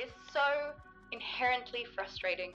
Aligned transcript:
Is 0.00 0.08
so 0.32 0.72
inherently 1.12 1.84
frustrating 1.94 2.54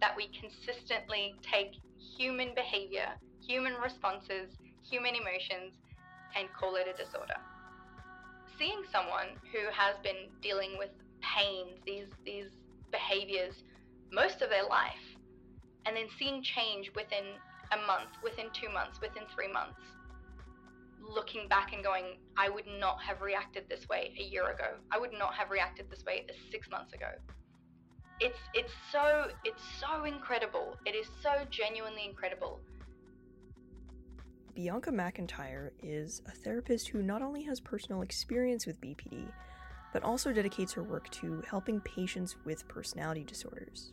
that 0.00 0.14
we 0.16 0.30
consistently 0.38 1.34
take 1.42 1.72
human 2.16 2.54
behavior, 2.54 3.08
human 3.44 3.74
responses, 3.82 4.54
human 4.88 5.16
emotions, 5.16 5.74
and 6.36 6.46
call 6.52 6.76
it 6.76 6.86
a 6.86 6.96
disorder. 6.96 7.34
Seeing 8.56 8.82
someone 8.92 9.34
who 9.50 9.66
has 9.72 9.96
been 10.04 10.30
dealing 10.40 10.78
with 10.78 10.90
pains, 11.18 11.80
these, 11.84 12.06
these 12.24 12.50
behaviors, 12.92 13.64
most 14.12 14.40
of 14.40 14.50
their 14.50 14.64
life, 14.64 15.18
and 15.86 15.96
then 15.96 16.06
seeing 16.18 16.40
change 16.40 16.92
within 16.94 17.34
a 17.72 17.78
month, 17.86 18.14
within 18.22 18.46
two 18.52 18.70
months, 18.70 19.00
within 19.00 19.24
three 19.34 19.50
months, 19.50 19.82
looking 21.14 21.48
back 21.48 21.72
and 21.72 21.82
going, 21.82 22.18
I 22.36 22.48
would 22.48 22.66
not 22.78 23.02
have 23.02 23.20
reacted 23.20 23.64
this 23.68 23.88
way 23.88 24.14
a 24.18 24.22
year 24.22 24.50
ago. 24.50 24.76
I 24.90 24.98
would 24.98 25.12
not 25.12 25.34
have 25.34 25.50
reacted 25.50 25.90
this 25.90 26.04
way 26.04 26.26
six 26.50 26.68
months 26.70 26.92
ago. 26.92 27.08
It's 28.18 28.38
it's 28.54 28.72
so 28.90 29.28
it's 29.44 29.62
so 29.80 30.04
incredible. 30.04 30.76
It 30.86 30.94
is 30.94 31.06
so 31.22 31.44
genuinely 31.50 32.06
incredible. 32.08 32.60
Bianca 34.54 34.90
McIntyre 34.90 35.70
is 35.82 36.22
a 36.26 36.30
therapist 36.30 36.88
who 36.88 37.02
not 37.02 37.20
only 37.20 37.42
has 37.42 37.60
personal 37.60 38.00
experience 38.00 38.66
with 38.66 38.80
BPD, 38.80 39.30
but 39.92 40.02
also 40.02 40.32
dedicates 40.32 40.72
her 40.72 40.82
work 40.82 41.10
to 41.10 41.42
helping 41.48 41.78
patients 41.80 42.36
with 42.46 42.66
personality 42.66 43.22
disorders. 43.22 43.92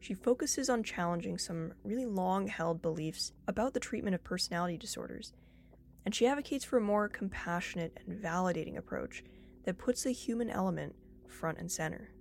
She 0.00 0.14
focuses 0.14 0.68
on 0.68 0.82
challenging 0.82 1.38
some 1.38 1.72
really 1.84 2.04
long 2.04 2.48
held 2.48 2.82
beliefs 2.82 3.32
about 3.46 3.74
the 3.74 3.80
treatment 3.80 4.14
of 4.14 4.24
personality 4.24 4.76
disorders 4.76 5.32
and 6.06 6.14
she 6.14 6.28
advocates 6.28 6.64
for 6.64 6.78
a 6.78 6.80
more 6.80 7.08
compassionate 7.08 7.98
and 8.06 8.22
validating 8.22 8.76
approach 8.78 9.24
that 9.64 9.76
puts 9.76 10.04
the 10.04 10.12
human 10.12 10.48
element 10.48 10.94
front 11.26 11.58
and 11.58 11.70
center. 11.70 12.12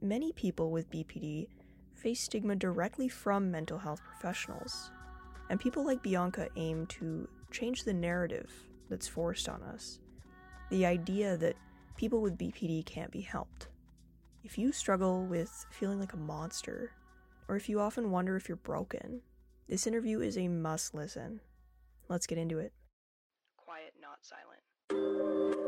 Many 0.00 0.32
people 0.32 0.70
with 0.70 0.90
BPD 0.90 1.48
face 1.94 2.22
stigma 2.22 2.56
directly 2.56 3.06
from 3.06 3.50
mental 3.50 3.76
health 3.76 4.00
professionals, 4.02 4.90
and 5.50 5.60
people 5.60 5.84
like 5.84 6.02
Bianca 6.02 6.48
aim 6.56 6.86
to 6.86 7.28
change 7.50 7.84
the 7.84 7.92
narrative 7.92 8.50
that's 8.88 9.06
forced 9.06 9.46
on 9.46 9.62
us. 9.62 10.00
The 10.70 10.86
idea 10.86 11.36
that 11.36 11.56
people 11.98 12.22
with 12.22 12.38
BPD 12.38 12.86
can't 12.86 13.12
be 13.12 13.20
helped. 13.20 13.68
If 14.42 14.56
you 14.56 14.72
struggle 14.72 15.26
with 15.26 15.66
feeling 15.70 16.00
like 16.00 16.14
a 16.14 16.18
monster, 16.18 16.92
or 17.46 17.56
if 17.56 17.68
you 17.68 17.78
often 17.78 18.10
wonder 18.10 18.36
if 18.36 18.48
you're 18.48 18.56
broken, 18.56 19.20
this 19.68 19.86
interview 19.86 20.20
is 20.20 20.38
a 20.38 20.48
must 20.48 20.94
listen. 20.94 21.40
Let's 22.08 22.26
get 22.26 22.38
into 22.38 22.58
it 22.58 22.72
not 24.06 24.18
silent. 24.22 25.65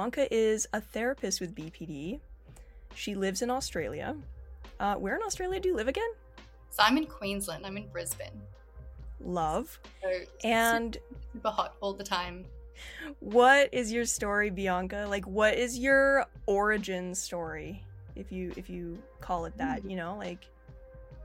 Bianca 0.00 0.34
is 0.34 0.66
a 0.72 0.80
therapist 0.80 1.42
with 1.42 1.54
BPD. 1.54 2.20
She 2.94 3.14
lives 3.14 3.42
in 3.42 3.50
Australia. 3.50 4.16
Uh, 4.78 4.94
where 4.94 5.14
in 5.14 5.22
Australia 5.22 5.60
do 5.60 5.68
you 5.68 5.76
live 5.76 5.88
again? 5.88 6.08
So 6.70 6.82
I'm 6.82 6.96
in 6.96 7.04
Queensland. 7.04 7.66
I'm 7.66 7.76
in 7.76 7.86
Brisbane. 7.88 8.40
Love. 9.22 9.78
So 10.02 10.10
and 10.42 10.96
super 11.34 11.50
hot 11.50 11.74
all 11.82 11.92
the 11.92 12.02
time. 12.02 12.46
What 13.18 13.68
is 13.72 13.92
your 13.92 14.06
story, 14.06 14.48
Bianca? 14.48 15.04
Like, 15.06 15.26
what 15.26 15.58
is 15.58 15.78
your 15.78 16.24
origin 16.46 17.14
story, 17.14 17.84
if 18.16 18.32
you 18.32 18.54
if 18.56 18.70
you 18.70 18.98
call 19.20 19.44
it 19.44 19.58
that? 19.58 19.84
You 19.84 19.96
know, 19.96 20.16
like 20.16 20.46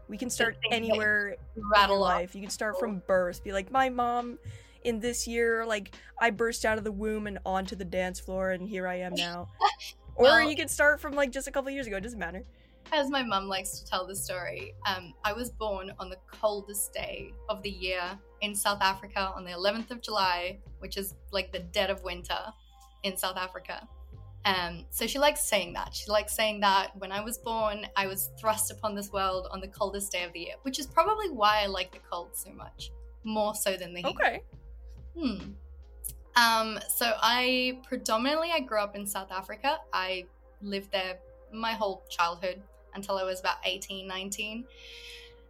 we 0.09 0.17
can 0.17 0.29
start 0.29 0.57
anywhere 0.69 1.37
rattle 1.71 2.01
life. 2.01 2.35
You 2.35 2.41
can 2.41 2.49
start 2.49 2.77
from 2.77 3.01
birth. 3.07 3.41
Be 3.41 3.53
like, 3.53 3.71
my 3.71 3.87
mom 3.87 4.37
in 4.85 4.99
this 4.99 5.27
year, 5.27 5.65
like 5.65 5.95
I 6.19 6.29
burst 6.29 6.63
out 6.65 6.77
of 6.77 6.83
the 6.83 6.91
womb 6.91 7.27
and 7.27 7.39
onto 7.45 7.75
the 7.75 7.85
dance 7.85 8.19
floor, 8.19 8.51
and 8.51 8.67
here 8.67 8.87
I 8.87 8.95
am 8.99 9.13
now. 9.15 9.49
well, 10.17 10.37
or 10.37 10.41
you 10.41 10.55
can 10.55 10.67
start 10.67 11.01
from 11.01 11.13
like 11.13 11.31
just 11.31 11.47
a 11.47 11.51
couple 11.51 11.71
years 11.71 11.87
ago. 11.87 11.97
It 11.97 12.01
doesn't 12.01 12.19
matter. 12.19 12.43
As 12.91 13.09
my 13.09 13.23
mum 13.23 13.47
likes 13.47 13.79
to 13.79 13.85
tell 13.85 14.05
the 14.05 14.15
story, 14.15 14.75
um, 14.85 15.13
I 15.23 15.33
was 15.33 15.49
born 15.49 15.91
on 15.99 16.09
the 16.09 16.17
coldest 16.31 16.93
day 16.93 17.31
of 17.49 17.63
the 17.63 17.69
year 17.69 18.03
in 18.41 18.53
South 18.53 18.77
Africa 18.79 19.33
on 19.35 19.43
the 19.43 19.51
11th 19.51 19.89
of 19.89 20.01
July, 20.01 20.59
which 20.79 20.95
is 20.95 21.15
like 21.31 21.51
the 21.51 21.59
dead 21.59 21.89
of 21.89 22.03
winter 22.03 22.37
in 23.01 23.17
South 23.17 23.37
Africa. 23.37 23.87
Um, 24.45 24.85
so 24.91 25.07
she 25.07 25.17
likes 25.17 25.41
saying 25.41 25.73
that. 25.73 25.95
She 25.95 26.11
likes 26.11 26.35
saying 26.35 26.59
that 26.59 26.95
when 26.97 27.11
I 27.11 27.21
was 27.21 27.39
born, 27.39 27.87
I 27.95 28.05
was 28.05 28.29
thrust 28.39 28.69
upon 28.69 28.93
this 28.93 29.11
world 29.11 29.47
on 29.49 29.59
the 29.59 29.67
coldest 29.67 30.11
day 30.11 30.23
of 30.23 30.33
the 30.33 30.41
year, 30.41 30.55
which 30.61 30.77
is 30.77 30.85
probably 30.85 31.31
why 31.31 31.63
I 31.63 31.65
like 31.65 31.91
the 31.91 31.99
cold 32.09 32.29
so 32.33 32.51
much, 32.51 32.91
more 33.23 33.55
so 33.55 33.75
than 33.75 33.95
the 33.95 34.03
heat. 34.03 34.15
Okay. 34.15 34.41
Hmm. 35.17 35.37
Um, 36.35 36.79
so 36.89 37.13
I 37.21 37.79
predominantly 37.87 38.51
I 38.51 38.59
grew 38.59 38.79
up 38.79 38.95
in 38.95 39.05
South 39.05 39.31
Africa. 39.31 39.77
I 39.93 40.25
lived 40.61 40.91
there 40.91 41.19
my 41.53 41.71
whole 41.71 42.03
childhood 42.09 42.61
until 42.93 43.17
I 43.17 43.23
was 43.23 43.39
about 43.39 43.57
18, 43.63 44.07
19. 44.07 44.65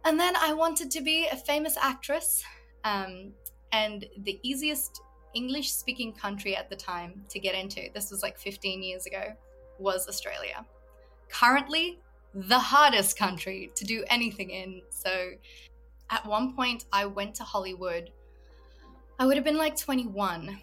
And 0.04 0.20
then 0.20 0.36
I 0.36 0.52
wanted 0.52 0.90
to 0.92 1.00
be 1.00 1.26
a 1.26 1.36
famous 1.36 1.76
actress. 1.80 2.44
Um, 2.84 3.32
and 3.72 4.04
the 4.18 4.38
easiest 4.42 5.02
English 5.34 5.72
speaking 5.72 6.12
country 6.12 6.56
at 6.56 6.70
the 6.70 6.76
time 6.76 7.24
to 7.28 7.40
get 7.40 7.54
into, 7.54 7.88
this 7.92 8.10
was 8.10 8.22
like 8.22 8.38
15 8.38 8.82
years 8.82 9.06
ago, 9.06 9.32
was 9.78 10.08
Australia. 10.08 10.64
Currently, 11.28 11.98
the 12.34 12.58
hardest 12.58 13.18
country 13.18 13.70
to 13.74 13.84
do 13.84 14.04
anything 14.08 14.50
in. 14.50 14.82
So 14.90 15.30
at 16.10 16.24
one 16.24 16.54
point, 16.54 16.84
I 16.92 17.06
went 17.06 17.34
to 17.36 17.42
Hollywood 17.42 18.10
I 19.18 19.26
would 19.26 19.36
have 19.36 19.44
been 19.44 19.56
like 19.56 19.78
21. 19.78 20.58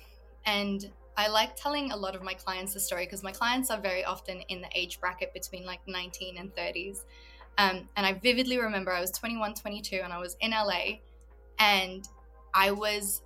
And 0.45 0.91
I 1.17 1.27
like 1.27 1.55
telling 1.55 1.91
a 1.91 1.95
lot 1.95 2.15
of 2.15 2.23
my 2.23 2.33
clients 2.33 2.73
the 2.73 2.79
story 2.79 3.05
because 3.05 3.23
my 3.23 3.31
clients 3.31 3.71
are 3.71 3.79
very 3.79 4.03
often 4.03 4.41
in 4.49 4.61
the 4.61 4.69
age 4.75 4.99
bracket 4.99 5.33
between 5.33 5.65
like 5.65 5.79
19 5.87 6.37
and 6.37 6.53
30s. 6.55 7.03
Um, 7.57 7.87
and 7.95 8.05
I 8.05 8.13
vividly 8.13 8.59
remember 8.59 8.91
I 8.91 9.01
was 9.01 9.11
21, 9.11 9.53
22, 9.53 10.01
and 10.03 10.11
I 10.11 10.17
was 10.17 10.35
in 10.41 10.51
LA, 10.51 10.99
and 11.59 12.07
I 12.53 12.71
was 12.71 13.21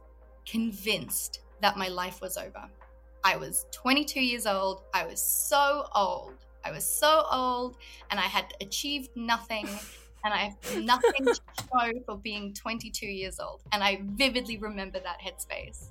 convinced 0.45 1.41
that 1.61 1.77
my 1.77 1.87
life 1.87 2.19
was 2.21 2.37
over. 2.37 2.69
I 3.23 3.37
was 3.37 3.65
22 3.71 4.19
years 4.19 4.45
old. 4.45 4.83
I 4.93 5.05
was 5.05 5.21
so 5.21 5.87
old. 5.95 6.33
I 6.65 6.71
was 6.71 6.85
so 6.85 7.25
old, 7.31 7.77
and 8.11 8.19
I 8.19 8.23
had 8.23 8.53
achieved 8.59 9.11
nothing 9.15 9.67
and 10.27 10.33
I 10.33 10.55
have 10.61 10.83
nothing 10.83 11.25
to 11.25 11.33
show 11.33 11.91
for 12.05 12.17
being 12.17 12.53
22 12.53 13.05
years 13.05 13.39
old. 13.39 13.61
And 13.71 13.83
I 13.83 14.01
vividly 14.03 14.57
remember 14.57 14.99
that 14.99 15.17
headspace. 15.21 15.87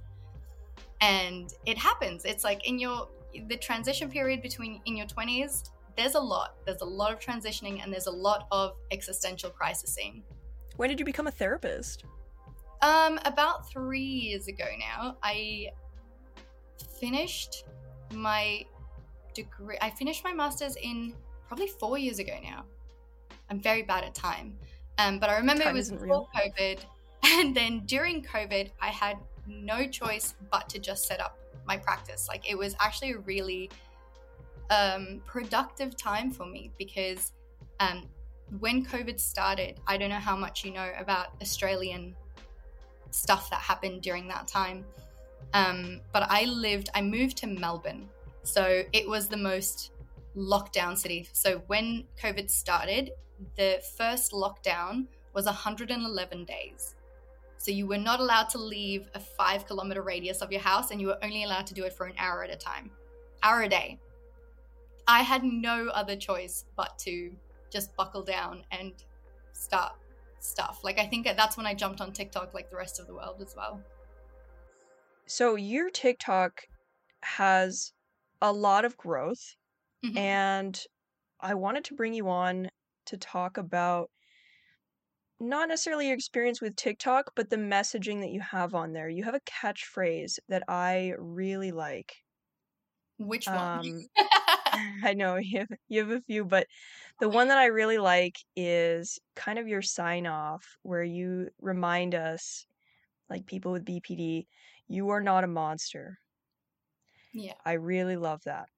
And 1.01 1.53
it 1.65 1.79
happens. 1.79 2.25
It's 2.25 2.45
like 2.45 2.67
in 2.67 2.79
your 2.79 3.09
the 3.49 3.57
transition 3.57 4.09
period 4.09 4.41
between 4.41 4.81
in 4.87 4.97
your 4.97 5.07
20s, 5.07 5.71
there's 5.97 6.15
a 6.15 6.21
lot. 6.21 6.55
There's 6.65 6.81
a 6.81 6.87
lot 6.87 7.13
of 7.13 7.19
transitioning 7.19 7.83
and 7.83 7.93
there's 7.93 8.07
a 8.07 8.11
lot 8.11 8.47
of 8.51 8.77
existential 8.91 9.51
crisising. 9.51 10.23
When 10.77 10.89
did 10.89 10.99
you 10.99 11.05
become 11.05 11.27
a 11.27 11.31
therapist? 11.31 12.05
Um, 12.83 13.19
about 13.25 13.71
three 13.71 14.01
years 14.01 14.49
ago 14.49 14.67
now. 14.79 15.17
I 15.23 15.69
finished 16.99 17.65
my 18.15 18.65
degree. 19.35 19.79
I 19.81 19.91
finished 19.91 20.25
my 20.25 20.33
master's 20.33 20.77
in 20.77 21.15
probably 21.49 21.69
four 21.69 21.99
years 21.99 22.19
ago 22.19 22.35
now. 22.43 22.65
I'm 23.51 23.61
very 23.61 23.83
bad 23.83 24.05
at 24.05 24.15
time. 24.15 24.57
Um, 24.99 25.19
but 25.19 25.31
I 25.31 25.37
remember 25.37 25.65
time 25.65 25.75
it 25.75 25.79
was 25.79 25.91
before 25.91 26.07
real. 26.07 26.29
COVID. 26.35 26.81
And 27.29 27.57
then 27.57 27.81
during 27.87 28.23
COVID, 28.23 28.71
I 28.81 28.89
had 28.89 29.17
no 29.49 29.89
choice 29.89 30.35
but 30.53 30.69
to 30.69 30.79
just 30.79 31.07
set 31.07 31.21
up 31.21 31.39
my 31.67 31.77
practice. 31.77 32.29
Like 32.29 32.49
it 32.49 32.57
was 32.57 32.77
actually 32.79 33.13
a 33.13 33.19
really 33.19 33.69
um, 34.71 35.21
productive 35.27 35.97
time 35.97 36.31
for 36.31 36.47
me 36.47 36.71
because 36.79 37.33
um, 37.81 38.05
when 38.61 38.85
COVID 38.85 39.19
started, 39.19 39.81
I 39.87 39.97
don't 39.97 40.11
know 40.11 40.17
how 40.17 40.37
much 40.37 40.65
you 40.65 40.73
know 40.73 40.93
about 40.99 41.29
Australian 41.43 42.15
stuff 43.11 43.51
that 43.51 43.61
happened 43.61 44.03
during 44.03 44.29
that 44.29 44.47
time. 44.47 44.85
Um, 45.53 46.01
but 46.13 46.27
I 46.29 46.45
lived, 46.45 46.91
I 46.95 47.03
moved 47.03 47.37
to 47.39 47.47
Melbourne. 47.47 48.09
So 48.43 48.83
it 48.93 49.09
was 49.09 49.29
the 49.29 49.37
most 49.37 49.93
lockdown 50.37 50.97
city. 50.97 51.29
So 51.33 51.63
when 51.67 52.05
COVID 52.23 52.51
started, 52.51 53.13
the 53.57 53.83
first 53.97 54.33
lockdown 54.33 55.07
was 55.35 55.47
111 55.47 56.45
days. 56.45 56.95
So 57.59 57.71
you 57.71 57.87
were 57.87 57.99
not 57.99 58.21
allowed 58.21 58.49
to 58.51 58.59
leave 58.59 59.09
a 59.15 59.21
five 59.21 59.67
kilometer 59.67 60.03
radius 60.03 60.41
of 60.43 60.53
your 60.53 60.61
house 60.61 60.91
and 60.91 61.01
you 61.01 61.09
were 61.09 61.19
only 61.23 61.45
allowed 61.45 61.67
to 61.69 61.75
do 61.75 61.85
it 61.85 61.93
for 61.93 62.07
an 62.07 62.15
hour 62.19 62.45
at 62.45 62.51
a 62.51 62.57
time, 62.57 62.91
hour 63.43 63.63
a 63.63 63.69
day. 63.69 63.99
I 65.09 65.23
had 65.23 65.45
no 65.45 65.89
other 65.89 66.17
choice 66.17 66.65
but 66.77 66.99
to 67.01 67.35
just 67.71 67.95
buckle 67.97 68.23
down 68.23 68.65
and 68.71 68.93
start 69.53 69.95
stuff. 70.41 70.81
Like 70.83 70.99
I 70.99 71.07
think 71.07 71.27
that's 71.27 71.57
when 71.57 71.67
I 71.67 71.75
jumped 71.75 72.01
on 72.01 72.13
TikTok 72.13 72.55
like 72.55 72.71
the 72.71 72.77
rest 72.77 73.01
of 73.01 73.07
the 73.07 73.15
world 73.15 73.41
as 73.41 73.55
well. 73.57 73.81
So 75.27 75.57
your 75.57 75.91
TikTok 75.91 76.63
has 77.23 77.93
a 78.41 78.53
lot 78.53 78.85
of 78.85 78.97
growth 78.97 79.57
Mhm. 80.05 80.17
and 80.17 80.85
I 81.41 81.55
wanted 81.55 81.85
to 81.85 81.95
bring 81.95 82.15
you 82.15 82.29
on 82.29 82.69
to 83.07 83.17
talk 83.19 83.57
about 83.59 84.11
not 85.41 85.69
necessarily 85.69 86.07
your 86.07 86.15
experience 86.15 86.61
with 86.61 86.77
TikTok, 86.77 87.33
but 87.35 87.49
the 87.51 87.57
messaging 87.57 88.21
that 88.21 88.31
you 88.31 88.41
have 88.41 88.75
on 88.75 88.93
there. 88.93 89.09
You 89.09 89.25
have 89.25 89.35
a 89.35 89.41
catchphrase 89.41 90.39
that 90.49 90.65
I 90.69 91.15
really 91.19 91.73
like. 91.73 92.17
Which 93.19 93.51
one? 93.51 93.81
Um, 93.83 94.07
I 95.05 95.15
know 95.15 95.37
you 95.37 95.61
have, 95.61 95.69
you 95.89 96.01
have 96.01 96.11
a 96.11 96.23
few, 96.23 96.45
but 96.45 96.67
the 97.21 97.29
one 97.29 97.49
that 97.49 97.59
I 97.59 97.67
really 97.67 97.99
like 97.99 98.39
is 98.57 99.19
kind 99.35 99.59
of 99.59 99.69
your 99.69 99.83
sign 99.83 100.27
off 100.27 100.79
where 100.83 101.05
you 101.05 101.51
remind 101.61 102.15
us, 102.15 102.67
like 103.31 103.47
people 103.47 103.73
with 103.73 103.85
BPD, 103.87 104.49
you 104.89 105.11
are 105.11 105.23
not 105.23 105.45
a 105.45 105.49
monster. 105.49 106.19
yeah. 107.33 107.61
I 107.67 107.73
really 107.75 108.17
love 108.17 108.45
that. 108.45 108.71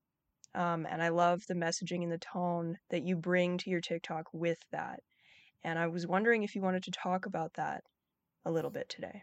Um, 0.55 0.87
and 0.91 1.03
I 1.03 1.11
love 1.11 1.47
the 1.47 1.55
messaging 1.55 2.03
and 2.03 2.13
the 2.13 2.19
tone 2.19 2.79
that 2.91 3.03
you 3.03 3.17
bring 3.17 3.59
to 3.59 3.71
your 3.71 3.81
TikTok 3.81 4.27
with 4.33 4.59
that. 4.73 5.01
And 5.63 5.79
I 5.79 5.87
was 5.89 6.07
wondering 6.07 6.43
if 6.43 6.55
you 6.55 6.63
wanted 6.63 6.85
to 6.85 6.91
talk 6.91 7.27
about 7.27 7.55
that 7.55 7.85
a 8.45 8.51
little 8.51 8.71
bit 8.71 8.89
today. 8.89 9.23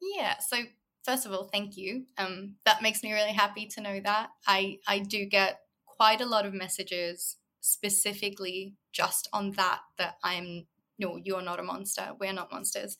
Yeah. 0.00 0.38
So 0.38 0.58
first 1.04 1.26
of 1.26 1.32
all, 1.32 1.44
thank 1.44 1.76
you. 1.76 2.04
Um, 2.18 2.56
that 2.64 2.82
makes 2.82 3.02
me 3.02 3.12
really 3.12 3.32
happy 3.32 3.66
to 3.66 3.80
know 3.80 4.00
that. 4.00 4.30
I 4.46 4.78
I 4.86 5.00
do 5.00 5.24
get 5.26 5.60
quite 5.86 6.20
a 6.20 6.26
lot 6.26 6.46
of 6.46 6.54
messages 6.54 7.36
specifically 7.60 8.74
just 8.92 9.28
on 9.32 9.52
that 9.52 9.80
that 9.98 10.14
I'm 10.22 10.66
no, 10.98 11.16
you're 11.22 11.42
not 11.42 11.60
a 11.60 11.62
monster. 11.62 12.12
We're 12.18 12.32
not 12.32 12.52
monsters. 12.52 12.98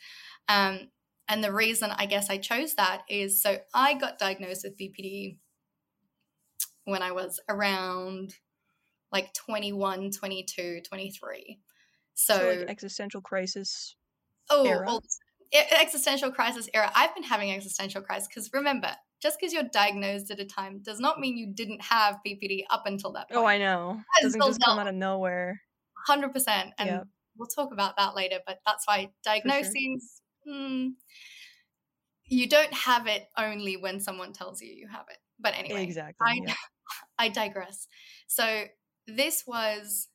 Um, 0.48 0.88
and 1.28 1.44
the 1.44 1.52
reason 1.52 1.90
I 1.90 2.06
guess 2.06 2.30
I 2.30 2.38
chose 2.38 2.74
that 2.74 3.02
is 3.08 3.42
so 3.42 3.58
I 3.74 3.94
got 3.94 4.18
diagnosed 4.18 4.64
with 4.64 4.78
BPD 4.78 5.36
when 6.90 7.02
I 7.02 7.12
was 7.12 7.40
around 7.48 8.34
like 9.12 9.32
21, 9.34 10.10
22, 10.12 10.82
23. 10.88 11.58
So, 12.14 12.34
So, 12.38 12.48
like 12.50 12.68
existential 12.68 13.20
crisis. 13.20 13.96
oh, 14.50 15.00
e- 15.52 15.58
existential 15.80 16.30
crisis 16.30 16.68
era. 16.74 16.90
I've 16.94 17.14
been 17.14 17.24
having 17.24 17.50
existential 17.52 18.02
crisis 18.02 18.28
because 18.28 18.50
remember, 18.52 18.94
just 19.22 19.38
because 19.38 19.52
you're 19.52 19.64
diagnosed 19.64 20.30
at 20.30 20.40
a 20.40 20.44
time 20.44 20.80
does 20.82 21.00
not 21.00 21.18
mean 21.20 21.36
you 21.36 21.52
didn't 21.52 21.82
have 21.82 22.18
BPD 22.26 22.64
up 22.70 22.86
until 22.86 23.12
that 23.12 23.28
point. 23.30 23.40
Oh, 23.40 23.46
I 23.46 23.58
know. 23.58 24.00
Is 24.22 24.34
Doesn't 24.34 24.40
just 24.40 24.60
come 24.62 24.78
out 24.78 24.86
of 24.86 24.94
nowhere. 24.94 25.60
hundred 26.06 26.32
percent, 26.32 26.72
and 26.78 26.88
Yep. 26.88 27.06
we'll 27.36 27.48
talk 27.48 27.72
about 27.72 27.96
that 27.96 28.14
later. 28.14 28.38
But 28.46 28.60
that's 28.66 28.86
why 28.86 29.10
diagnoses, 29.24 30.22
hmm, 30.46 30.88
you 32.26 32.48
don't 32.48 32.72
have 32.72 33.06
it 33.06 33.28
only 33.36 33.76
when 33.76 34.00
someone 34.00 34.32
tells 34.32 34.62
you 34.62 34.72
you 34.72 34.88
have 34.88 35.06
it. 35.10 35.18
But 35.38 35.54
anyway, 35.56 35.82
Exactly. 35.82 36.26
I 36.26 36.40
yeah. 36.46 36.54
I 37.18 37.28
digress. 37.28 37.86
So 38.26 38.64
this 39.06 39.44
was 39.46 40.08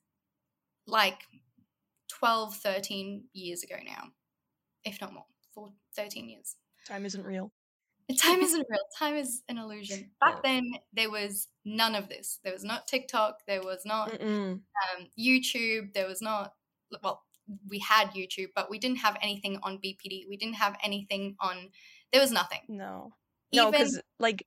like 0.86 1.20
12, 2.08 2.56
13 2.56 3.24
years 3.32 3.62
ago 3.62 3.76
now, 3.84 4.08
if 4.84 5.00
not 5.00 5.12
more, 5.12 5.26
for 5.54 5.70
13 5.96 6.28
years. 6.28 6.56
Time 6.86 7.04
isn't 7.04 7.24
real. 7.24 7.52
Time 8.18 8.40
isn't 8.42 8.66
real. 8.68 8.80
Time 8.98 9.16
is 9.16 9.42
an 9.48 9.58
illusion. 9.58 10.10
Back 10.20 10.36
Yeah. 10.36 10.40
then, 10.44 10.72
there 10.92 11.10
was 11.10 11.48
none 11.64 11.94
of 11.94 12.08
this. 12.08 12.38
There 12.44 12.52
was 12.52 12.64
not 12.64 12.86
TikTok. 12.86 13.40
There 13.46 13.62
was 13.62 13.82
not 13.84 14.12
um, 14.20 14.62
YouTube. 15.18 15.92
There 15.94 16.06
was 16.06 16.22
not, 16.22 16.54
well, 17.02 17.22
we 17.68 17.78
had 17.80 18.10
YouTube, 18.10 18.48
but 18.54 18.70
we 18.70 18.78
didn't 18.78 18.98
have 18.98 19.16
anything 19.22 19.58
on 19.62 19.78
BPD. 19.78 20.28
We 20.28 20.36
didn't 20.36 20.56
have 20.56 20.76
anything 20.82 21.36
on, 21.40 21.70
there 22.12 22.20
was 22.20 22.32
nothing. 22.32 22.60
No. 22.68 23.14
No, 23.52 23.70
because 23.70 24.00
like 24.18 24.44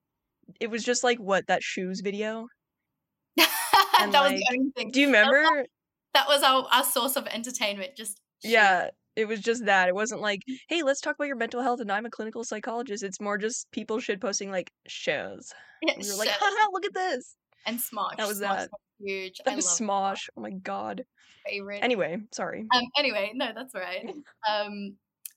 it 0.59 0.69
was 0.69 0.83
just 0.83 1.03
like 1.03 1.17
what 1.19 1.47
that 1.47 1.63
shoes 1.63 2.01
video. 2.01 2.47
that 3.37 3.99
and, 4.01 4.11
was 4.13 4.31
the 4.31 4.45
only 4.51 4.71
thing. 4.75 4.91
Do 4.91 5.01
you 5.01 5.11
That 5.11 5.25
was 5.27 5.27
our- 5.27 5.33
remember? 5.35 5.65
That 6.13 6.27
was 6.27 6.41
our, 6.43 6.67
our 6.71 6.83
source 6.83 7.15
of 7.15 7.27
entertainment. 7.27 7.91
Just 7.95 8.19
shoot. 8.43 8.51
Yeah, 8.51 8.89
it 9.15 9.27
was 9.27 9.41
just 9.41 9.65
that. 9.65 9.87
It 9.89 9.95
wasn't 9.95 10.21
like, 10.21 10.41
hey, 10.67 10.81
let's 10.81 11.01
talk 11.01 11.15
about 11.15 11.27
your 11.27 11.35
mental 11.37 11.61
health, 11.61 11.81
and 11.81 11.91
I'm 11.91 12.05
a 12.05 12.09
clinical 12.09 12.43
psychologist. 12.43 13.03
It's 13.03 13.21
more 13.21 13.37
just 13.37 13.69
people 13.71 13.99
shit 13.99 14.19
posting 14.19 14.49
like 14.51 14.71
shows. 14.87 15.53
Yeah, 15.83 15.93
we 16.01 16.09
were 16.09 16.17
like, 16.17 16.29
haha, 16.29 16.69
look 16.73 16.85
at 16.85 16.93
this. 16.93 17.35
and 17.67 17.77
Smosh. 17.79 18.17
That 18.17 18.27
was 18.27 18.39
Smosh 18.41 18.41
that. 18.41 18.69
huge. 18.99 19.37
That 19.45 19.51
I 19.51 19.55
was 19.55 19.79
love 19.79 19.89
Smosh. 20.17 20.29
Oh 20.35 20.41
my 20.41 20.49
god. 20.51 21.03
favorite. 21.47 21.83
Anyway, 21.83 22.17
sorry. 22.31 22.65
Um, 22.73 22.83
anyway, 22.97 23.31
no, 23.35 23.51
that's 23.55 23.75
all 23.75 23.81
right. 23.81 24.05
Um, 24.49 24.95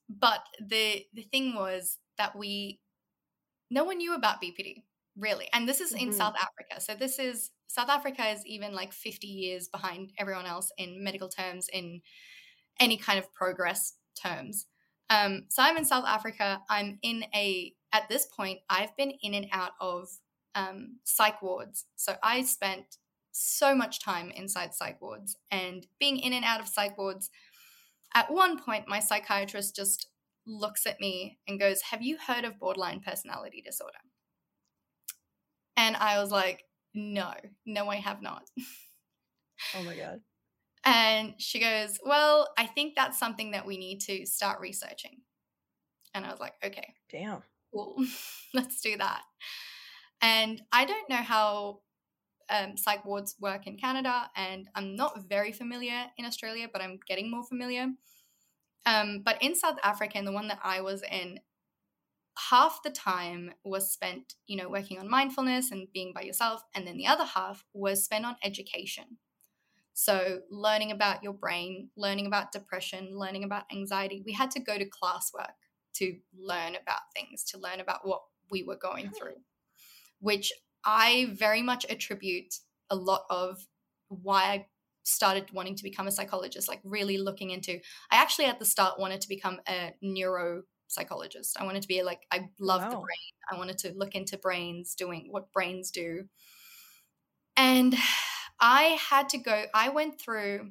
but 0.09 0.41
the 0.67 1.05
the 1.13 1.23
thing 1.23 1.55
was 1.55 1.99
that 2.19 2.35
we 2.37 2.81
no 3.71 3.85
one 3.85 3.99
knew 3.99 4.15
about 4.15 4.41
BPD 4.43 4.83
really, 5.17 5.49
and 5.53 5.69
this 5.69 5.81
is 5.81 5.93
in 5.93 6.11
Mhm. 6.11 6.15
South 6.15 6.35
Africa. 6.37 6.81
So 6.81 6.95
this 6.95 7.19
is 7.19 7.51
South 7.69 7.89
Africa 7.89 8.29
is 8.29 8.45
even 8.47 8.75
like 8.75 8.93
fifty 8.93 9.27
years 9.29 9.69
behind 9.69 10.13
everyone 10.19 10.47
else 10.47 10.71
in 10.79 11.03
medical 11.03 11.29
terms, 11.29 11.69
in 11.73 12.03
any 12.81 12.97
kind 12.97 13.19
of 13.19 13.33
progress 13.33 13.95
terms. 14.15 14.67
Um, 15.11 15.47
so 15.51 15.63
I'm 15.63 15.77
in 15.77 15.85
South 15.85 16.05
Africa. 16.07 16.63
I'm 16.71 16.99
in 17.03 17.25
a 17.35 17.75
at 17.93 18.09
this 18.09 18.27
point 18.27 18.61
I've 18.71 18.97
been 18.97 19.11
in 19.23 19.35
and 19.35 19.49
out 19.53 19.73
of 19.81 20.09
um, 20.55 21.01
psych 21.05 21.43
wards. 21.43 21.87
So 21.97 22.17
I 22.23 22.43
spent 22.43 22.99
so 23.33 23.75
much 23.75 24.01
time 24.01 24.31
inside 24.31 24.75
psych 24.75 25.01
wards 25.01 25.37
and 25.51 25.87
being 25.99 26.19
in 26.19 26.33
and 26.35 26.45
out 26.45 26.61
of 26.61 26.69
psych 26.69 26.99
wards 26.99 27.31
at 28.15 28.31
one 28.31 28.59
point, 28.63 28.89
my 28.89 29.01
psychiatrist 29.01 29.75
just 29.75 30.09
looks 30.47 30.87
at 30.87 31.01
me 31.01 31.39
and 31.47 31.59
goes, 31.59 31.83
Have 31.83 32.03
you 32.03 32.19
heard 32.19 32.45
of 32.45 32.59
borderline 32.59 33.01
personality 33.01 33.63
disorder? 33.63 33.99
And 35.77 35.97
I 35.97 36.21
was 36.21 36.31
like, 36.31 36.65
No, 36.95 37.33
no, 37.67 37.89
I 37.89 37.97
have 37.97 38.23
not. 38.23 38.45
Oh 39.75 39.83
my 39.83 39.95
god. 39.95 40.21
And 40.85 41.35
she 41.39 41.61
goes, 41.61 41.99
Well, 42.05 42.49
I 42.59 42.67
think 42.67 42.95
that's 42.95 43.19
something 43.19 43.53
that 43.53 43.67
we 43.67 43.77
need 43.77 44.01
to 44.03 44.27
start 44.27 44.61
researching. 44.61 45.21
And 46.15 46.25
I 46.25 46.31
was 46.31 46.41
like, 46.41 46.55
Okay, 46.65 46.95
Damn. 47.11 47.43
cool, 47.73 47.97
let's 48.55 48.81
do 48.81 48.97
that. 48.99 49.23
And 50.21 50.63
I 50.73 50.85
don't 50.85 51.09
know 51.09 51.17
how 51.17 51.81
um, 52.49 52.77
psych 52.77 53.05
wards 53.05 53.35
work 53.41 53.67
in 53.67 53.77
Canada, 53.77 54.31
and 54.37 54.69
I'm 54.75 54.95
not 54.95 55.29
very 55.29 55.53
familiar 55.53 56.05
in 56.19 56.25
Australia, 56.25 56.69
but 56.73 56.83
I'm 56.83 56.99
getting 57.09 57.31
more 57.31 57.45
familiar. 57.45 57.89
Um, 58.85 59.23
but 59.25 59.43
in 59.43 59.55
South 59.55 59.77
Africa, 59.83 60.19
and 60.19 60.27
the 60.27 60.33
one 60.33 60.49
that 60.49 60.59
I 60.63 60.81
was 60.81 61.03
in, 61.03 61.41
half 62.51 62.83
the 62.83 62.91
time 62.91 63.53
was 63.65 63.93
spent, 63.93 64.35
you 64.47 64.57
know, 64.57 64.69
working 64.69 64.99
on 64.99 65.09
mindfulness 65.09 65.71
and 65.71 65.89
being 65.93 66.13
by 66.15 66.23
yourself, 66.23 66.63
and 66.75 66.87
then 66.87 66.97
the 66.97 67.07
other 67.07 67.25
half 67.25 67.65
was 67.73 68.05
spent 68.05 68.25
on 68.25 68.37
education. 68.43 69.19
So, 69.95 70.41
learning 70.51 70.91
about 70.91 71.23
your 71.23 71.35
brain, 71.35 71.91
learning 71.97 72.27
about 72.27 72.53
depression, 72.53 73.11
learning 73.13 73.45
about 73.45 73.65
anxiety. 73.71 74.23
We 74.25 74.33
had 74.33 74.51
to 74.53 74.61
go 74.61 74.79
to 74.79 74.89
classwork 74.89 75.53
to 75.95 76.17
learn 76.35 76.77
about 76.77 77.01
things, 77.15 77.45
to 77.45 77.59
learn 77.59 77.81
about 77.81 78.07
what 78.07 78.23
we 78.51 78.63
were 78.63 78.77
going 78.77 79.11
through, 79.11 79.37
which 80.21 80.53
I 80.85 81.29
very 81.33 81.63
much 81.63 81.85
attribute 81.91 82.55
a 82.89 82.97
lot 82.97 83.25
of 83.29 83.67
why 84.09 84.45
I 84.45 84.67
started 85.05 85.53
wanting 85.53 85.77
to 85.77 85.83
become 85.83 86.07
a 86.07 86.13
psychologist, 86.13 86.69
like 86.69 86.81
really 86.85 87.19
looking 87.19 87.51
into. 87.51 87.75
I 88.11 88.17
actually 88.17 88.47
at 88.47 88.59
the 88.59 88.65
start 88.65 88.99
wanted 88.99 89.21
to 89.23 89.29
become 89.29 89.61
a 89.69 89.95
neuropsychologist. 90.93 91.53
I 91.59 91.65
wanted 91.65 91.83
to 91.83 91.89
be 91.89 92.03
like, 92.03 92.27
I 92.31 92.51
love 92.59 92.83
the 92.83 92.97
brain. 92.97 93.33
I 93.51 93.57
wanted 93.57 93.79
to 93.79 93.93
look 93.95 94.15
into 94.15 94.39
brains, 94.39 94.95
doing 94.95 95.29
what 95.31 95.53
brains 95.53 95.91
do. 95.91 96.29
And 97.57 97.95
I 98.61 98.99
had 99.11 99.29
to 99.31 99.39
go, 99.39 99.65
I 99.75 99.91
went 99.91 100.21
through 100.21 100.71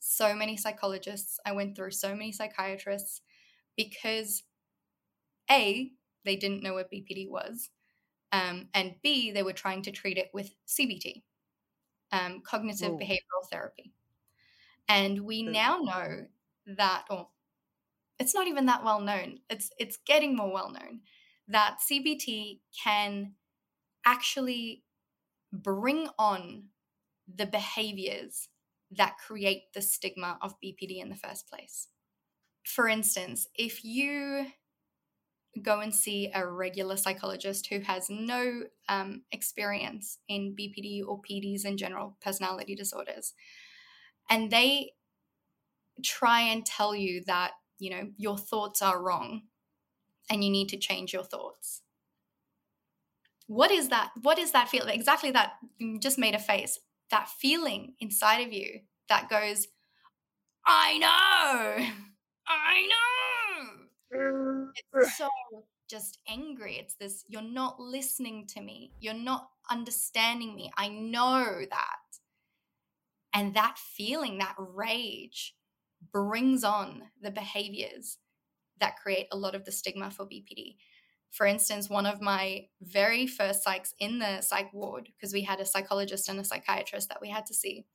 so 0.00 0.34
many 0.34 0.56
psychologists, 0.56 1.38
I 1.44 1.52
went 1.52 1.76
through 1.76 1.90
so 1.90 2.10
many 2.10 2.30
psychiatrists 2.30 3.20
because 3.76 4.44
A, 5.50 5.90
they 6.24 6.36
didn't 6.36 6.62
know 6.62 6.74
what 6.74 6.90
BPD 6.90 7.28
was, 7.28 7.70
um, 8.32 8.68
and 8.74 8.94
B, 9.02 9.32
they 9.32 9.42
were 9.42 9.52
trying 9.52 9.82
to 9.82 9.92
treat 9.92 10.18
it 10.18 10.30
with 10.32 10.54
CBT, 10.68 11.22
um, 12.12 12.42
cognitive 12.44 12.92
Whoa. 12.92 12.98
behavioral 12.98 13.48
therapy. 13.50 13.92
And 14.88 15.20
we 15.20 15.42
now 15.42 15.78
know 15.78 16.26
that, 16.66 17.06
or 17.10 17.28
it's 18.18 18.34
not 18.34 18.46
even 18.46 18.66
that 18.66 18.84
well 18.84 19.00
known, 19.00 19.38
it's, 19.50 19.70
it's 19.78 19.98
getting 20.06 20.36
more 20.36 20.52
well 20.52 20.70
known, 20.70 21.00
that 21.48 21.78
CBT 21.90 22.60
can 22.82 23.32
actually 24.04 24.84
bring 25.52 26.08
on 26.18 26.64
the 27.32 27.46
behaviors 27.46 28.48
that 28.90 29.16
create 29.18 29.72
the 29.74 29.82
stigma 29.82 30.38
of 30.42 30.54
BPD 30.64 31.00
in 31.00 31.08
the 31.08 31.16
first 31.16 31.48
place. 31.48 31.88
For 32.64 32.88
instance, 32.88 33.46
if 33.56 33.84
you 33.84 34.46
go 35.62 35.80
and 35.80 35.94
see 35.94 36.30
a 36.34 36.46
regular 36.46 36.96
psychologist 36.96 37.68
who 37.68 37.80
has 37.80 38.10
no 38.10 38.62
um, 38.88 39.22
experience 39.30 40.18
in 40.28 40.56
BPD 40.58 41.02
or 41.06 41.20
PDs 41.20 41.64
in 41.64 41.76
general, 41.76 42.16
personality 42.20 42.74
disorders. 42.74 43.34
And 44.28 44.50
they 44.50 44.92
try 46.02 46.40
and 46.40 46.64
tell 46.66 46.94
you 46.94 47.22
that, 47.26 47.52
you 47.78 47.90
know, 47.90 48.08
your 48.16 48.38
thoughts 48.38 48.82
are 48.82 49.02
wrong 49.02 49.42
and 50.30 50.44
you 50.44 50.50
need 50.50 50.68
to 50.70 50.76
change 50.76 51.12
your 51.12 51.24
thoughts. 51.24 51.82
What 53.46 53.70
is 53.70 53.88
that? 53.90 54.10
What 54.22 54.38
is 54.38 54.52
that 54.52 54.68
feeling? 54.68 54.94
Exactly 54.94 55.30
that. 55.32 55.54
You 55.78 55.98
just 55.98 56.18
made 56.18 56.34
a 56.34 56.38
face. 56.38 56.78
That 57.10 57.28
feeling 57.28 57.94
inside 58.00 58.40
of 58.46 58.52
you 58.52 58.80
that 59.08 59.28
goes, 59.28 59.68
I 60.66 60.98
know, 60.98 61.86
I 62.48 62.88
know. 62.88 64.68
It's 64.94 65.08
mm. 65.08 65.16
so 65.16 65.28
just 65.88 66.18
angry. 66.26 66.76
It's 66.76 66.94
this, 66.94 67.24
you're 67.28 67.42
not 67.42 67.78
listening 67.78 68.46
to 68.54 68.62
me. 68.62 68.92
You're 69.00 69.14
not 69.14 69.48
understanding 69.70 70.54
me. 70.54 70.72
I 70.76 70.88
know 70.88 71.44
that. 71.70 71.96
And 73.34 73.54
that 73.54 73.76
feeling, 73.78 74.38
that 74.38 74.54
rage, 74.58 75.54
brings 76.12 76.64
on 76.64 77.02
the 77.20 77.30
behaviors 77.30 78.18
that 78.80 78.96
create 78.96 79.26
a 79.30 79.36
lot 79.36 79.54
of 79.54 79.64
the 79.64 79.72
stigma 79.72 80.10
for 80.10 80.24
BPD. 80.24 80.76
For 81.30 81.46
instance, 81.46 81.88
one 81.88 82.06
of 82.06 82.20
my 82.20 82.66
very 82.80 83.26
first 83.26 83.64
psychs 83.64 83.92
in 83.98 84.18
the 84.20 84.40
psych 84.40 84.72
ward, 84.72 85.08
because 85.16 85.32
we 85.32 85.42
had 85.42 85.60
a 85.60 85.66
psychologist 85.66 86.28
and 86.28 86.38
a 86.38 86.44
psychiatrist 86.44 87.08
that 87.08 87.20
we 87.20 87.28
had 87.28 87.46
to 87.46 87.54
see, 87.54 87.86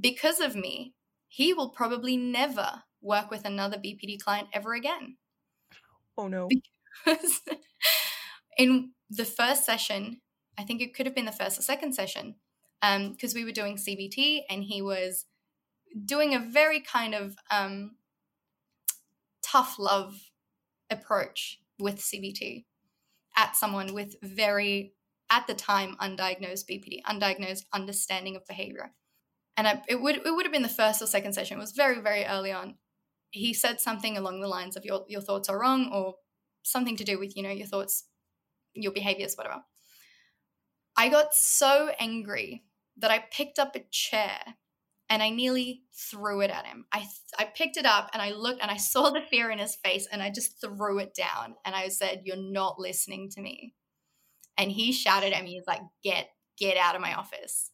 because 0.00 0.40
of 0.40 0.56
me, 0.56 0.94
he 1.28 1.54
will 1.54 1.70
probably 1.70 2.16
never 2.16 2.82
work 3.00 3.30
with 3.30 3.44
another 3.44 3.76
BPD 3.76 4.20
client 4.20 4.48
ever 4.52 4.74
again. 4.74 5.16
Oh 6.18 6.26
no. 6.26 6.48
Because 7.04 7.40
in 8.58 8.92
the 9.08 9.24
first 9.24 9.64
session, 9.64 10.20
I 10.58 10.64
think 10.64 10.82
it 10.82 10.94
could 10.94 11.06
have 11.06 11.14
been 11.14 11.24
the 11.24 11.32
first 11.32 11.58
or 11.58 11.62
second 11.62 11.94
session, 11.94 12.36
because 12.80 13.34
um, 13.34 13.34
we 13.34 13.44
were 13.44 13.52
doing 13.52 13.76
CBT 13.76 14.42
and 14.50 14.64
he 14.64 14.82
was 14.82 15.26
doing 16.04 16.34
a 16.34 16.38
very 16.38 16.80
kind 16.80 17.14
of 17.14 17.36
um, 17.50 17.96
tough 19.42 19.78
love 19.78 20.30
approach 20.90 21.60
with 21.78 21.98
CBT 21.98 22.64
at 23.36 23.56
someone 23.56 23.94
with 23.94 24.16
very, 24.22 24.94
at 25.30 25.46
the 25.46 25.54
time, 25.54 25.96
undiagnosed 26.00 26.68
BPD, 26.68 27.02
undiagnosed 27.06 27.64
understanding 27.72 28.36
of 28.36 28.46
behavior. 28.46 28.92
And 29.56 29.66
I, 29.66 29.82
it 29.88 30.00
would 30.00 30.16
it 30.16 30.34
would 30.34 30.46
have 30.46 30.52
been 30.52 30.62
the 30.62 30.68
first 30.68 31.02
or 31.02 31.06
second 31.06 31.34
session. 31.34 31.58
It 31.58 31.60
was 31.60 31.72
very 31.72 32.00
very 32.00 32.24
early 32.24 32.52
on. 32.52 32.76
He 33.30 33.52
said 33.52 33.80
something 33.80 34.16
along 34.16 34.40
the 34.40 34.48
lines 34.48 34.76
of 34.76 34.84
your 34.84 35.04
your 35.08 35.20
thoughts 35.20 35.48
are 35.48 35.60
wrong, 35.60 35.90
or 35.92 36.14
something 36.62 36.96
to 36.96 37.04
do 37.04 37.18
with 37.18 37.36
you 37.36 37.42
know 37.42 37.50
your 37.50 37.66
thoughts, 37.66 38.04
your 38.72 38.92
behaviors, 38.92 39.34
whatever. 39.34 39.62
I 40.96 41.08
got 41.08 41.34
so 41.34 41.90
angry 41.98 42.64
that 42.96 43.10
I 43.10 43.24
picked 43.30 43.58
up 43.58 43.76
a 43.76 43.84
chair 43.90 44.38
and 45.10 45.24
I 45.24 45.30
nearly 45.30 45.82
threw 45.92 46.40
it 46.40 46.50
at 46.50 46.64
him. 46.64 46.86
I 46.92 47.04
I 47.38 47.44
picked 47.44 47.76
it 47.76 47.84
up 47.84 48.10
and 48.12 48.22
I 48.22 48.30
looked 48.30 48.62
and 48.62 48.70
I 48.70 48.76
saw 48.76 49.10
the 49.10 49.20
fear 49.20 49.50
in 49.50 49.58
his 49.58 49.74
face 49.74 50.08
and 50.10 50.22
I 50.22 50.30
just 50.30 50.60
threw 50.60 51.00
it 51.00 51.14
down 51.14 51.56
and 51.66 51.74
I 51.74 51.88
said, 51.88 52.22
"You're 52.24 52.36
not 52.36 52.78
listening 52.78 53.28
to 53.30 53.40
me." 53.40 53.74
And 54.56 54.70
he 54.70 54.92
shouted 54.92 55.32
at 55.32 55.42
me, 55.42 55.54
he's 55.54 55.66
like, 55.66 55.82
"Get 56.02 56.28
get 56.56 56.76
out 56.76 56.94
of 56.94 57.02
my 57.02 57.14
office." 57.14 57.72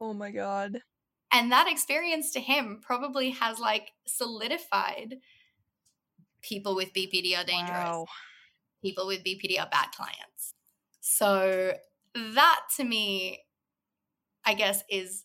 Oh 0.00 0.14
my 0.14 0.30
god. 0.30 0.80
And 1.32 1.52
that 1.52 1.70
experience 1.70 2.32
to 2.32 2.40
him 2.40 2.80
probably 2.80 3.30
has 3.30 3.58
like 3.58 3.90
solidified 4.06 5.16
people 6.42 6.74
with 6.74 6.92
BPD 6.92 7.36
are 7.36 7.44
dangerous. 7.44 7.84
Wow. 7.84 8.06
People 8.82 9.06
with 9.06 9.24
BPD 9.24 9.60
are 9.60 9.68
bad 9.70 9.88
clients. 9.92 10.54
So 11.00 11.74
that 12.14 12.60
to 12.76 12.84
me 12.84 13.40
I 14.44 14.54
guess 14.54 14.82
is 14.88 15.24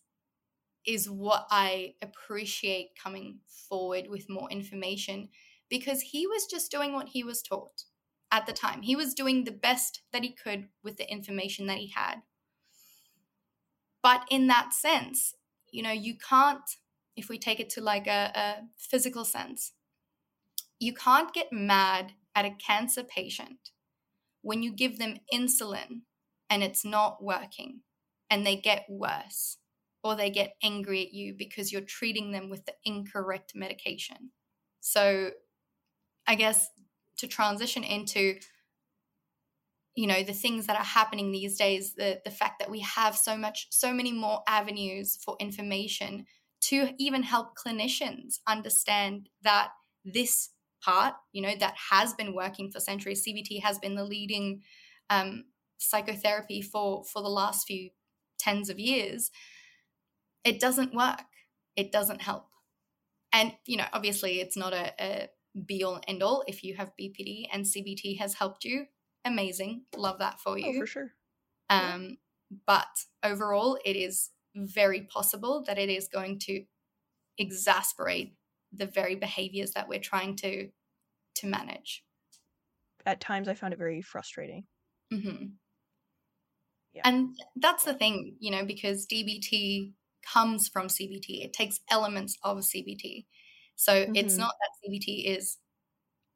is 0.85 1.09
what 1.09 1.47
I 1.49 1.95
appreciate 2.01 2.91
coming 3.01 3.39
forward 3.47 4.05
with 4.09 4.29
more 4.29 4.49
information 4.49 5.29
because 5.69 6.01
he 6.01 6.27
was 6.27 6.45
just 6.45 6.71
doing 6.71 6.93
what 6.93 7.09
he 7.09 7.23
was 7.23 7.41
taught 7.41 7.83
at 8.31 8.45
the 8.45 8.53
time. 8.53 8.81
He 8.81 8.95
was 8.95 9.13
doing 9.13 9.43
the 9.43 9.51
best 9.51 10.01
that 10.13 10.23
he 10.23 10.31
could 10.31 10.67
with 10.83 10.97
the 10.97 11.09
information 11.11 11.67
that 11.67 11.77
he 11.77 11.87
had. 11.95 12.21
But 14.03 14.21
in 14.29 14.47
that 14.47 14.73
sense, 14.73 15.33
you 15.71 15.81
know, 15.81 15.91
you 15.91 16.15
can't, 16.17 16.61
if 17.15 17.29
we 17.29 17.39
take 17.39 17.59
it 17.59 17.69
to 17.71 17.81
like 17.81 18.07
a, 18.07 18.31
a 18.35 18.55
physical 18.77 19.25
sense, 19.25 19.73
you 20.79 20.93
can't 20.93 21.33
get 21.33 21.51
mad 21.51 22.13
at 22.35 22.45
a 22.45 22.51
cancer 22.51 23.03
patient 23.03 23.71
when 24.41 24.61
you 24.61 24.71
give 24.71 24.99
them 24.99 25.17
insulin 25.33 26.01
and 26.49 26.61
it's 26.61 26.85
not 26.85 27.23
working 27.23 27.79
and 28.29 28.45
they 28.45 28.55
get 28.55 28.85
worse 28.89 29.57
or 30.05 30.15
they 30.15 30.29
get 30.29 30.55
angry 30.61 31.03
at 31.03 31.13
you 31.15 31.33
because 31.33 31.71
you're 31.71 31.81
treating 31.81 32.31
them 32.31 32.47
with 32.47 32.63
the 32.67 32.75
incorrect 32.85 33.53
medication. 33.55 34.29
So, 34.79 35.31
I 36.27 36.35
guess 36.35 36.69
to 37.17 37.27
transition 37.27 37.83
into 37.83 38.39
you 39.95 40.07
know 40.07 40.23
the 40.23 40.33
things 40.33 40.67
that 40.67 40.77
are 40.77 40.83
happening 40.83 41.31
these 41.31 41.57
days 41.57 41.93
the 41.93 42.21
the 42.23 42.31
fact 42.31 42.59
that 42.59 42.69
we 42.69 42.81
have 42.81 43.15
so 43.15 43.37
much 43.37 43.67
so 43.71 43.93
many 43.93 44.11
more 44.11 44.43
avenues 44.47 45.17
for 45.23 45.35
information 45.39 46.25
to 46.61 46.89
even 46.97 47.23
help 47.23 47.55
clinicians 47.57 48.39
understand 48.47 49.29
that 49.41 49.69
this 50.03 50.49
part 50.81 51.15
you 51.31 51.41
know 51.41 51.55
that 51.55 51.75
has 51.91 52.13
been 52.13 52.35
working 52.35 52.69
for 52.69 52.79
centuries 52.79 53.25
cbt 53.25 53.61
has 53.61 53.79
been 53.79 53.95
the 53.95 54.03
leading 54.03 54.61
um, 55.09 55.45
psychotherapy 55.77 56.61
for 56.61 57.03
for 57.05 57.21
the 57.21 57.29
last 57.29 57.65
few 57.65 57.89
tens 58.37 58.69
of 58.69 58.79
years 58.79 59.31
it 60.45 60.59
doesn't 60.59 60.93
work. 60.93 61.23
It 61.75 61.91
doesn't 61.91 62.21
help. 62.21 62.47
And, 63.33 63.53
you 63.65 63.75
know, 63.75 63.85
obviously 63.91 64.39
it's 64.39 64.55
not 64.55 64.71
a, 64.71 64.93
a 64.99 65.29
be 65.65 65.83
all 65.83 65.99
end 66.07 66.23
all. 66.23 66.43
If 66.47 66.63
you 66.63 66.75
have 66.75 66.93
BPD 66.99 67.47
and 67.51 67.65
CBT 67.65 68.19
has 68.19 68.35
helped 68.35 68.63
you, 68.63 68.85
amazing. 69.25 69.83
Love 69.97 70.19
that 70.19 70.39
for 70.39 70.57
you. 70.57 70.73
Oh, 70.77 70.79
for 70.79 70.87
sure. 70.87 71.11
Um, 71.69 72.17
yeah. 72.49 72.57
But 72.65 72.87
overall, 73.23 73.77
it 73.83 73.97
is 73.97 74.29
very 74.55 75.01
possible 75.01 75.63
that 75.67 75.77
it 75.77 75.89
is 75.89 76.07
going 76.07 76.39
to 76.39 76.63
exasperate 77.37 78.35
the 78.71 78.85
very 78.85 79.15
behaviors 79.15 79.71
that 79.71 79.89
we're 79.89 79.99
trying 79.99 80.35
to 80.37 80.69
to 81.35 81.47
manage. 81.47 82.03
At 83.05 83.19
times, 83.19 83.49
I 83.49 83.55
found 83.55 83.73
it 83.73 83.77
very 83.77 84.01
frustrating. 84.01 84.63
Mm-hmm. 85.11 85.45
Yeah. 86.93 87.01
And 87.03 87.35
that's 87.57 87.83
the 87.83 87.93
thing, 87.93 88.37
you 88.39 88.51
know, 88.51 88.65
because 88.65 89.05
DBT 89.05 89.91
comes 90.31 90.67
from 90.67 90.87
CBT. 90.87 91.43
It 91.43 91.53
takes 91.53 91.79
elements 91.89 92.37
of 92.43 92.57
CBT. 92.57 93.25
So 93.75 93.93
mm-hmm. 93.93 94.15
it's 94.15 94.37
not 94.37 94.53
that 94.59 94.89
CBT 94.89 95.37
is 95.37 95.57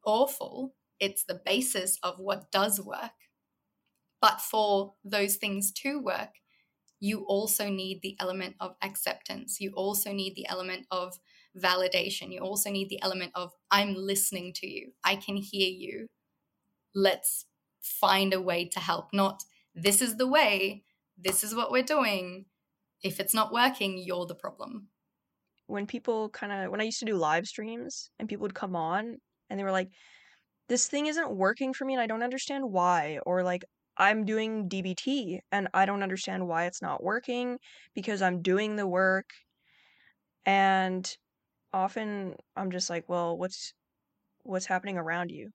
awful, 0.05 0.75
it's 1.00 1.24
the 1.24 1.39
basis 1.46 1.98
of 2.03 2.15
what 2.19 2.51
does 2.51 2.81
work. 2.81 3.12
But 4.22 4.41
for 4.41 4.96
those 5.03 5.38
things 5.38 5.72
to 5.84 6.01
work, 6.01 6.31
you 7.00 7.24
also 7.27 7.69
need 7.69 8.01
the 8.01 8.17
element 8.19 8.55
of 8.60 8.75
acceptance. 8.81 9.62
You 9.62 9.72
also 9.75 10.12
need 10.12 10.36
the 10.36 10.48
element 10.50 10.86
of 10.91 11.17
validation. 11.58 12.31
You 12.34 12.41
also 12.41 12.69
need 12.69 12.89
the 12.89 13.01
element 13.01 13.31
of, 13.36 13.53
I'm 13.72 13.96
listening 13.96 14.51
to 14.55 14.67
you. 14.67 14.91
I 15.05 15.15
can 15.15 15.38
hear 15.38 15.69
you. 15.69 16.08
Let's 16.93 17.46
find 17.81 18.34
a 18.34 18.41
way 18.41 18.65
to 18.65 18.79
help. 18.81 19.13
Not, 19.13 19.43
this 19.74 20.01
is 20.01 20.17
the 20.17 20.27
way, 20.27 20.84
this 21.17 21.43
is 21.43 21.55
what 21.55 21.72
we're 21.72 21.84
doing 21.84 22.46
if 23.03 23.20
it's 23.20 23.34
not 23.34 23.51
working, 23.51 23.98
you're 23.98 24.25
the 24.25 24.36
problem. 24.36 24.89
When 25.68 25.86
people 25.86 26.29
kind 26.29 26.51
of, 26.51 26.72
when 26.72 26.82
I 26.82 26.86
used 26.86 27.00
to 27.00 27.06
do 27.06 27.15
live 27.15 27.46
streams 27.46 28.10
and 28.18 28.27
people 28.27 28.44
would 28.44 28.56
come 28.56 28.75
on 28.75 29.18
and 29.50 29.60
they 29.60 29.63
were 29.63 29.72
like, 29.72 29.89
this 30.68 30.88
thing 30.88 31.08
isn't 31.08 31.32
working 31.32 31.74
for 31.74 31.86
me 31.86 31.94
and 31.94 32.01
I 32.01 32.08
don't 32.08 32.24
understand 32.24 32.72
why. 32.72 33.20
Or 33.25 33.44
like, 33.44 33.63
I'm 33.98 34.24
doing 34.25 34.70
DBT 34.70 35.39
and 35.51 35.68
I 35.74 35.86
don't 35.86 36.03
understand 36.03 36.48
why 36.48 36.65
it's 36.65 36.82
not 36.82 37.03
working 37.03 37.60
because 37.94 38.22
I'm 38.22 38.41
doing 38.41 38.75
the 38.75 38.88
work. 38.88 39.29
And 40.46 41.10
often 41.74 42.36
I'm 42.56 42.72
just 42.72 42.89
like, 42.89 43.08
well, 43.10 43.38
what's 43.38 43.74
what's 44.44 44.65
happening 44.65 44.98
around 44.98 45.32
you? 45.32 45.51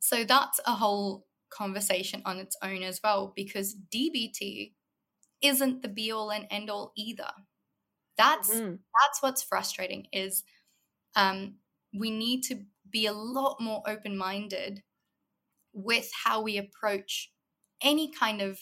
So 0.00 0.24
that's 0.24 0.60
a 0.66 0.72
whole 0.72 1.26
conversation 1.50 2.22
on 2.24 2.38
its 2.38 2.56
own 2.62 2.82
as 2.82 3.00
well 3.02 3.32
because 3.34 3.76
DBT 3.92 4.72
isn't 5.42 5.82
the 5.82 5.88
be 5.88 6.10
all 6.12 6.30
and 6.30 6.46
end 6.50 6.70
all 6.70 6.92
either. 6.96 7.30
That's 8.16 8.50
mm-hmm. 8.50 8.74
that's 9.00 9.22
what's 9.22 9.42
frustrating 9.42 10.06
is 10.12 10.44
um, 11.16 11.56
we 11.98 12.10
need 12.10 12.42
to 12.44 12.60
be 12.90 13.06
a 13.06 13.12
lot 13.12 13.60
more 13.60 13.82
open 13.86 14.16
minded 14.16 14.82
with 15.72 16.10
how 16.24 16.42
we 16.42 16.58
approach 16.58 17.32
any 17.82 18.10
kind 18.10 18.40
of 18.40 18.58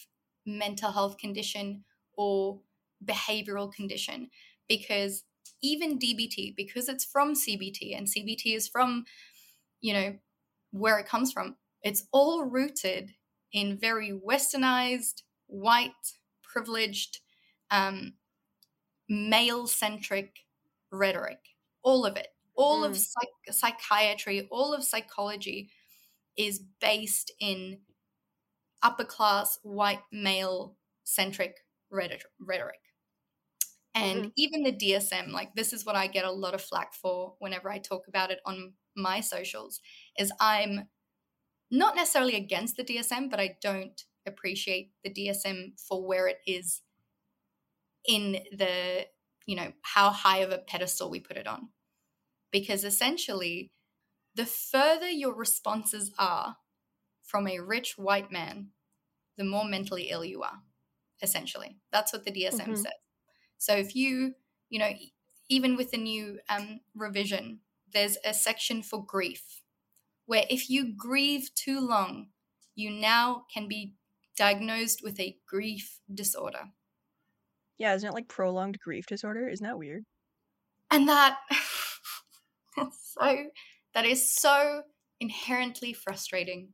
mental 0.46 0.92
health 0.92 1.18
condition 1.18 1.84
or 2.16 2.60
behavioral 3.04 3.72
condition 3.72 4.30
because 4.68 5.25
even 5.62 5.99
DBT 5.99 6.54
because 6.56 6.88
it's 6.88 7.04
from 7.04 7.34
CBT 7.34 7.96
and 7.96 8.06
CBT 8.06 8.56
is 8.56 8.68
from 8.68 9.04
you 9.80 9.92
know 9.92 10.14
where 10.70 10.99
it 10.99 11.06
comes 11.06 11.32
from. 11.32 11.56
It's 11.82 12.04
all 12.12 12.44
rooted 12.44 13.12
in 13.52 13.78
very 13.78 14.12
westernized, 14.12 15.22
white, 15.46 15.90
privileged, 16.52 17.21
um, 17.71 18.14
male 19.09 19.66
centric 19.66 20.47
rhetoric. 20.90 21.40
All 21.83 22.04
of 22.07 22.16
it. 22.16 22.28
All 22.54 22.85
of 22.85 22.92
Mm. 22.92 22.97
psych- 22.97 23.54
psychiatry, 23.54 24.49
all 24.50 24.75
of 24.75 24.85
psychology 24.85 25.71
is 26.37 26.59
based 26.80 27.33
in 27.40 27.80
upper 28.83 29.04
class, 29.04 29.59
white, 29.62 30.02
male 30.12 30.76
centric 31.04 31.66
rhetoric. 31.90 32.25
rhetoric. 32.38 32.80
And 33.95 34.33
even 34.37 34.62
the 34.62 34.73
DSM, 34.73 35.30
like 35.33 35.54
this 35.54 35.73
is 35.73 35.85
what 35.85 35.97
I 35.97 36.07
get 36.07 36.25
a 36.25 36.30
lot 36.30 36.54
of 36.54 36.62
flack 36.62 36.95
for 36.95 37.35
whenever 37.40 37.71
I 37.71 37.78
talk 37.78 38.07
about 38.09 38.30
it 38.30 38.40
on 38.47 38.75
my 38.95 39.21
socials, 39.21 39.80
is 40.19 40.33
I'm 40.40 40.88
not 41.71 41.97
necessarily 41.97 42.37
against 42.37 42.76
the 42.76 42.85
DSM, 42.85 43.28
but 43.28 43.40
I 43.40 43.59
don't 43.61 44.04
appreciate 44.27 44.93
the 45.05 45.11
DSM 45.11 45.75
for 45.77 46.07
where 46.07 46.29
it 46.29 46.41
is 46.47 46.83
in 48.07 48.33
the, 48.53 49.07
you 49.47 49.57
know, 49.57 49.73
how 49.83 50.11
high 50.11 50.39
of 50.39 50.50
a 50.53 50.59
pedestal 50.59 51.11
we 51.11 51.21
put 51.21 51.37
it 51.37 51.47
on. 51.47 51.71
Because 52.50 52.85
essentially, 52.85 53.73
the 54.35 54.47
further 54.47 55.09
your 55.09 55.35
responses 55.35 56.12
are 56.19 56.59
from 57.23 57.49
a 57.49 57.61
rich 57.61 57.99
white 57.99 58.33
man, 58.33 58.73
the 59.37 59.45
more 59.45 59.65
mentally 59.65 60.11
ill 60.11 60.25
you 60.25 60.43
are, 60.43 60.62
essentially. 61.23 61.79
That's 61.93 62.12
what 62.12 62.25
the 62.25 62.33
DSM 62.33 62.75
Mhm. 62.75 62.77
says. 62.77 62.93
So 63.59 63.77
if 63.77 63.97
you, 63.97 64.37
you 64.71 64.79
know, 64.79 64.93
even 65.49 65.77
with 65.77 65.91
the 65.93 65.99
new 65.99 66.41
um, 66.49 66.81
revision, 66.95 67.61
there's 67.93 68.19
a 68.25 68.35
section 68.35 68.83
for 68.83 69.05
grief, 69.05 69.62
where 70.27 70.47
if 70.50 70.71
you 70.71 70.93
grieve 70.95 71.55
too 71.55 71.81
long, 71.81 72.31
you 72.75 72.91
now 72.91 73.47
can 73.53 73.69
be 73.69 73.97
diagnosed 74.40 75.02
with 75.04 75.20
a 75.20 75.37
grief 75.47 76.00
disorder. 76.14 76.70
Yeah, 77.76 77.94
isn't 77.94 78.09
it 78.09 78.14
like 78.14 78.26
prolonged 78.26 78.78
grief 78.80 79.04
disorder? 79.04 79.47
Isn't 79.47 79.66
that 79.66 79.76
weird? 79.76 80.04
And 80.90 81.06
that 81.11 81.37
so 83.02 83.37
that 83.92 84.06
is 84.06 84.35
so 84.35 84.85
inherently 85.20 85.92
frustrating 85.92 86.70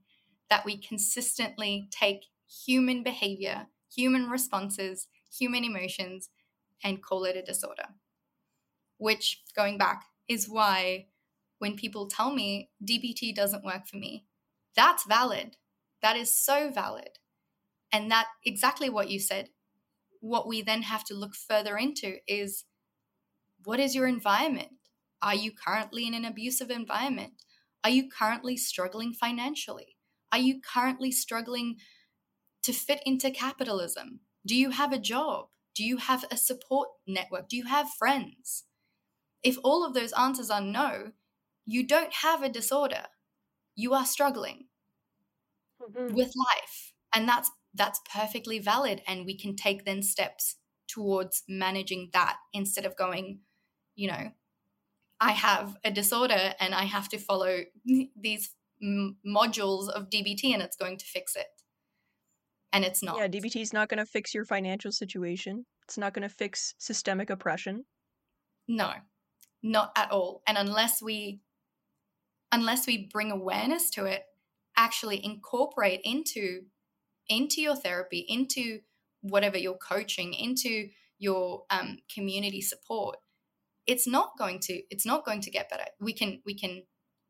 that 0.48 0.64
we 0.64 0.80
consistently 0.80 1.88
take 1.90 2.26
human 2.66 3.02
behavior, 3.02 3.66
human 3.92 4.30
responses, 4.30 5.08
human 5.36 5.64
emotions 5.64 6.30
and 6.84 7.02
call 7.02 7.24
it 7.24 7.36
a 7.36 7.42
disorder. 7.42 7.88
Which 8.96 9.42
going 9.56 9.76
back 9.76 10.04
is 10.28 10.48
why 10.48 11.06
when 11.58 11.74
people 11.74 12.06
tell 12.06 12.32
me 12.32 12.70
DBT 12.88 13.34
doesn't 13.34 13.64
work 13.64 13.88
for 13.88 13.96
me, 13.96 14.24
that's 14.76 15.04
valid. 15.04 15.56
That 16.00 16.16
is 16.16 16.32
so 16.32 16.70
valid. 16.70 17.18
And 17.92 18.10
that 18.10 18.26
exactly 18.44 18.90
what 18.90 19.10
you 19.10 19.20
said. 19.20 19.48
What 20.20 20.48
we 20.48 20.62
then 20.62 20.82
have 20.82 21.04
to 21.04 21.14
look 21.14 21.34
further 21.34 21.76
into 21.76 22.16
is 22.26 22.64
what 23.64 23.80
is 23.80 23.94
your 23.94 24.06
environment? 24.06 24.70
Are 25.22 25.34
you 25.34 25.52
currently 25.52 26.06
in 26.06 26.14
an 26.14 26.24
abusive 26.24 26.70
environment? 26.70 27.32
Are 27.84 27.90
you 27.90 28.08
currently 28.08 28.56
struggling 28.56 29.12
financially? 29.12 29.96
Are 30.32 30.38
you 30.38 30.60
currently 30.60 31.12
struggling 31.12 31.76
to 32.62 32.72
fit 32.72 33.00
into 33.06 33.30
capitalism? 33.30 34.20
Do 34.44 34.56
you 34.56 34.70
have 34.70 34.92
a 34.92 34.98
job? 34.98 35.46
Do 35.74 35.84
you 35.84 35.98
have 35.98 36.24
a 36.30 36.36
support 36.36 36.88
network? 37.06 37.48
Do 37.48 37.56
you 37.56 37.66
have 37.66 37.88
friends? 37.98 38.64
If 39.42 39.58
all 39.62 39.86
of 39.86 39.94
those 39.94 40.12
answers 40.12 40.50
are 40.50 40.60
no, 40.60 41.12
you 41.64 41.86
don't 41.86 42.12
have 42.22 42.42
a 42.42 42.48
disorder. 42.48 43.04
You 43.74 43.94
are 43.94 44.06
struggling 44.06 44.66
mm-hmm. 45.80 46.14
with 46.14 46.32
life. 46.36 46.92
And 47.14 47.28
that's 47.28 47.50
that's 47.76 48.00
perfectly 48.12 48.58
valid 48.58 49.02
and 49.06 49.26
we 49.26 49.36
can 49.36 49.54
take 49.56 49.84
then 49.84 50.02
steps 50.02 50.56
towards 50.88 51.42
managing 51.48 52.10
that 52.12 52.36
instead 52.52 52.86
of 52.86 52.96
going, 52.96 53.40
you 53.94 54.08
know, 54.08 54.32
I 55.20 55.32
have 55.32 55.76
a 55.84 55.90
disorder 55.90 56.54
and 56.60 56.74
I 56.74 56.84
have 56.84 57.08
to 57.10 57.18
follow 57.18 57.60
these 58.16 58.50
m- 58.82 59.16
modules 59.26 59.88
of 59.88 60.10
DBT 60.10 60.52
and 60.52 60.62
it's 60.62 60.76
going 60.76 60.98
to 60.98 61.04
fix 61.04 61.36
it. 61.36 61.46
And 62.72 62.84
it's 62.84 63.02
not. 63.02 63.16
Yeah, 63.16 63.28
DBT 63.28 63.62
is 63.62 63.72
not 63.72 63.88
going 63.88 63.98
to 63.98 64.06
fix 64.06 64.34
your 64.34 64.44
financial 64.44 64.92
situation. 64.92 65.64
It's 65.84 65.96
not 65.96 66.12
going 66.12 66.28
to 66.28 66.34
fix 66.34 66.74
systemic 66.78 67.30
oppression. 67.30 67.84
No, 68.68 68.92
not 69.62 69.92
at 69.96 70.10
all. 70.10 70.42
And 70.46 70.58
unless 70.58 71.00
we 71.00 71.40
unless 72.52 72.86
we 72.86 73.08
bring 73.10 73.30
awareness 73.30 73.90
to 73.90 74.04
it, 74.04 74.24
actually 74.76 75.24
incorporate 75.24 76.00
into 76.04 76.62
into 77.28 77.60
your 77.60 77.76
therapy, 77.76 78.24
into 78.28 78.80
whatever 79.20 79.58
you're 79.58 79.78
coaching, 79.78 80.34
into 80.34 80.88
your 81.18 81.64
um, 81.70 81.98
community 82.12 82.60
support, 82.60 83.16
it's 83.86 84.06
not 84.06 84.32
going 84.38 84.58
to 84.60 84.82
it's 84.90 85.06
not 85.06 85.24
going 85.24 85.40
to 85.40 85.50
get 85.50 85.70
better. 85.70 85.84
We 86.00 86.12
can 86.12 86.40
we 86.44 86.54
can 86.54 86.82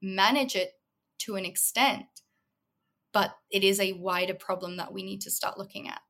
manage 0.02 0.56
it 0.56 0.72
to 1.18 1.36
an 1.36 1.44
extent, 1.44 2.06
but 3.12 3.36
it 3.50 3.64
is 3.64 3.80
a 3.80 3.92
wider 3.92 4.34
problem 4.34 4.76
that 4.76 4.92
we 4.92 5.02
need 5.02 5.20
to 5.22 5.30
start 5.30 5.58
looking 5.58 5.88
at. 5.88 6.00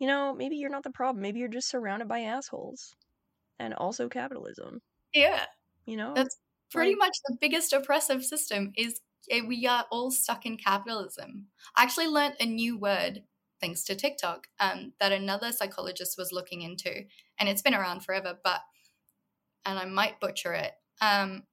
You 0.00 0.08
know, 0.08 0.34
maybe 0.34 0.56
you're 0.56 0.70
not 0.70 0.82
the 0.82 0.90
problem. 0.90 1.22
Maybe 1.22 1.38
you're 1.38 1.48
just 1.48 1.70
surrounded 1.70 2.08
by 2.08 2.20
assholes. 2.20 2.94
And 3.58 3.74
also 3.74 4.08
capitalism. 4.08 4.80
Yeah. 5.12 5.46
You 5.86 5.96
know? 5.96 6.14
That's 6.14 6.36
pretty 6.70 6.92
Like- 6.92 6.98
much 6.98 7.16
the 7.28 7.36
biggest 7.40 7.72
oppressive 7.72 8.24
system 8.24 8.72
is 8.76 9.00
eh, 9.30 9.42
we 9.46 9.66
are 9.66 9.86
all 9.90 10.10
stuck 10.10 10.44
in 10.46 10.56
capitalism. 10.56 11.48
I 11.76 11.82
actually 11.84 12.08
learned 12.08 12.36
a 12.40 12.46
new 12.46 12.76
word 12.78 13.24
thanks 13.60 13.84
to 13.84 13.94
TikTok 13.94 14.48
um, 14.60 14.92
that 15.00 15.12
another 15.12 15.52
psychologist 15.52 16.18
was 16.18 16.32
looking 16.32 16.62
into, 16.62 17.04
and 17.38 17.48
it's 17.48 17.62
been 17.62 17.74
around 17.74 18.00
forever, 18.04 18.38
but 18.42 18.60
and 19.64 19.78
I 19.78 19.86
might 19.86 20.20
butcher 20.20 20.52
it. 20.52 20.72
Um, 21.00 21.44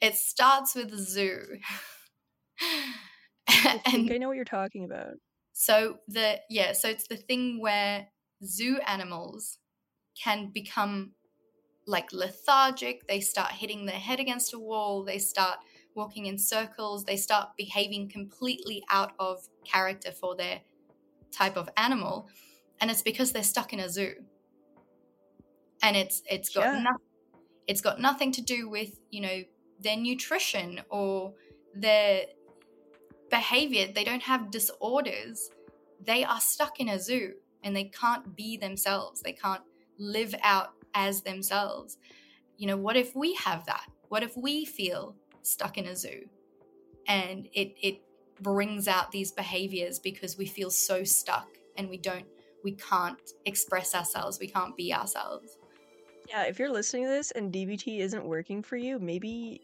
it 0.00 0.14
starts 0.14 0.74
with 0.76 0.94
zoo. 0.96 1.58
I 2.60 3.78
think 3.90 4.10
and 4.10 4.12
I 4.12 4.18
know 4.18 4.28
what 4.28 4.36
you're 4.36 4.44
talking 4.44 4.84
about. 4.84 5.14
so 5.52 5.98
the 6.08 6.40
yeah, 6.50 6.72
so 6.72 6.88
it's 6.88 7.08
the 7.08 7.16
thing 7.16 7.60
where 7.60 8.08
zoo 8.44 8.78
animals 8.86 9.58
can 10.22 10.50
become 10.52 11.12
like 11.88 12.12
lethargic, 12.12 13.08
they 13.08 13.20
start 13.20 13.52
hitting 13.52 13.86
their 13.86 13.96
head 13.98 14.20
against 14.20 14.54
a 14.54 14.58
wall, 14.58 15.04
they 15.04 15.18
start 15.18 15.60
walking 15.94 16.26
in 16.26 16.38
circles, 16.38 17.04
they 17.04 17.16
start 17.16 17.56
behaving 17.56 18.10
completely 18.10 18.84
out 18.90 19.14
of 19.18 19.48
character 19.64 20.12
for 20.12 20.36
their 20.36 20.62
type 21.32 21.56
of 21.56 21.68
animal, 21.76 22.28
and 22.80 22.90
it's 22.90 23.02
because 23.02 23.32
they're 23.32 23.42
stuck 23.42 23.72
in 23.72 23.80
a 23.80 23.88
zoo. 23.88 24.14
And 25.82 25.96
it's 25.96 26.22
it's 26.30 26.50
got 26.50 26.64
Yeah. 26.64 26.74
no, 26.74 26.90
it's 27.68 27.80
got 27.80 28.00
nothing 28.00 28.32
to 28.32 28.42
do 28.42 28.68
with, 28.68 29.00
you 29.10 29.20
know, 29.20 29.44
their 29.80 29.96
nutrition 29.96 30.82
or 30.90 31.34
their 31.74 32.26
behavior. 33.30 33.88
They 33.92 34.04
don't 34.04 34.22
have 34.22 34.50
disorders. 34.50 35.50
They 36.00 36.24
are 36.24 36.40
stuck 36.40 36.80
in 36.80 36.88
a 36.88 36.98
zoo 36.98 37.34
and 37.62 37.74
they 37.76 37.84
can't 37.84 38.36
be 38.36 38.56
themselves. 38.56 39.22
They 39.22 39.32
can't 39.32 39.62
live 39.98 40.34
out 40.42 40.77
as 40.98 41.22
themselves. 41.22 41.96
You 42.58 42.66
know, 42.66 42.76
what 42.76 42.96
if 42.96 43.14
we 43.14 43.34
have 43.34 43.64
that? 43.66 43.86
What 44.08 44.22
if 44.22 44.36
we 44.36 44.64
feel 44.64 45.14
stuck 45.42 45.78
in 45.78 45.86
a 45.86 45.96
zoo 45.96 46.28
and 47.06 47.48
it 47.54 47.74
it 47.80 48.02
brings 48.40 48.88
out 48.88 49.10
these 49.12 49.30
behaviors 49.32 49.98
because 49.98 50.36
we 50.36 50.44
feel 50.44 50.70
so 50.70 51.04
stuck 51.04 51.48
and 51.76 51.88
we 51.88 51.96
don't 51.96 52.26
we 52.64 52.72
can't 52.72 53.20
express 53.46 53.94
ourselves, 53.94 54.40
we 54.40 54.48
can't 54.48 54.76
be 54.76 54.92
ourselves. 54.92 55.56
Yeah, 56.28 56.42
if 56.42 56.58
you're 56.58 56.70
listening 56.70 57.04
to 57.04 57.10
this 57.10 57.30
and 57.30 57.52
DBT 57.52 58.00
isn't 58.00 58.24
working 58.24 58.62
for 58.62 58.76
you, 58.76 58.98
maybe 58.98 59.60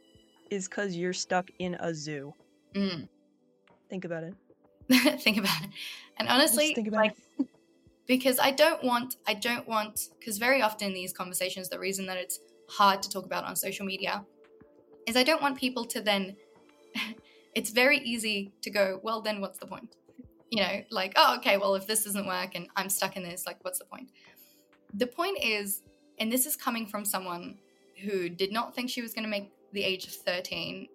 is 0.50 0.68
because 0.68 0.96
you're 0.96 1.12
stuck 1.12 1.50
in 1.58 1.74
a 1.80 1.92
zoo. 1.92 2.32
Mm. 2.74 3.08
Think 3.90 4.04
about 4.04 4.22
it. 4.22 4.34
think 5.20 5.38
about 5.38 5.62
it. 5.62 5.70
And 6.18 6.28
honestly, 6.28 6.74
think 6.74 6.88
about 6.88 6.98
like 6.98 7.10
it. 7.12 7.23
Because 8.06 8.38
I 8.38 8.50
don't 8.50 8.82
want 8.82 9.16
I 9.26 9.34
don't 9.34 9.66
want 9.66 10.08
because 10.18 10.38
very 10.38 10.62
often 10.62 10.88
in 10.88 10.94
these 10.94 11.12
conversations 11.12 11.68
the 11.68 11.78
reason 11.78 12.06
that 12.06 12.16
it's 12.16 12.40
hard 12.68 13.02
to 13.02 13.10
talk 13.10 13.24
about 13.24 13.44
on 13.44 13.56
social 13.56 13.86
media 13.86 14.24
is 15.06 15.16
I 15.16 15.22
don't 15.22 15.42
want 15.42 15.58
people 15.58 15.84
to 15.86 16.00
then 16.00 16.36
it's 17.54 17.70
very 17.70 17.98
easy 17.98 18.52
to 18.62 18.70
go, 18.70 19.00
well 19.02 19.20
then 19.20 19.40
what's 19.40 19.58
the 19.58 19.66
point? 19.66 19.96
You 20.50 20.62
know, 20.62 20.82
like, 20.90 21.12
oh 21.16 21.36
okay, 21.38 21.56
well 21.56 21.74
if 21.74 21.86
this 21.86 22.04
doesn't 22.04 22.26
work 22.26 22.54
and 22.54 22.68
I'm 22.76 22.88
stuck 22.88 23.16
in 23.16 23.22
this, 23.22 23.46
like 23.46 23.58
what's 23.62 23.78
the 23.78 23.84
point? 23.84 24.10
The 24.92 25.06
point 25.06 25.38
is, 25.42 25.82
and 26.18 26.30
this 26.30 26.46
is 26.46 26.56
coming 26.56 26.86
from 26.86 27.04
someone 27.04 27.58
who 28.02 28.28
did 28.28 28.52
not 28.52 28.74
think 28.74 28.90
she 28.90 29.02
was 29.02 29.12
going 29.12 29.24
to 29.24 29.30
make 29.30 29.50
the 29.72 29.82
age 29.82 30.06
of 30.06 30.12
13. 30.12 30.88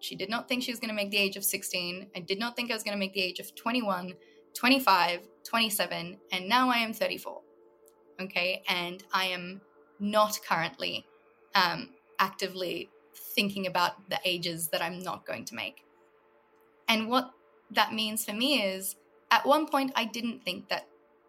She 0.00 0.14
did 0.14 0.28
not 0.28 0.48
think 0.48 0.62
she 0.62 0.70
was 0.70 0.78
going 0.78 0.90
to 0.90 0.94
make 0.94 1.10
the 1.10 1.16
age 1.16 1.36
of 1.36 1.44
16. 1.44 2.08
I 2.14 2.20
did 2.20 2.38
not 2.38 2.54
think 2.54 2.70
I 2.70 2.74
was 2.74 2.82
going 2.82 2.94
to 2.94 2.98
make 2.98 3.14
the 3.14 3.22
age 3.22 3.40
of 3.40 3.54
21 3.54 4.12
25, 4.56 5.20
27, 5.44 6.16
and 6.32 6.48
now 6.48 6.70
I 6.70 6.78
am 6.78 6.92
34. 6.92 7.40
Okay, 8.22 8.62
and 8.68 9.04
I 9.12 9.26
am 9.26 9.60
not 10.00 10.38
currently 10.48 11.04
um, 11.54 11.90
actively 12.18 12.88
thinking 13.14 13.66
about 13.66 14.08
the 14.08 14.18
ages 14.24 14.68
that 14.68 14.82
I'm 14.82 15.00
not 15.00 15.26
going 15.26 15.44
to 15.46 15.54
make. 15.54 15.84
And 16.88 17.08
what 17.08 17.30
that 17.70 17.92
means 17.92 18.24
for 18.24 18.32
me 18.32 18.62
is 18.62 18.96
at 19.30 19.44
one 19.44 19.66
point, 19.66 19.92
I 19.94 20.04
didn't 20.04 20.42
think 20.42 20.68
that 20.68 20.86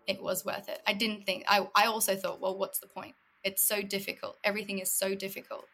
it 0.07 0.21
was 0.21 0.45
worth 0.45 0.69
it. 0.69 0.79
I 0.87 0.93
didn't 0.93 1.25
think, 1.25 1.43
I, 1.47 1.67
I 1.75 1.85
also 1.85 2.15
thought, 2.15 2.39
well, 2.39 2.57
what's 2.57 2.79
the 2.79 2.87
point? 2.87 3.15
It's 3.43 3.61
so 3.61 3.81
difficult. 3.81 4.37
Everything 4.43 4.79
is 4.79 4.91
so 4.91 5.15
difficult. 5.15 5.65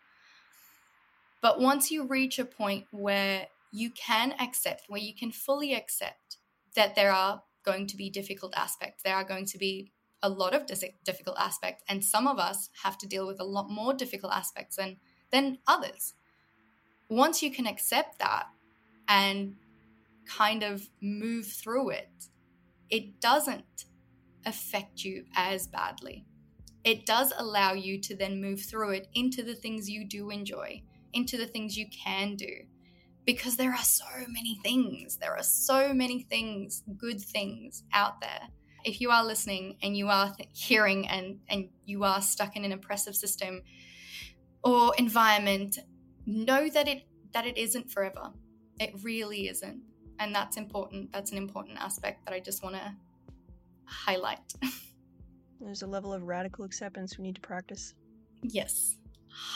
But 1.42 1.60
once 1.60 1.92
you 1.92 2.08
reach 2.08 2.40
a 2.40 2.46
point 2.46 2.86
where 2.92 3.48
you 3.72 3.92
can 3.92 4.34
accept, 4.40 4.84
where 4.88 5.02
you 5.02 5.14
can 5.14 5.32
fully 5.32 5.74
accept 5.74 6.38
that 6.76 6.96
there 6.96 7.12
are 7.12 7.44
going 7.64 7.88
to 7.88 7.98
be 7.98 8.10
difficult 8.10 8.54
aspects, 8.56 9.04
there 9.04 9.16
are 9.16 9.24
going 9.24 9.46
to 9.46 9.58
be 9.58 9.92
a 10.22 10.30
lot 10.30 10.54
of 10.54 10.66
difficult 11.04 11.38
aspects, 11.38 11.84
and 11.90 12.04
some 12.04 12.28
of 12.28 12.40
us 12.40 12.70
have 12.84 12.98
to 12.98 13.08
deal 13.08 13.28
with 13.28 13.40
a 13.40 13.46
lot 13.46 13.70
more 13.70 13.94
difficult 13.94 14.34
aspects 14.34 14.78
than 14.78 14.98
than 15.32 15.58
others. 15.68 16.14
Once 17.10 17.44
you 17.44 17.52
can 17.52 17.68
accept 17.68 18.20
that 18.20 18.46
and 19.08 19.56
kind 20.26 20.64
of 20.64 20.90
move 21.02 21.46
through 21.46 21.90
it, 21.90 22.30
it 22.90 23.20
doesn't 23.20 23.86
affect 24.46 25.04
you 25.04 25.26
as 25.36 25.68
badly. 25.68 26.26
It 26.84 27.06
does 27.06 27.34
allow 27.38 27.74
you 27.74 28.00
to 28.02 28.16
then 28.16 28.42
move 28.42 28.62
through 28.62 28.92
it 28.92 29.08
into 29.14 29.42
the 29.44 29.56
things 29.56 29.90
you 29.90 30.06
do 30.06 30.30
enjoy, 30.30 30.84
into 31.14 31.38
the 31.38 31.48
things 31.48 31.78
you 31.78 31.88
can 31.90 32.36
do. 32.36 32.66
Because 33.26 33.56
there 33.56 33.72
are 33.72 33.84
so 33.84 34.06
many 34.28 34.60
things, 34.64 35.18
there 35.18 35.36
are 35.36 35.44
so 35.44 35.94
many 35.94 36.24
things, 36.24 36.84
good 36.98 37.22
things 37.22 37.84
out 37.94 38.20
there. 38.20 38.42
If 38.84 39.00
you 39.00 39.12
are 39.12 39.24
listening 39.24 39.78
and 39.82 39.96
you 39.96 40.10
are 40.10 40.34
th- 40.34 40.50
hearing 40.52 41.08
and, 41.08 41.40
and 41.48 41.70
you 41.86 42.04
are 42.04 42.22
stuck 42.22 42.58
in 42.58 42.66
an 42.66 42.74
oppressive 42.74 43.16
system 43.16 43.62
or 44.64 44.94
environment, 44.98 45.80
know 46.26 46.68
that 46.70 46.88
it 46.88 47.04
that 47.34 47.46
it 47.48 47.58
isn't 47.58 47.92
forever. 47.92 48.32
It 48.80 48.94
really 49.02 49.48
isn't. 49.48 49.82
And 50.20 50.34
that's 50.34 50.58
important. 50.58 51.12
That's 51.12 51.32
an 51.32 51.38
important 51.38 51.80
aspect 51.80 52.26
that 52.26 52.34
I 52.34 52.40
just 52.40 52.64
want 52.64 52.76
to 52.76 52.96
highlight. 53.86 54.54
There's 55.60 55.82
a 55.82 55.88
level 55.88 56.14
of 56.14 56.24
radical 56.24 56.66
acceptance 56.66 57.18
we 57.18 57.24
need 57.24 57.36
to 57.36 57.42
practice. 57.42 57.96
Yes. 58.44 58.98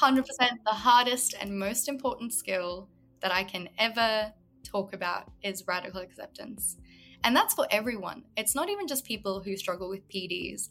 100% 0.02 0.26
the 0.66 0.72
hardest 0.72 1.36
and 1.40 1.58
most 1.58 1.88
important 1.88 2.34
skill 2.34 2.90
that 3.22 3.32
I 3.32 3.44
can 3.44 3.70
ever 3.78 4.34
talk 4.64 4.94
about 4.94 5.32
is 5.44 5.66
radical 5.68 6.02
acceptance. 6.02 6.78
And 7.24 7.36
that's 7.36 7.54
for 7.54 7.68
everyone. 7.72 8.26
It's 8.36 8.56
not 8.56 8.70
even 8.70 8.88
just 8.88 9.06
people 9.06 9.42
who 9.42 9.58
struggle 9.58 9.90
with 9.90 10.08
PDs. 10.08 10.70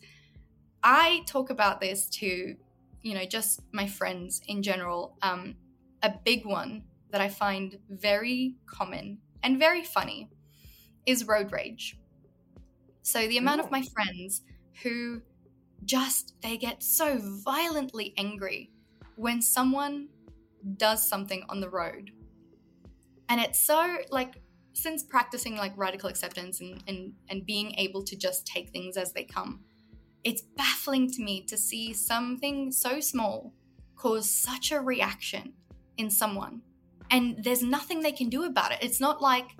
I 0.82 1.22
talk 1.26 1.50
about 1.50 1.80
this 1.80 2.08
to, 2.10 2.56
you 3.02 3.14
know, 3.14 3.24
just 3.24 3.60
my 3.72 3.86
friends 3.86 4.40
in 4.46 4.62
general. 4.62 5.16
Um, 5.22 5.56
a 6.02 6.14
big 6.24 6.46
one 6.46 6.84
that 7.10 7.20
I 7.20 7.28
find 7.28 7.78
very 7.88 8.56
common 8.66 9.18
and 9.42 9.58
very 9.58 9.82
funny 9.82 10.30
is 11.06 11.26
road 11.26 11.52
rage. 11.52 11.98
So 13.02 13.26
the 13.26 13.38
amount 13.38 13.60
of 13.60 13.70
my 13.70 13.82
friends 13.82 14.42
who 14.82 15.22
just 15.84 16.34
they 16.42 16.56
get 16.56 16.82
so 16.82 17.18
violently 17.20 18.12
angry 18.16 18.70
when 19.16 19.40
someone 19.40 20.08
does 20.76 21.08
something 21.08 21.44
on 21.48 21.60
the 21.60 21.70
road. 21.70 22.10
And 23.28 23.40
it's 23.40 23.60
so 23.60 23.98
like 24.10 24.40
since 24.72 25.02
practicing 25.02 25.56
like 25.56 25.72
radical 25.76 26.08
acceptance 26.08 26.60
and, 26.60 26.82
and, 26.86 27.12
and 27.28 27.46
being 27.46 27.74
able 27.78 28.02
to 28.04 28.16
just 28.16 28.46
take 28.46 28.70
things 28.70 28.96
as 28.96 29.12
they 29.12 29.24
come, 29.24 29.60
it's 30.22 30.42
baffling 30.42 31.10
to 31.12 31.22
me 31.22 31.42
to 31.44 31.56
see 31.56 31.94
something 31.94 32.70
so 32.70 33.00
small 33.00 33.54
cause 33.96 34.30
such 34.30 34.72
a 34.72 34.80
reaction 34.80 35.54
in 35.96 36.10
someone. 36.10 36.60
And 37.10 37.42
there's 37.42 37.62
nothing 37.62 38.00
they 38.00 38.12
can 38.12 38.28
do 38.28 38.44
about 38.44 38.72
it. 38.72 38.78
It's 38.82 39.00
not 39.00 39.22
like 39.22 39.56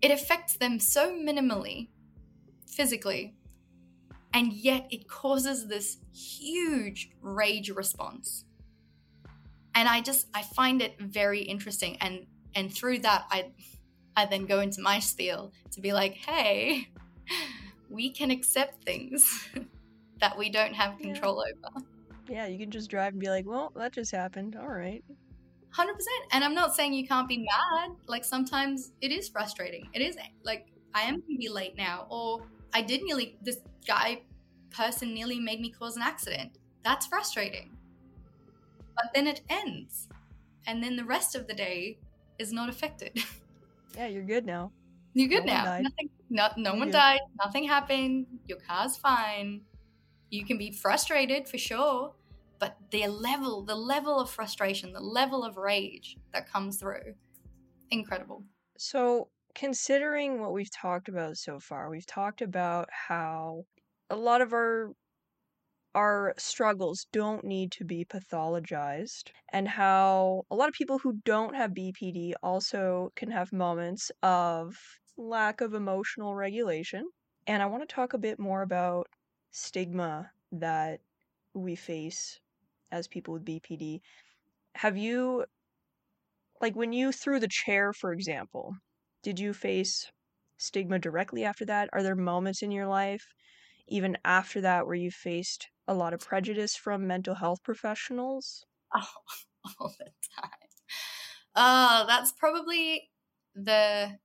it 0.00 0.10
affects 0.10 0.56
them 0.56 0.78
so 0.78 1.12
minimally 1.12 1.88
physically, 2.68 3.34
and 4.32 4.52
yet 4.52 4.86
it 4.90 5.08
causes 5.08 5.66
this 5.66 5.98
huge 6.12 7.10
rage 7.22 7.70
response. 7.70 8.44
And 9.74 9.88
I 9.88 10.02
just 10.02 10.26
I 10.34 10.42
find 10.42 10.82
it 10.82 11.00
very 11.00 11.40
interesting 11.40 11.96
and 12.00 12.26
and 12.54 12.72
through 12.72 13.00
that 13.00 13.24
I 13.30 13.50
I 14.16 14.26
then 14.26 14.46
go 14.46 14.60
into 14.60 14.80
my 14.80 15.00
spiel 15.00 15.52
to 15.72 15.80
be 15.80 15.92
like, 15.92 16.14
hey, 16.14 16.88
we 17.90 18.10
can 18.10 18.30
accept 18.30 18.84
things 18.84 19.48
that 20.20 20.38
we 20.38 20.50
don't 20.50 20.74
have 20.74 20.98
control 20.98 21.44
yeah. 21.46 21.68
over. 21.68 21.86
Yeah, 22.28 22.46
you 22.46 22.58
can 22.58 22.70
just 22.70 22.90
drive 22.90 23.12
and 23.12 23.20
be 23.20 23.28
like, 23.28 23.46
well, 23.46 23.72
that 23.76 23.92
just 23.92 24.10
happened. 24.12 24.56
All 24.56 24.68
right. 24.68 25.04
100%. 25.76 25.88
And 26.30 26.44
I'm 26.44 26.54
not 26.54 26.74
saying 26.74 26.94
you 26.94 27.06
can't 27.06 27.28
be 27.28 27.38
mad. 27.38 27.90
Like 28.06 28.24
sometimes 28.24 28.92
it 29.00 29.10
is 29.10 29.28
frustrating. 29.28 29.88
It 29.92 30.00
is 30.00 30.16
like 30.44 30.68
I 30.94 31.02
am 31.02 31.20
going 31.20 31.36
to 31.36 31.38
be 31.38 31.48
late 31.48 31.76
now. 31.76 32.06
Or 32.08 32.42
I 32.72 32.82
did 32.82 33.02
nearly, 33.02 33.36
this 33.42 33.58
guy 33.86 34.22
person 34.70 35.12
nearly 35.12 35.40
made 35.40 35.60
me 35.60 35.70
cause 35.70 35.96
an 35.96 36.02
accident. 36.02 36.58
That's 36.84 37.06
frustrating. 37.06 37.76
But 38.94 39.06
then 39.14 39.26
it 39.26 39.40
ends. 39.50 40.08
And 40.66 40.82
then 40.82 40.96
the 40.96 41.04
rest 41.04 41.34
of 41.34 41.48
the 41.48 41.54
day 41.54 41.98
is 42.38 42.52
not 42.52 42.68
affected. 42.68 43.18
Yeah, 43.96 44.06
you're 44.06 44.24
good 44.24 44.44
now. 44.44 44.72
You're 45.12 45.28
good 45.28 45.46
no 45.46 45.52
now. 45.52 45.78
Nothing, 45.78 46.10
no, 46.28 46.48
no 46.56 46.74
one 46.74 46.90
died. 46.90 47.20
Nothing 47.38 47.64
happened. 47.64 48.26
Your 48.46 48.58
car's 48.58 48.96
fine. 48.96 49.60
You 50.30 50.44
can 50.44 50.58
be 50.58 50.72
frustrated 50.72 51.46
for 51.46 51.58
sure, 51.58 52.12
but 52.58 52.76
the 52.90 53.06
level, 53.06 53.62
the 53.62 53.76
level 53.76 54.18
of 54.18 54.28
frustration, 54.30 54.92
the 54.92 55.00
level 55.00 55.44
of 55.44 55.56
rage 55.56 56.16
that 56.32 56.50
comes 56.50 56.78
through, 56.78 57.14
incredible. 57.90 58.42
So, 58.76 59.28
considering 59.54 60.40
what 60.40 60.52
we've 60.52 60.72
talked 60.72 61.08
about 61.08 61.36
so 61.36 61.60
far, 61.60 61.88
we've 61.88 62.06
talked 62.06 62.42
about 62.42 62.88
how 62.90 63.64
a 64.10 64.16
lot 64.16 64.40
of 64.40 64.52
our 64.52 64.90
our 65.94 66.34
struggles 66.38 67.06
don't 67.12 67.44
need 67.44 67.72
to 67.72 67.84
be 67.84 68.04
pathologized, 68.04 69.30
and 69.52 69.68
how 69.68 70.44
a 70.50 70.56
lot 70.56 70.68
of 70.68 70.74
people 70.74 70.98
who 70.98 71.20
don't 71.24 71.54
have 71.54 71.74
BPD 71.74 72.34
also 72.42 73.10
can 73.16 73.30
have 73.30 73.52
moments 73.52 74.10
of 74.22 74.76
lack 75.16 75.60
of 75.60 75.74
emotional 75.74 76.34
regulation. 76.34 77.08
And 77.46 77.62
I 77.62 77.66
want 77.66 77.88
to 77.88 77.94
talk 77.94 78.12
a 78.14 78.18
bit 78.18 78.38
more 78.38 78.62
about 78.62 79.06
stigma 79.50 80.30
that 80.52 81.00
we 81.54 81.76
face 81.76 82.40
as 82.90 83.08
people 83.08 83.34
with 83.34 83.44
BPD. 83.44 84.02
Have 84.76 84.96
you, 84.96 85.46
like, 86.60 86.74
when 86.74 86.92
you 86.92 87.12
threw 87.12 87.38
the 87.38 87.48
chair, 87.48 87.92
for 87.92 88.12
example, 88.12 88.74
did 89.22 89.38
you 89.38 89.52
face 89.54 90.10
stigma 90.56 90.98
directly 90.98 91.44
after 91.44 91.64
that? 91.66 91.88
Are 91.92 92.02
there 92.02 92.16
moments 92.16 92.62
in 92.62 92.70
your 92.72 92.86
life, 92.88 93.24
even 93.88 94.18
after 94.24 94.60
that, 94.62 94.86
where 94.86 94.96
you 94.96 95.10
faced 95.10 95.68
a 95.86 95.94
lot 95.94 96.14
of 96.14 96.20
prejudice 96.20 96.76
from 96.76 97.06
mental 97.06 97.34
health 97.34 97.62
professionals? 97.62 98.64
Oh, 98.94 99.06
all 99.80 99.94
the 99.98 100.06
time. 100.40 100.50
Uh, 101.54 102.04
that's 102.06 102.32
probably 102.32 103.10
the. 103.54 104.18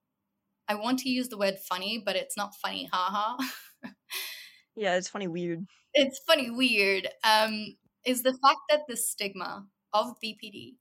I 0.67 0.75
want 0.75 0.99
to 0.99 1.09
use 1.09 1.29
the 1.29 1.37
word 1.37 1.57
funny, 1.57 2.01
but 2.03 2.15
it's 2.15 2.37
not 2.37 2.55
funny, 2.55 2.87
haha. 2.91 3.43
yeah, 4.75 4.95
it's 4.95 5.09
funny 5.09 5.27
weird. 5.27 5.65
It's 5.93 6.19
funny 6.27 6.51
weird. 6.51 7.07
Um, 7.23 7.75
is 8.05 8.23
the 8.23 8.31
fact 8.33 8.59
that 8.69 8.81
the 8.87 8.95
stigma 8.95 9.65
of 9.93 10.15
BPD 10.23 10.75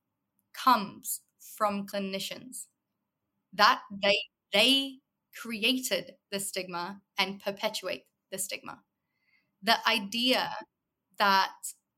comes 0.52 1.22
from 1.56 1.86
clinicians 1.86 2.66
that 3.52 3.80
they 3.90 4.18
they 4.52 4.98
created 5.40 6.12
the 6.30 6.40
stigma 6.40 7.00
and 7.18 7.40
perpetuate 7.40 8.04
the 8.30 8.38
stigma 8.38 8.80
the 9.62 9.76
idea 9.88 10.50
that 11.18 11.52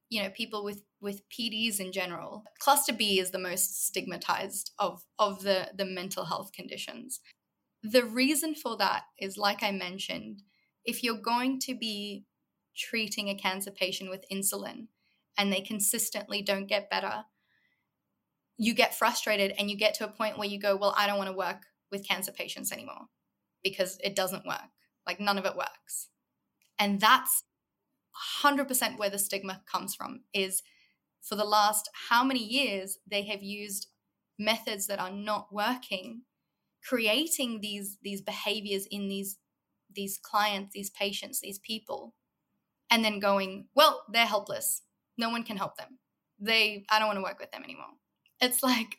you 0.08 0.22
know 0.22 0.30
people 0.30 0.64
with 0.64 0.82
with 1.00 1.22
PDs 1.30 1.80
in 1.80 1.92
general 1.92 2.44
cluster 2.58 2.92
B 2.92 3.18
is 3.18 3.30
the 3.30 3.38
most 3.38 3.86
stigmatized 3.86 4.72
of 4.78 5.02
of 5.18 5.42
the 5.42 5.68
the 5.76 5.84
mental 5.84 6.24
health 6.24 6.52
conditions 6.52 7.20
the 7.82 8.04
reason 8.04 8.54
for 8.54 8.76
that 8.76 9.04
is 9.18 9.38
like 9.38 9.62
i 9.62 9.70
mentioned 9.70 10.42
if 10.84 11.02
you're 11.02 11.20
going 11.20 11.58
to 11.60 11.74
be 11.74 12.24
treating 12.76 13.28
a 13.28 13.34
cancer 13.34 13.70
patient 13.70 14.10
with 14.10 14.24
insulin 14.32 14.88
and 15.36 15.52
they 15.52 15.60
consistently 15.60 16.42
don't 16.42 16.66
get 16.66 16.90
better, 16.90 17.24
you 18.56 18.74
get 18.74 18.94
frustrated 18.94 19.54
and 19.58 19.70
you 19.70 19.76
get 19.76 19.94
to 19.94 20.04
a 20.04 20.12
point 20.12 20.38
where 20.38 20.48
you 20.48 20.58
go, 20.58 20.76
Well, 20.76 20.94
I 20.96 21.06
don't 21.06 21.18
want 21.18 21.30
to 21.30 21.36
work 21.36 21.62
with 21.90 22.06
cancer 22.06 22.32
patients 22.32 22.72
anymore 22.72 23.06
because 23.62 23.98
it 24.02 24.14
doesn't 24.14 24.46
work. 24.46 24.70
Like 25.06 25.20
none 25.20 25.38
of 25.38 25.46
it 25.46 25.56
works. 25.56 26.08
And 26.78 27.00
that's 27.00 27.44
100% 28.42 28.98
where 28.98 29.10
the 29.10 29.18
stigma 29.18 29.62
comes 29.70 29.94
from 29.94 30.22
is 30.34 30.62
for 31.22 31.36
the 31.36 31.44
last 31.44 31.88
how 32.08 32.24
many 32.24 32.42
years 32.42 32.98
they 33.10 33.24
have 33.24 33.42
used 33.42 33.88
methods 34.38 34.86
that 34.86 34.98
are 34.98 35.10
not 35.10 35.48
working 35.52 36.22
creating 36.82 37.60
these 37.60 37.98
these 38.02 38.22
behaviors 38.22 38.86
in 38.90 39.08
these 39.08 39.36
these 39.94 40.18
clients, 40.22 40.72
these 40.72 40.90
patients, 40.90 41.40
these 41.40 41.58
people, 41.58 42.14
and 42.90 43.04
then 43.04 43.18
going, 43.18 43.66
well, 43.74 44.04
they're 44.12 44.26
helpless. 44.26 44.82
No 45.18 45.30
one 45.30 45.42
can 45.42 45.56
help 45.56 45.76
them. 45.76 45.98
They, 46.38 46.84
I 46.88 46.98
don't 46.98 47.08
want 47.08 47.18
to 47.18 47.22
work 47.22 47.38
with 47.40 47.50
them 47.50 47.64
anymore. 47.64 47.86
It's 48.40 48.62
like, 48.62 48.98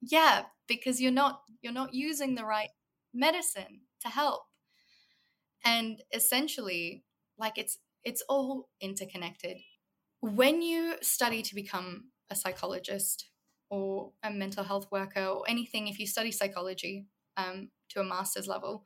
yeah, 0.00 0.42
because 0.68 1.00
you're 1.00 1.10
not 1.10 1.40
you're 1.60 1.72
not 1.72 1.92
using 1.92 2.34
the 2.34 2.44
right 2.44 2.70
medicine 3.12 3.80
to 4.02 4.08
help. 4.08 4.42
And 5.64 6.02
essentially, 6.14 7.04
like 7.36 7.58
it's 7.58 7.78
it's 8.08 8.22
all 8.26 8.70
interconnected. 8.80 9.58
When 10.20 10.62
you 10.62 10.94
study 11.02 11.42
to 11.42 11.54
become 11.54 12.06
a 12.30 12.34
psychologist 12.34 13.28
or 13.68 14.12
a 14.22 14.30
mental 14.30 14.64
health 14.64 14.86
worker 14.90 15.26
or 15.26 15.44
anything, 15.46 15.88
if 15.88 15.98
you 15.98 16.06
study 16.06 16.32
psychology 16.32 17.04
um, 17.36 17.68
to 17.90 18.00
a 18.00 18.04
master's 18.04 18.48
level, 18.48 18.84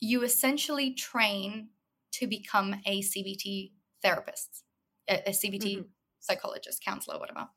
you 0.00 0.22
essentially 0.22 0.94
train 0.94 1.68
to 2.12 2.26
become 2.26 2.76
a 2.86 3.02
CBT 3.02 3.72
therapist, 4.02 4.64
a, 5.06 5.28
a 5.28 5.32
CBT 5.32 5.62
mm-hmm. 5.62 5.82
psychologist, 6.20 6.82
counselor, 6.82 7.18
whatever. 7.18 7.48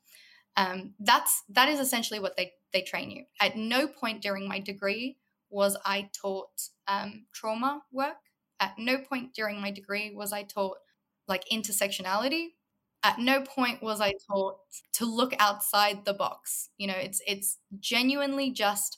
Um, 0.58 0.92
that's 1.00 1.42
that 1.48 1.70
is 1.70 1.80
essentially 1.80 2.20
what 2.20 2.36
they 2.36 2.52
they 2.74 2.82
train 2.82 3.10
you. 3.10 3.24
At 3.40 3.56
no 3.56 3.88
point 3.88 4.20
during 4.20 4.46
my 4.46 4.60
degree 4.60 5.16
was 5.48 5.76
I 5.86 6.10
taught 6.20 6.68
um, 6.86 7.24
trauma 7.32 7.82
work. 7.90 8.18
At 8.64 8.78
no 8.78 8.96
point 8.96 9.34
during 9.34 9.60
my 9.60 9.70
degree 9.70 10.10
was 10.14 10.32
I 10.32 10.42
taught 10.42 10.78
like 11.28 11.44
intersectionality. 11.52 12.54
At 13.02 13.18
no 13.18 13.42
point 13.42 13.82
was 13.82 14.00
I 14.00 14.14
taught 14.26 14.56
to 14.94 15.04
look 15.04 15.34
outside 15.38 16.06
the 16.06 16.14
box. 16.14 16.70
You 16.78 16.86
know, 16.86 16.96
it's 16.96 17.20
it's 17.26 17.58
genuinely 17.78 18.50
just 18.50 18.96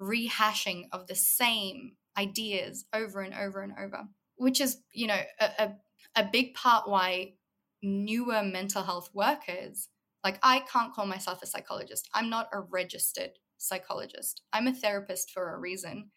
rehashing 0.00 0.84
of 0.92 1.08
the 1.08 1.14
same 1.14 1.92
ideas 2.16 2.86
over 2.94 3.20
and 3.20 3.34
over 3.34 3.60
and 3.60 3.74
over, 3.78 4.04
which 4.36 4.62
is, 4.62 4.78
you 4.94 5.06
know, 5.06 5.20
a, 5.38 5.44
a, 5.58 5.76
a 6.16 6.28
big 6.32 6.54
part 6.54 6.88
why 6.88 7.34
newer 7.82 8.42
mental 8.42 8.82
health 8.82 9.10
workers, 9.12 9.88
like 10.24 10.38
I 10.42 10.60
can't 10.60 10.94
call 10.94 11.04
myself 11.04 11.42
a 11.42 11.46
psychologist. 11.46 12.08
I'm 12.14 12.30
not 12.30 12.48
a 12.50 12.60
registered 12.60 13.32
psychologist. 13.58 14.40
I'm 14.54 14.66
a 14.66 14.72
therapist 14.72 15.30
for 15.30 15.54
a 15.54 15.58
reason 15.58 16.10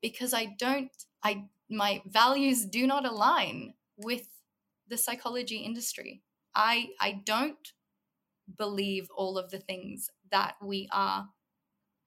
because 0.00 0.32
I 0.32 0.54
don't, 0.58 0.90
I, 1.22 1.44
my 1.68 2.02
values 2.06 2.64
do 2.64 2.86
not 2.86 3.06
align 3.06 3.74
with 3.96 4.28
the 4.88 4.98
psychology 4.98 5.58
industry. 5.58 6.22
I, 6.54 6.90
I 7.00 7.22
don't 7.24 7.72
believe 8.58 9.08
all 9.14 9.38
of 9.38 9.50
the 9.50 9.58
things 9.60 10.10
that 10.30 10.54
we 10.62 10.88
are 10.92 11.28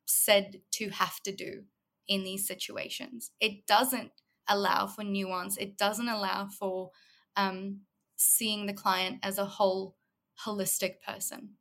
said 0.05 0.61
to 0.71 0.89
have 0.89 1.21
to 1.21 1.31
do 1.31 1.63
in 2.07 2.23
these 2.23 2.45
situations. 2.45 3.31
It 3.39 3.65
doesn't 3.65 4.11
allow 4.47 4.87
for 4.87 5.03
nuance. 5.03 5.57
It 5.57 5.77
doesn't 5.77 6.09
allow 6.09 6.47
for 6.47 6.91
um, 7.35 7.81
seeing 8.17 8.65
the 8.65 8.73
client 8.73 9.19
as 9.23 9.37
a 9.37 9.45
whole 9.45 9.95
holistic 10.45 11.01
person. 11.05 11.51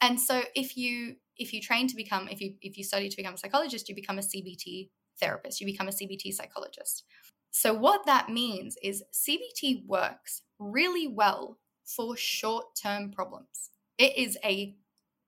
And 0.00 0.20
so 0.20 0.42
if 0.54 0.76
you 0.76 1.16
if 1.36 1.52
you 1.52 1.60
train 1.60 1.86
to 1.88 1.96
become 1.96 2.28
if 2.28 2.40
you 2.40 2.54
if 2.60 2.78
you 2.78 2.84
study 2.84 3.08
to 3.08 3.16
become 3.16 3.34
a 3.34 3.38
psychologist, 3.38 3.88
you 3.88 3.94
become 3.94 4.18
a 4.18 4.22
CBT 4.22 4.90
therapist, 5.20 5.60
you 5.60 5.66
become 5.66 5.88
a 5.88 5.92
CBT 5.92 6.32
psychologist. 6.32 7.04
So 7.50 7.72
what 7.72 8.06
that 8.06 8.28
means 8.28 8.76
is 8.82 9.02
CBT 9.12 9.86
works 9.86 10.42
really 10.58 11.08
well 11.08 11.58
for 11.84 12.16
short-term 12.16 13.10
problems. 13.10 13.70
It 13.96 14.16
is 14.16 14.38
a 14.44 14.76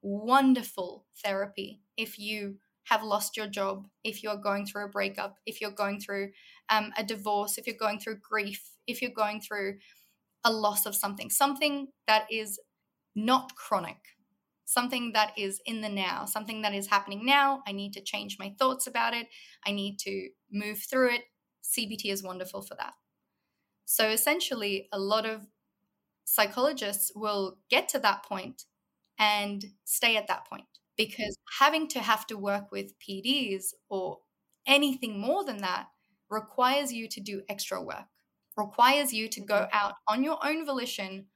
wonderful 0.03 1.07
therapy 1.23 1.81
if 1.97 2.19
you 2.19 2.57
have 2.85 3.03
lost 3.03 3.37
your 3.37 3.47
job, 3.47 3.87
if 4.05 4.23
you're 4.23 4.37
going 4.37 4.67
through 4.67 4.85
a 4.85 4.89
breakup, 4.89 5.37
if 5.47 5.61
you're 5.61 5.71
going 5.71 6.01
through 6.01 6.31
um, 6.71 6.93
a 6.97 7.05
divorce, 7.05 7.57
if 7.57 7.67
you're 7.67 7.77
going 7.77 7.99
through 8.01 8.19
grief, 8.19 8.71
if 8.87 9.01
you're 9.01 9.11
going 9.11 9.41
through 9.41 9.77
a 10.45 10.53
loss 10.53 10.87
of 10.87 10.95
something, 10.95 11.31
something 11.31 11.89
that 12.09 12.25
is 12.31 12.59
not 13.15 13.55
chronic, 13.55 13.99
something 14.71 15.11
that 15.15 15.33
is 15.37 15.61
in 15.67 15.81
the 15.81 15.89
now, 15.89 16.25
something 16.27 16.63
that 16.63 16.73
is 16.73 16.87
happening 16.87 17.27
now. 17.27 17.61
I 17.67 17.73
need 17.73 17.93
to 17.95 18.01
change 18.01 18.37
my 18.39 18.55
thoughts 18.57 18.87
about 18.87 19.15
it. 19.15 19.27
I 19.67 19.73
need 19.73 19.99
to 20.01 20.29
move 20.49 20.79
through 20.79 21.15
it. 21.15 21.23
CBT 21.65 22.13
is 22.13 22.23
wonderful 22.23 22.63
for 22.63 22.77
that. 22.77 22.93
So 23.85 24.09
essentially, 24.09 24.89
a 24.93 24.99
lot 25.01 25.27
of 25.27 25.49
psychologists 26.25 27.11
will 27.17 27.59
get 27.69 27.89
to 27.89 27.99
that 27.99 28.23
point 28.23 28.63
and 29.19 29.65
stay 29.85 30.17
at 30.17 30.29
that 30.29 30.49
point 30.49 30.67
because 30.97 31.37
having 31.59 31.89
to 31.89 31.99
have 31.99 32.25
to 32.29 32.39
work 32.39 32.71
with 32.71 32.93
PDs 33.01 33.75
or 33.89 34.19
anything 34.69 35.19
more 35.19 35.45
than 35.45 35.59
that 35.59 35.87
requires 36.31 36.93
you 36.93 37.09
to 37.09 37.21
do 37.21 37.43
extra 37.49 37.83
work, 37.83 38.07
requires 38.57 39.13
you 39.13 39.27
to 39.31 39.41
go 39.41 39.63
mm-hmm. 39.63 39.77
out 39.77 39.95
on 40.07 40.23
your 40.23 40.39
own 40.47 40.65
volition 40.65 41.27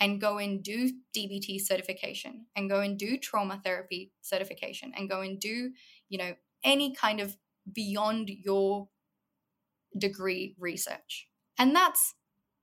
and 0.00 0.20
go 0.20 0.38
and 0.38 0.62
do 0.62 0.90
DBT 1.16 1.60
certification 1.60 2.46
and 2.56 2.68
go 2.68 2.80
and 2.80 2.98
do 2.98 3.16
trauma 3.16 3.60
therapy 3.64 4.12
certification 4.22 4.92
and 4.96 5.08
go 5.08 5.20
and 5.20 5.38
do, 5.38 5.70
you 6.08 6.18
know, 6.18 6.34
any 6.64 6.94
kind 6.94 7.20
of 7.20 7.36
beyond 7.72 8.28
your 8.28 8.88
degree 9.96 10.56
research. 10.58 11.28
And 11.58 11.74
that 11.76 11.94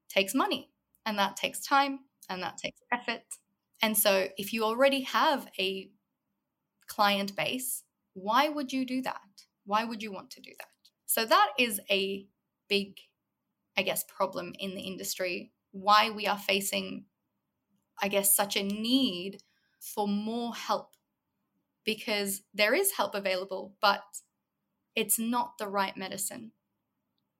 takes 0.09 0.35
money 0.35 0.69
and 1.05 1.17
that 1.17 1.37
takes 1.37 1.61
time 1.61 1.99
and 2.29 2.43
that 2.43 2.57
takes 2.57 2.81
effort. 2.91 3.23
And 3.81 3.97
so 3.97 4.27
if 4.37 4.53
you 4.53 4.63
already 4.63 5.01
have 5.01 5.47
a 5.57 5.89
client 6.87 7.35
base, 7.35 7.83
why 8.13 8.49
would 8.49 8.73
you 8.73 8.85
do 8.85 9.01
that? 9.03 9.21
Why 9.65 9.85
would 9.85 10.03
you 10.03 10.11
want 10.11 10.31
to 10.31 10.41
do 10.41 10.51
that? 10.59 10.67
So 11.05 11.25
that 11.25 11.51
is 11.57 11.79
a 11.89 12.27
big, 12.67 12.97
I 13.77 13.81
guess, 13.81 14.03
problem 14.03 14.53
in 14.59 14.75
the 14.75 14.81
industry. 14.81 15.51
Why 15.71 16.09
we 16.09 16.27
are 16.27 16.37
facing, 16.37 17.05
I 18.01 18.07
guess, 18.07 18.35
such 18.35 18.55
a 18.55 18.63
need 18.63 19.43
for 19.79 20.07
more 20.07 20.55
help 20.55 20.95
because 21.83 22.41
there 22.53 22.73
is 22.73 22.93
help 22.93 23.15
available, 23.15 23.75
but 23.81 24.03
it's 24.95 25.17
not 25.17 25.57
the 25.57 25.67
right 25.67 25.95
medicine. 25.95 26.51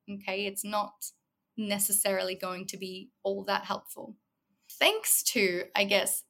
Okay, 0.09 0.45
it's 0.45 0.63
not 0.63 1.11
necessarily 1.57 2.35
going 2.35 2.65
to 2.67 2.77
be 2.77 3.11
all 3.23 3.43
that 3.45 3.65
helpful. 3.65 4.15
Thanks 4.69 5.21
to, 5.23 5.65
I 5.75 5.83
guess, 5.83 6.23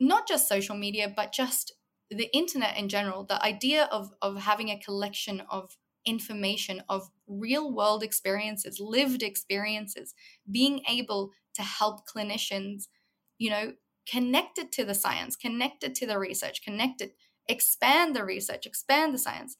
not 0.00 0.28
just 0.28 0.48
social 0.48 0.76
media, 0.76 1.12
but 1.14 1.32
just 1.32 1.72
the 2.10 2.34
internet 2.34 2.76
in 2.78 2.88
general, 2.88 3.24
the 3.24 3.42
idea 3.44 3.84
of, 3.84 4.12
of 4.22 4.38
having 4.38 4.70
a 4.70 4.78
collection 4.78 5.42
of 5.50 5.76
information, 6.06 6.82
of 6.88 7.10
real 7.26 7.74
world 7.74 8.02
experiences, 8.02 8.80
lived 8.80 9.22
experiences, 9.22 10.14
being 10.50 10.82
able 10.88 11.32
to 11.54 11.62
help 11.62 12.08
clinicians, 12.08 12.84
you 13.38 13.50
know, 13.50 13.72
connected 14.10 14.72
to 14.72 14.84
the 14.84 14.94
science, 14.94 15.36
connected 15.36 15.94
to 15.96 16.06
the 16.06 16.18
research, 16.18 16.62
connected, 16.62 17.10
expand 17.48 18.14
the 18.14 18.24
research, 18.24 18.66
expand 18.66 19.14
the 19.14 19.18
science 19.18 19.56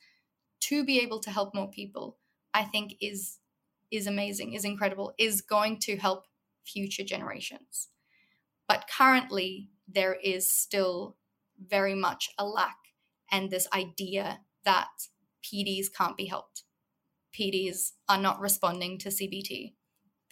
to 0.60 0.84
be 0.84 1.00
able 1.00 1.20
to 1.20 1.30
help 1.30 1.54
more 1.54 1.70
people, 1.70 2.18
I 2.52 2.64
think 2.64 2.96
is 3.00 3.38
is 3.90 4.06
amazing, 4.06 4.52
is 4.52 4.66
incredible, 4.66 5.14
is 5.18 5.40
going 5.40 5.78
to 5.78 5.96
help 5.96 6.24
future 6.66 7.04
generations. 7.04 7.88
But 8.68 8.84
currently, 8.94 9.70
there 9.86 10.14
is 10.22 10.50
still 10.50 11.16
very 11.58 11.94
much 11.94 12.28
a 12.38 12.44
lack 12.44 12.76
and 13.30 13.50
this 13.50 13.66
idea 13.72 14.40
that 14.64 14.88
PDs 15.42 15.86
can't 15.96 16.16
be 16.16 16.26
helped. 16.26 16.64
PDs 17.38 17.92
are 18.08 18.20
not 18.20 18.40
responding 18.40 18.98
to 18.98 19.08
CBT. 19.08 19.74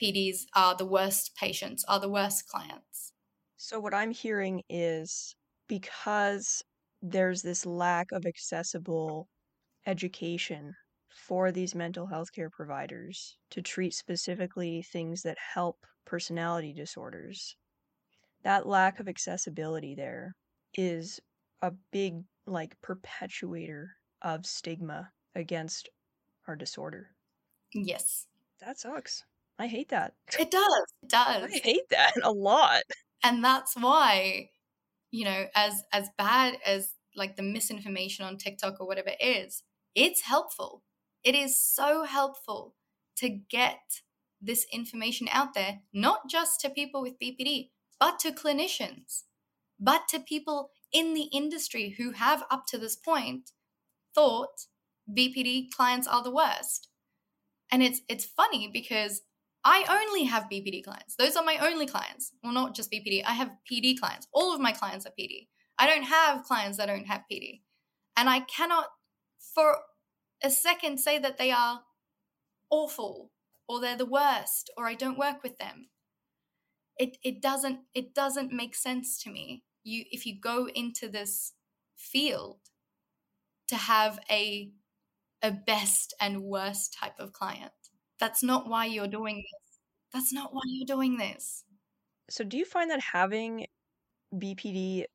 PDs 0.03 0.43
are 0.55 0.77
the 0.77 0.85
worst 0.85 1.35
patients, 1.35 1.85
are 1.89 2.01
the 2.01 2.09
worst 2.09 2.47
clients. 2.49 3.13
So, 3.57 3.81
what 3.81 3.93
I'm 3.93 4.13
hearing 4.13 4.63
is 4.69 5.37
because 5.67 6.63
there's 7.03 7.43
this 7.43 7.67
lack 7.67 8.11
of 8.13 8.25
accessible 8.25 9.29
education 9.87 10.75
for 11.11 11.53
these 11.53 11.75
mental 11.75 12.09
health 12.09 12.33
care 12.33 12.51
providers 12.51 13.39
to 13.51 13.63
treat 13.63 13.95
specifically 13.95 14.83
things 14.83 15.23
that 15.23 15.39
help 15.55 15.87
personality 16.07 16.73
disorders, 16.75 17.57
that 18.43 18.67
lack 18.67 19.01
of 19.01 19.09
accessibility 19.09 19.95
there 19.95 20.35
is 20.75 21.21
a 21.63 21.73
big 21.73 22.25
like 22.47 22.81
perpetuator 22.83 23.97
of 24.23 24.47
stigma 24.47 25.13
against 25.35 25.91
our 26.49 26.57
disorder. 26.57 27.17
Yes. 27.75 28.27
That 28.59 28.79
sucks. 28.79 29.25
I 29.59 29.67
hate 29.67 29.89
that. 29.89 30.15
It 30.39 30.51
does. 30.51 30.85
It 31.03 31.09
does. 31.09 31.51
I 31.53 31.61
hate 31.63 31.89
that 31.91 32.15
a 32.23 32.33
lot. 32.33 32.83
And 33.27 33.45
that's 33.45 33.75
why, 33.75 34.51
you 35.11 35.25
know, 35.25 35.47
as 35.55 35.83
as 35.93 36.09
bad 36.17 36.59
as 36.65 36.95
like 37.15 37.37
the 37.37 37.43
misinformation 37.43 38.25
on 38.25 38.37
TikTok 38.37 38.81
or 38.81 38.87
whatever 38.87 39.13
is, 39.21 39.63
it's 39.95 40.23
helpful. 40.23 40.83
It 41.25 41.35
is 41.35 41.59
so 41.59 42.05
helpful 42.05 42.77
to 43.17 43.29
get 43.29 44.03
this 44.41 44.67
information 44.73 45.29
out 45.33 45.55
there, 45.55 45.81
not 45.93 46.29
just 46.29 46.61
to 46.61 46.71
people 46.71 47.03
with 47.03 47.19
BPD, 47.19 47.71
but 47.99 48.19
to 48.21 48.33
clinicians 48.33 49.23
but 49.79 50.09
to 50.09 50.21
people 50.21 50.71
in 50.93 51.15
the 51.15 51.29
industry 51.33 51.95
who 51.99 52.13
have 52.13 52.45
up 52.51 52.67
to 52.69 52.79
this 52.79 52.97
point 52.97 53.51
thought 54.15 54.67
BPD 55.11 55.71
clients 55.71 56.07
are 56.07 56.23
the 56.23 56.31
worst. 56.31 56.89
And 57.71 57.83
it's 57.83 58.01
it's 58.09 58.25
funny 58.25 58.71
because 58.73 59.23
I 59.69 59.85
only 59.91 60.23
have 60.23 60.45
BPD 60.45 60.85
clients. 60.85 61.17
Those 61.17 61.35
are 61.35 61.43
my 61.43 61.59
only 61.59 61.87
clients. 61.87 62.33
Well, 62.41 62.53
not 62.53 62.77
just 62.77 62.93
BPD. 62.93 63.25
I 63.27 63.33
have 63.33 63.51
PD 63.71 63.99
clients. 63.99 64.29
All 64.33 64.55
of 64.55 64.61
my 64.61 64.71
clients 64.71 65.07
are 65.07 65.13
PD. 65.19 65.49
I 65.77 65.89
don't 65.89 66.05
have 66.05 66.45
clients 66.45 66.79
that 66.79 66.87
don't 66.87 67.09
have 67.09 67.25
PD. 67.31 67.63
And 68.17 68.31
I 68.31 68.41
cannot 68.41 68.87
for 69.53 69.79
a 70.41 70.51
second 70.51 70.99
say 70.99 71.19
that 71.19 71.37
they 71.37 71.51
are 71.51 71.81
awful 72.71 73.33
or 73.69 73.81
they're 73.81 73.97
the 73.97 74.07
worst 74.07 74.71
or 74.77 74.87
I 74.87 74.95
don't 74.95 75.19
work 75.19 75.43
with 75.43 75.59
them. 75.59 75.89
It 76.97 77.17
it 77.25 77.43
doesn't 77.43 77.81
it 77.93 78.15
doesn't 78.15 78.53
make 78.53 78.77
sense 78.77 79.21
to 79.25 79.31
me. 79.31 79.65
You 79.83 80.05
if 80.13 80.27
you 80.27 80.39
go 80.41 80.69
into 80.69 81.09
this 81.09 81.55
field 81.97 82.61
to 83.67 83.75
have 83.75 84.21
a 84.31 84.71
a 85.43 85.51
best 85.51 86.15
and 86.21 86.43
worst 86.43 86.97
type 86.99 87.19
of 87.19 87.33
client. 87.33 87.73
That's 88.19 88.43
not 88.43 88.69
why 88.69 88.87
you're 88.87 89.09
doing 89.09 89.37
this. 89.37 89.79
That's 90.13 90.33
not 90.33 90.55
why 90.55 90.63
you're 90.67 90.87
doing 90.87 91.19
this. 91.19 91.65
So 92.29 92.45
do 92.45 92.57
you 92.57 92.65
find 92.65 92.91
that 92.91 93.01
having 93.01 93.67
BPD 94.35 95.07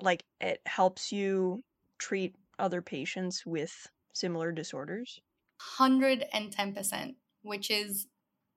like 0.00 0.24
it 0.40 0.60
helps 0.66 1.12
you 1.12 1.64
treat 1.98 2.34
other 2.58 2.82
patients 2.82 3.44
with 3.46 3.86
similar 4.14 4.52
disorders? 4.52 5.20
110%, 5.58 7.16
which 7.42 7.70
is 7.70 8.06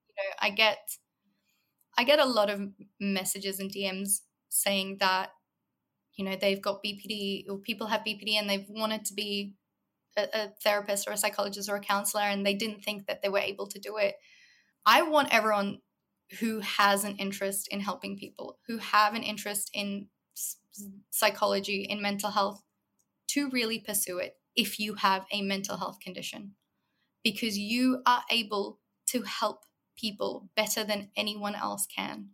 you 0.09 0.15
know, 0.17 0.35
I 0.39 0.49
get 0.49 0.97
I 1.97 2.03
get 2.03 2.19
a 2.19 2.25
lot 2.25 2.49
of 2.49 2.71
messages 2.99 3.59
and 3.59 3.71
DMs 3.71 4.21
saying 4.49 4.97
that 4.99 5.31
you 6.15 6.25
know 6.25 6.35
they've 6.35 6.61
got 6.61 6.83
BPD 6.83 7.45
or 7.49 7.57
people 7.57 7.87
have 7.87 8.03
BPD 8.03 8.35
and 8.35 8.49
they've 8.49 8.67
wanted 8.69 9.05
to 9.05 9.13
be 9.13 9.55
a, 10.17 10.49
therapist 10.63 11.07
or 11.07 11.11
a 11.11 11.17
psychologist 11.17 11.69
or 11.69 11.75
a 11.75 11.81
counselor 11.81 12.23
and 12.23 12.45
they 12.45 12.53
didn't 12.53 12.83
think 12.83 13.07
that 13.07 13.21
they 13.21 13.29
were 13.29 13.39
able 13.39 13.67
to 13.67 13.79
do 13.79 13.97
it. 13.97 14.15
I 14.85 15.01
want 15.01 15.33
everyone 15.33 15.79
who 16.39 16.59
has 16.59 17.03
an 17.03 17.15
interest 17.17 17.67
in 17.69 17.79
helping 17.79 18.17
people, 18.17 18.59
who 18.67 18.77
have 18.77 19.13
an 19.13 19.23
interest 19.23 19.69
in 19.73 20.07
psychology, 21.09 21.83
in 21.83 22.01
mental 22.01 22.31
health, 22.31 22.61
to 23.27 23.49
really 23.49 23.79
pursue 23.79 24.17
it 24.17 24.37
if 24.55 24.79
you 24.79 24.95
have 24.95 25.25
a 25.31 25.41
mental 25.41 25.77
health 25.77 25.99
condition. 25.99 26.55
Because 27.23 27.57
you 27.57 28.01
are 28.05 28.23
able 28.29 28.79
to 29.07 29.23
help 29.23 29.65
people 29.97 30.49
better 30.55 30.83
than 30.83 31.09
anyone 31.15 31.55
else 31.55 31.87
can. 31.87 32.29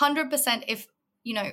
100% 0.00 0.64
if, 0.68 0.86
you 1.22 1.34
know, 1.34 1.52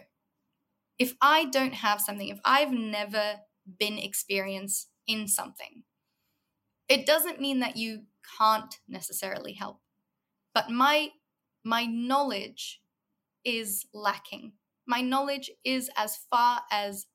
if 1.00 1.16
I 1.22 1.46
don't 1.46 1.74
have 1.74 2.00
something, 2.00 2.28
if 2.28 2.40
I've 2.46 2.72
never 2.72 3.40
been 3.80 3.98
experienced 3.98 4.90
in 5.08 5.28
something, 5.28 5.84
it 6.88 7.06
doesn't 7.06 7.42
mean 7.42 7.60
that 7.60 7.78
you 7.78 8.04
can't 8.38 8.80
necessarily 8.88 9.54
help. 9.54 9.80
But 10.54 10.70
my 10.70 11.10
my 11.64 11.86
knowledge 11.86 12.82
is 13.46 13.86
lacking. 13.94 14.54
My 14.86 15.02
knowledge 15.02 15.50
is 15.64 15.90
as 15.96 16.18
far 16.30 16.62
as 16.72 17.08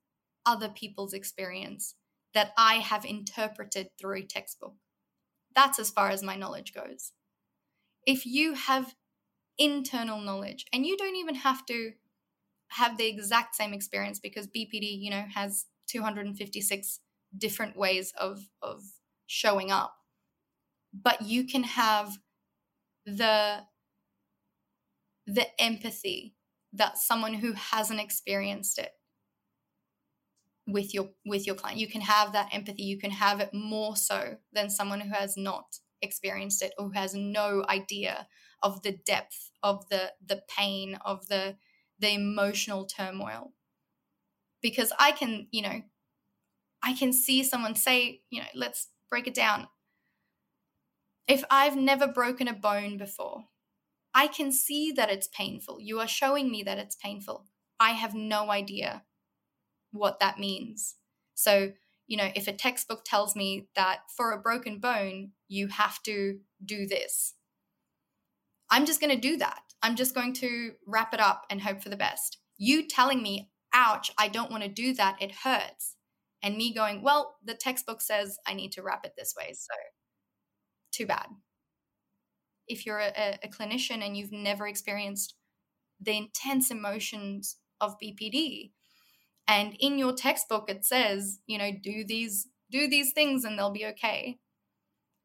other 0.46 0.68
people's 0.68 1.12
experience 1.12 1.94
that 2.34 2.52
I 2.56 2.76
have 2.76 3.04
interpreted 3.04 3.90
through 3.98 4.16
a 4.16 4.22
textbook. 4.22 4.74
That's 5.54 5.78
as 5.78 5.90
far 5.90 6.10
as 6.10 6.22
my 6.22 6.36
knowledge 6.36 6.72
goes. 6.72 7.12
If 8.06 8.24
you 8.24 8.54
have 8.54 8.94
internal 9.58 10.20
knowledge 10.20 10.64
and 10.72 10.86
you 10.86 10.96
don't 10.96 11.16
even 11.16 11.34
have 11.34 11.66
to 11.66 11.92
have 12.68 12.96
the 12.96 13.06
exact 13.06 13.54
same 13.54 13.72
experience 13.72 14.18
because 14.18 14.46
BPD, 14.46 14.98
you 15.00 15.10
know, 15.10 15.24
has 15.34 15.66
256 15.88 17.00
different 17.36 17.76
ways 17.76 18.12
of 18.18 18.48
of 18.62 18.82
showing 19.26 19.70
up. 19.70 19.94
But 20.92 21.22
you 21.22 21.44
can 21.46 21.64
have 21.64 22.18
the 23.04 23.64
the 25.26 25.46
empathy 25.60 26.34
that 26.72 26.98
someone 26.98 27.34
who 27.34 27.52
hasn't 27.52 28.00
experienced 28.00 28.78
it 28.78 28.92
with 30.66 30.92
your 30.92 31.10
with 31.24 31.46
your 31.46 31.56
client. 31.56 31.80
You 31.80 31.88
can 31.88 32.02
have 32.02 32.32
that 32.32 32.50
empathy. 32.52 32.82
You 32.82 32.98
can 32.98 33.10
have 33.10 33.40
it 33.40 33.50
more 33.52 33.96
so 33.96 34.36
than 34.52 34.70
someone 34.70 35.00
who 35.00 35.12
has 35.12 35.36
not 35.36 35.78
experienced 36.02 36.62
it 36.62 36.72
or 36.78 36.86
who 36.86 36.92
has 36.92 37.14
no 37.14 37.64
idea 37.68 38.28
of 38.62 38.82
the 38.82 38.92
depth 38.92 39.50
of 39.62 39.88
the 39.88 40.12
the 40.24 40.42
pain 40.48 40.98
of 41.04 41.26
the 41.28 41.56
the 41.98 42.12
emotional 42.12 42.84
turmoil. 42.86 43.52
Because 44.60 44.92
i 44.98 45.12
can 45.12 45.46
you 45.50 45.62
know 45.62 45.82
i 46.82 46.92
can 46.92 47.12
see 47.12 47.42
someone 47.42 47.74
say 47.74 48.22
you 48.30 48.40
know 48.40 48.48
let's 48.54 48.88
break 49.10 49.26
it 49.26 49.34
down 49.34 49.66
if 51.26 51.44
i've 51.50 51.76
never 51.76 52.06
broken 52.06 52.48
a 52.48 52.52
bone 52.52 52.96
before 52.96 53.44
i 54.14 54.26
can 54.26 54.52
see 54.52 54.92
that 54.92 55.10
it's 55.10 55.28
painful 55.28 55.78
you 55.80 55.98
are 55.98 56.08
showing 56.08 56.50
me 56.50 56.62
that 56.62 56.78
it's 56.78 56.96
painful 56.96 57.46
i 57.80 57.90
have 57.90 58.14
no 58.14 58.50
idea 58.50 59.02
what 59.92 60.20
that 60.20 60.38
means. 60.38 60.96
So, 61.34 61.72
you 62.06 62.16
know, 62.16 62.30
if 62.34 62.48
a 62.48 62.52
textbook 62.52 63.04
tells 63.04 63.36
me 63.36 63.68
that 63.74 64.00
for 64.16 64.32
a 64.32 64.40
broken 64.40 64.78
bone, 64.78 65.32
you 65.48 65.68
have 65.68 66.02
to 66.04 66.38
do 66.64 66.86
this, 66.86 67.34
I'm 68.70 68.86
just 68.86 69.00
going 69.00 69.14
to 69.14 69.20
do 69.20 69.36
that. 69.38 69.60
I'm 69.82 69.96
just 69.96 70.14
going 70.14 70.34
to 70.34 70.72
wrap 70.86 71.14
it 71.14 71.20
up 71.20 71.44
and 71.48 71.62
hope 71.62 71.82
for 71.82 71.88
the 71.88 71.96
best. 71.96 72.38
You 72.56 72.86
telling 72.86 73.22
me, 73.22 73.50
ouch, 73.72 74.10
I 74.18 74.28
don't 74.28 74.50
want 74.50 74.62
to 74.62 74.68
do 74.68 74.92
that, 74.94 75.16
it 75.20 75.32
hurts. 75.44 75.94
And 76.42 76.56
me 76.56 76.72
going, 76.72 77.02
well, 77.02 77.36
the 77.44 77.54
textbook 77.54 78.00
says 78.00 78.38
I 78.46 78.54
need 78.54 78.72
to 78.72 78.82
wrap 78.82 79.04
it 79.04 79.14
this 79.16 79.34
way. 79.36 79.54
So, 79.54 79.74
too 80.92 81.06
bad. 81.06 81.26
If 82.66 82.86
you're 82.86 83.00
a, 83.00 83.38
a 83.42 83.48
clinician 83.48 84.04
and 84.04 84.16
you've 84.16 84.32
never 84.32 84.66
experienced 84.66 85.34
the 86.00 86.16
intense 86.16 86.70
emotions 86.70 87.56
of 87.80 87.96
BPD, 88.02 88.70
and 89.48 89.74
in 89.80 89.98
your 89.98 90.12
textbook 90.12 90.68
it 90.68 90.84
says 90.84 91.40
you 91.46 91.58
know 91.58 91.72
do 91.82 92.04
these 92.04 92.46
do 92.70 92.86
these 92.86 93.12
things 93.12 93.44
and 93.44 93.58
they'll 93.58 93.72
be 93.72 93.86
okay 93.86 94.38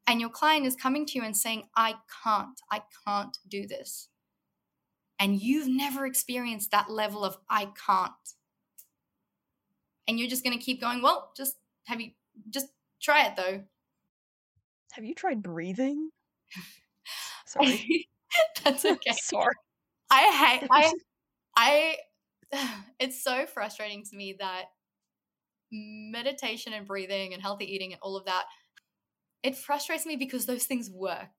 and 0.08 0.20
your 0.20 0.30
client 0.30 0.66
is 0.66 0.76
coming 0.76 1.06
to 1.06 1.20
you 1.20 1.24
and 1.24 1.38
saying 1.38 1.64
i 1.76 1.96
can't 2.24 2.62
i 2.72 2.82
can't 3.06 3.38
do 3.48 3.68
this 3.68 4.08
and 5.20 5.42
you've 5.42 5.68
never 5.68 6.06
experienced 6.06 6.72
that 6.72 6.90
level 6.90 7.24
of 7.24 7.38
i 7.50 7.66
can't 7.86 8.12
and 10.08 10.20
you're 10.20 10.30
just 10.30 10.44
going 10.44 10.58
to 10.58 10.64
keep 10.64 10.82
going 10.82 11.02
well 11.02 11.32
just 11.36 11.58
have 11.86 12.00
you 12.00 12.12
just 12.50 12.68
try 13.02 13.26
it 13.26 13.36
though. 13.36 13.62
Have 14.94 15.06
you 15.06 15.14
tried 15.14 15.44
breathing? 15.44 16.10
Sorry. 17.46 18.08
That's 18.64 18.86
okay. 18.86 19.12
Sorry. 19.12 19.54
I 20.10 20.60
hate 20.62 20.68
i 20.72 20.94
i 21.58 21.96
it's 23.00 23.24
so 23.24 23.46
frustrating 23.46 24.04
to 24.04 24.16
me 24.16 24.36
that 24.40 24.66
meditation 25.72 26.74
and 26.74 26.86
breathing 26.86 27.34
and 27.34 27.42
healthy 27.42 27.66
eating 27.66 27.94
and 27.94 28.00
all 28.04 28.16
of 28.16 28.26
that 28.26 28.44
it 29.42 29.58
frustrates 29.58 30.06
me 30.06 30.16
because 30.16 30.46
those 30.46 30.66
things 30.66 30.90
work. 30.90 31.32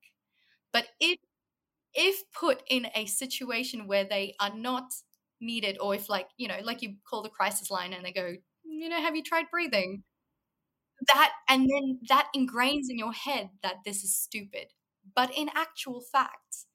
But 0.71 0.87
if 0.99 1.17
if 1.93 2.23
put 2.33 2.61
in 2.69 2.87
a 2.93 3.05
situation 3.05 3.87
where 3.87 4.03
they 4.03 4.35
are 4.39 4.53
not 4.53 4.91
needed 5.41 5.77
or 5.79 5.95
if 5.95 6.09
like 6.09 6.27
you 6.37 6.47
know 6.47 6.57
like 6.63 6.81
you 6.81 6.95
call 7.09 7.23
the 7.23 7.29
crisis 7.29 7.71
line 7.71 7.93
and 7.93 8.05
they 8.05 8.11
go 8.11 8.35
you 8.79 8.89
know 8.89 9.01
have 9.01 9.15
you 9.15 9.23
tried 9.23 9.45
breathing 9.51 10.03
that 11.07 11.31
and 11.49 11.69
then 11.69 11.99
that 12.07 12.27
ingrains 12.35 12.85
in 12.89 12.97
your 12.97 13.13
head 13.13 13.49
that 13.61 13.75
this 13.85 14.03
is 14.03 14.15
stupid 14.17 14.67
but 15.15 15.29
in 15.35 15.49
actual 15.55 16.01
fact 16.01 16.65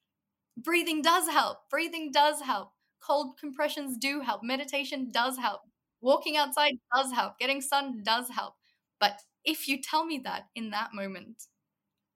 breathing 0.56 1.00
does 1.02 1.28
help 1.28 1.58
breathing 1.70 2.10
does 2.12 2.42
help 2.42 2.72
cold 3.00 3.36
compressions 3.38 3.96
do 3.96 4.20
help. 4.20 4.42
Meditation 4.42 5.10
does 5.10 5.38
help. 5.38 5.62
Walking 6.00 6.36
outside 6.36 6.74
does 6.94 7.12
help. 7.12 7.38
Getting 7.38 7.60
sun 7.60 8.02
does 8.04 8.28
help. 8.30 8.54
But 8.98 9.20
if 9.44 9.68
you 9.68 9.80
tell 9.80 10.04
me 10.04 10.20
that 10.24 10.44
in 10.54 10.70
that 10.70 10.90
moment, 10.94 11.44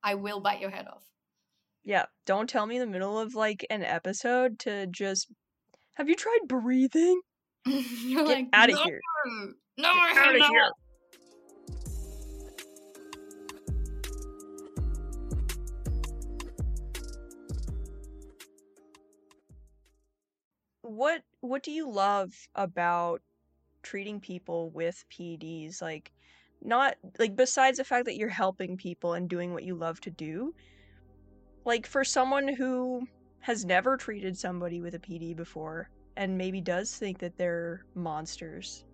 I 0.02 0.14
will 0.14 0.40
bite 0.40 0.60
your 0.60 0.70
head 0.70 0.86
off. 0.86 1.02
Yeah, 1.82 2.04
don't 2.26 2.48
tell 2.48 2.66
me 2.66 2.76
in 2.76 2.80
the 2.80 2.86
middle 2.86 3.18
of 3.18 3.34
like 3.34 3.66
an 3.68 3.82
episode 3.82 4.58
to 4.60 4.86
just 4.86 5.28
have 5.96 6.08
you 6.08 6.14
tried 6.14 6.40
breathing? 6.48 7.20
You're 7.66 8.26
Get 8.26 8.36
like 8.36 8.48
out 8.52 8.70
of 8.70 8.76
no, 8.76 8.84
here. 8.84 9.00
No, 9.76 9.92
Get 9.92 10.16
out 10.16 10.34
of 10.34 10.40
no. 10.40 10.48
here. 10.48 10.70
What 20.82 21.22
what 21.40 21.62
do 21.62 21.70
you 21.72 21.90
love 21.90 22.32
about 22.54 23.20
treating 23.82 24.20
people 24.20 24.70
with 24.70 25.04
PDs? 25.10 25.82
Like 25.82 26.12
not 26.62 26.96
like 27.18 27.34
besides 27.34 27.78
the 27.78 27.84
fact 27.84 28.04
that 28.06 28.16
you're 28.16 28.28
helping 28.28 28.76
people 28.76 29.14
and 29.14 29.28
doing 29.28 29.52
what 29.52 29.64
you 29.64 29.74
love 29.74 30.00
to 30.02 30.10
do. 30.10 30.54
Like 31.64 31.86
for 31.86 32.04
someone 32.04 32.46
who 32.48 33.06
has 33.40 33.64
never 33.64 33.96
treated 33.96 34.38
somebody 34.38 34.80
with 34.80 34.94
a 34.94 34.98
PD 34.98 35.34
before 35.34 35.90
and 36.16 36.38
maybe 36.38 36.60
does 36.60 36.94
think 36.96 37.18
that 37.18 37.36
they're 37.36 37.84
monsters. 37.94 38.84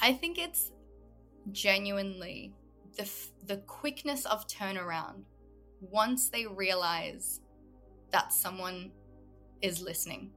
I 0.00 0.12
think 0.12 0.38
it's 0.38 0.72
genuinely 1.52 2.52
the 2.96 3.02
f- 3.02 3.30
the 3.44 3.58
quickness 3.58 4.24
of 4.26 4.46
turnaround 4.46 5.24
once 5.80 6.28
they 6.28 6.46
realize 6.46 7.40
that 8.10 8.32
someone 8.32 8.90
is 9.62 9.80
listening. 9.80 10.30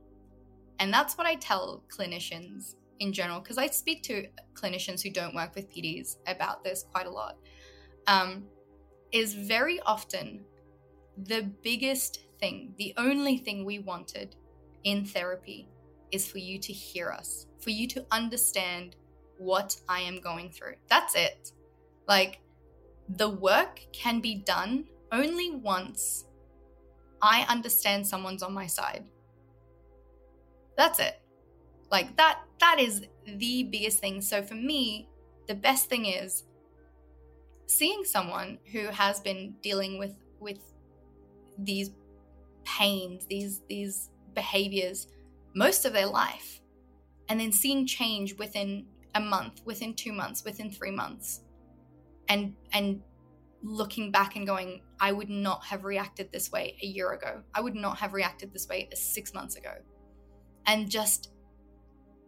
And 0.79 0.93
that's 0.93 1.17
what 1.17 1.27
I 1.27 1.35
tell 1.35 1.83
clinicians 1.89 2.75
in 2.99 3.13
general, 3.13 3.39
because 3.39 3.57
I 3.57 3.67
speak 3.67 4.03
to 4.03 4.27
clinicians 4.53 5.01
who 5.01 5.09
don't 5.09 5.35
work 5.35 5.55
with 5.55 5.69
PDs 5.71 6.17
about 6.27 6.63
this 6.63 6.85
quite 6.91 7.05
a 7.05 7.11
lot. 7.11 7.37
Um, 8.07 8.45
is 9.11 9.33
very 9.33 9.79
often 9.81 10.45
the 11.17 11.51
biggest 11.63 12.21
thing, 12.39 12.73
the 12.77 12.93
only 12.97 13.37
thing 13.37 13.65
we 13.65 13.79
wanted 13.79 14.35
in 14.83 15.05
therapy 15.05 15.67
is 16.11 16.27
for 16.27 16.37
you 16.37 16.59
to 16.59 16.73
hear 16.73 17.11
us, 17.11 17.47
for 17.59 17.69
you 17.71 17.87
to 17.87 18.05
understand 18.11 18.95
what 19.39 19.75
I 19.87 20.01
am 20.01 20.19
going 20.19 20.51
through. 20.51 20.75
That's 20.87 21.15
it. 21.15 21.51
Like, 22.07 22.41
the 23.09 23.29
work 23.29 23.81
can 23.91 24.19
be 24.19 24.35
done 24.35 24.85
only 25.11 25.51
once 25.51 26.25
I 27.21 27.45
understand 27.49 28.05
someone's 28.05 28.43
on 28.43 28.53
my 28.53 28.67
side. 28.67 29.05
That's 30.77 30.99
it. 30.99 31.19
Like 31.91 32.15
that 32.17 32.39
that 32.59 32.79
is 32.79 33.05
the 33.25 33.63
biggest 33.63 33.99
thing. 33.99 34.21
So 34.21 34.43
for 34.43 34.53
me, 34.53 35.09
the 35.47 35.55
best 35.55 35.89
thing 35.89 36.05
is 36.05 36.43
seeing 37.65 38.03
someone 38.03 38.59
who 38.71 38.87
has 38.87 39.19
been 39.19 39.55
dealing 39.61 39.97
with 39.97 40.15
with 40.39 40.59
these 41.57 41.91
pains, 42.63 43.25
these 43.25 43.61
these 43.67 44.09
behaviors 44.35 45.07
most 45.55 45.83
of 45.83 45.93
their 45.93 46.05
life 46.05 46.61
and 47.27 47.39
then 47.39 47.51
seeing 47.51 47.85
change 47.85 48.37
within 48.37 48.85
a 49.15 49.19
month, 49.19 49.61
within 49.65 49.93
2 49.93 50.11
months, 50.13 50.43
within 50.43 50.71
3 50.71 50.91
months. 50.91 51.41
And 52.27 52.55
and 52.73 53.01
looking 53.61 54.11
back 54.11 54.35
and 54.35 54.47
going, 54.47 54.81
I 54.99 55.11
would 55.11 55.29
not 55.29 55.65
have 55.65 55.83
reacted 55.83 56.31
this 56.31 56.51
way 56.51 56.77
a 56.81 56.85
year 56.85 57.11
ago. 57.11 57.43
I 57.53 57.61
would 57.61 57.75
not 57.75 57.97
have 57.99 58.13
reacted 58.13 58.53
this 58.53 58.67
way 58.67 58.87
6 58.93 59.33
months 59.33 59.55
ago. 59.55 59.73
And 60.65 60.89
just 60.89 61.31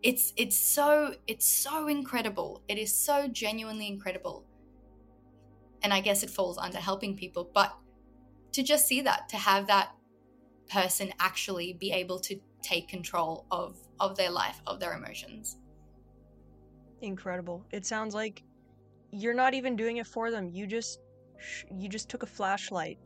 it's 0.04 0.34
it's 0.36 0.58
so 0.58 1.14
it's 1.28 1.46
so 1.46 1.88
incredible. 1.88 2.64
It 2.68 2.78
is 2.78 2.96
so 2.96 3.28
genuinely 3.28 3.88
incredible. 3.88 4.46
And 5.84 5.94
I 5.94 6.02
guess 6.02 6.24
it 6.24 6.30
falls 6.30 6.58
under 6.58 6.78
helping 6.80 7.16
people, 7.16 7.50
but 7.54 7.76
to 8.54 8.64
just 8.64 8.88
see 8.88 9.02
that, 9.02 9.30
to 9.30 9.38
have 9.38 9.68
that 9.68 9.96
person 10.70 11.14
actually 11.20 11.74
be 11.74 11.92
able 11.92 12.20
to 12.20 12.40
take 12.62 12.88
control 12.88 13.46
of 13.52 13.78
of 14.00 14.16
their 14.16 14.32
life, 14.32 14.62
of 14.68 14.80
their 14.80 14.94
emotions. 14.94 15.58
Incredible. 17.02 17.66
It 17.72 17.86
sounds 17.86 18.14
like 18.14 18.44
you're 19.12 19.34
not 19.34 19.54
even 19.54 19.76
doing 19.76 19.98
it 19.98 20.08
for 20.08 20.32
them. 20.32 20.50
You 20.54 20.68
just 20.68 21.00
you 21.76 21.90
just 21.90 22.10
took 22.10 22.24
a 22.24 22.28
flashlight 22.28 23.00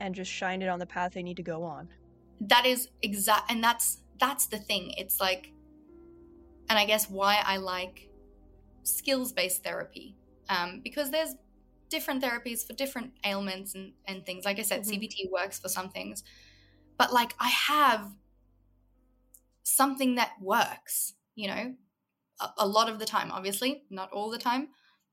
and 0.00 0.14
just 0.14 0.30
shined 0.30 0.62
it 0.62 0.68
on 0.68 0.78
the 0.78 0.86
path 0.86 1.12
they 1.12 1.22
need 1.22 1.36
to 1.38 1.42
go 1.42 1.62
on. 1.62 1.88
That 2.40 2.66
is 2.66 2.88
exact 3.02 3.50
and 3.50 3.62
that's 3.62 3.98
that's 4.20 4.46
the 4.46 4.58
thing. 4.58 4.92
It's 4.98 5.20
like 5.20 5.52
and 6.68 6.78
I 6.78 6.84
guess 6.84 7.10
why 7.10 7.42
I 7.44 7.56
like 7.58 8.08
skills-based 8.82 9.62
therapy. 9.62 10.16
Um, 10.48 10.80
because 10.82 11.10
there's 11.10 11.34
different 11.88 12.22
therapies 12.22 12.66
for 12.66 12.72
different 12.74 13.12
ailments 13.24 13.74
and, 13.74 13.92
and 14.06 14.24
things. 14.24 14.44
Like 14.44 14.58
I 14.58 14.62
said, 14.62 14.82
mm-hmm. 14.82 14.92
CBT 14.92 15.30
works 15.30 15.58
for 15.58 15.68
some 15.68 15.90
things. 15.90 16.22
But 16.98 17.12
like 17.12 17.34
I 17.38 17.48
have 17.48 18.10
something 19.62 20.16
that 20.16 20.32
works, 20.40 21.14
you 21.34 21.48
know, 21.48 21.74
a, 22.58 22.66
lot 22.66 22.88
of 22.88 22.98
the 22.98 23.04
time, 23.04 23.30
obviously, 23.30 23.84
not 23.90 24.10
all 24.12 24.30
the 24.30 24.38
time, 24.38 24.68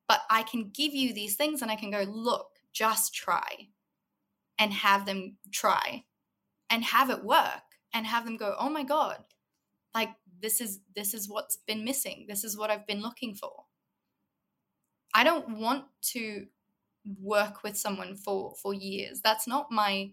but 0.07 0.21
I 0.29 0.43
can 0.43 0.71
give 0.73 0.93
you 0.93 1.13
these 1.13 1.35
things 1.35 1.61
and 1.61 1.71
I 1.71 1.75
can 1.75 1.91
go, 1.91 2.03
look, 2.07 2.47
just 2.73 3.13
try 3.13 3.69
and 4.59 4.71
have 4.73 5.05
them 5.05 5.37
try 5.51 6.03
and 6.69 6.83
have 6.83 7.09
it 7.09 7.23
work 7.23 7.63
and 7.93 8.05
have 8.05 8.25
them 8.25 8.37
go, 8.37 8.55
oh 8.59 8.69
my 8.69 8.83
God, 8.83 9.17
like 9.93 10.09
this 10.41 10.61
is 10.61 10.79
this 10.95 11.13
is 11.13 11.29
what's 11.29 11.57
been 11.67 11.83
missing. 11.83 12.25
This 12.27 12.43
is 12.43 12.57
what 12.57 12.69
I've 12.69 12.87
been 12.87 13.01
looking 13.01 13.35
for. 13.35 13.65
I 15.13 15.23
don't 15.23 15.57
want 15.57 15.85
to 16.13 16.45
work 17.19 17.63
with 17.63 17.77
someone 17.77 18.15
for 18.15 18.53
for 18.61 18.73
years. 18.73 19.21
That's 19.21 19.47
not 19.47 19.71
my 19.71 20.11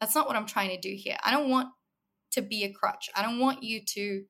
that's 0.00 0.14
not 0.14 0.26
what 0.26 0.36
I'm 0.36 0.46
trying 0.46 0.70
to 0.70 0.80
do 0.80 0.94
here. 0.94 1.16
I 1.22 1.30
don't 1.30 1.50
want 1.50 1.68
to 2.32 2.42
be 2.42 2.64
a 2.64 2.72
crutch. 2.72 3.10
I 3.14 3.22
don't 3.22 3.38
want 3.38 3.62
you 3.62 3.84
to 3.84 4.24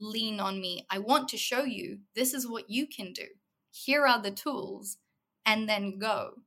lean 0.00 0.40
on 0.40 0.60
me. 0.60 0.86
I 0.90 0.98
want 0.98 1.28
to 1.30 1.36
show 1.36 1.64
you 1.64 2.00
this 2.14 2.34
is 2.34 2.48
what 2.48 2.70
you 2.70 2.86
can 2.86 3.12
do. 3.12 3.26
Here 3.70 4.06
are 4.06 4.20
the 4.20 4.30
tools 4.30 4.98
and 5.44 5.68
then 5.68 5.98
go 5.98 6.42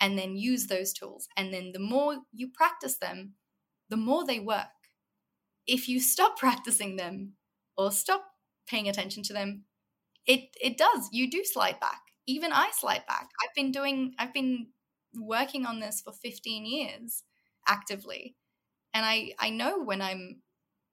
and 0.00 0.18
then 0.18 0.36
use 0.36 0.66
those 0.66 0.92
tools. 0.92 1.28
And 1.36 1.52
then 1.52 1.72
the 1.72 1.78
more 1.78 2.18
you 2.32 2.48
practice 2.48 2.98
them, 2.98 3.34
the 3.88 3.96
more 3.96 4.24
they 4.26 4.40
work. 4.40 4.66
If 5.66 5.88
you 5.88 6.00
stop 6.00 6.36
practicing 6.38 6.96
them 6.96 7.34
or 7.76 7.90
stop 7.90 8.24
paying 8.66 8.88
attention 8.88 9.22
to 9.24 9.32
them, 9.32 9.64
it 10.26 10.56
it 10.60 10.76
does. 10.76 11.08
You 11.12 11.30
do 11.30 11.44
slide 11.44 11.80
back 11.80 12.02
even 12.26 12.52
I 12.52 12.70
slide 12.72 13.06
back. 13.06 13.28
I've 13.42 13.54
been 13.54 13.70
doing, 13.70 14.14
I've 14.18 14.34
been 14.34 14.68
working 15.14 15.64
on 15.64 15.80
this 15.80 16.00
for 16.00 16.12
15 16.12 16.66
years 16.66 17.22
actively. 17.66 18.36
And 18.92 19.06
I, 19.06 19.32
I 19.38 19.50
know 19.50 19.82
when 19.82 20.02
I'm, 20.02 20.42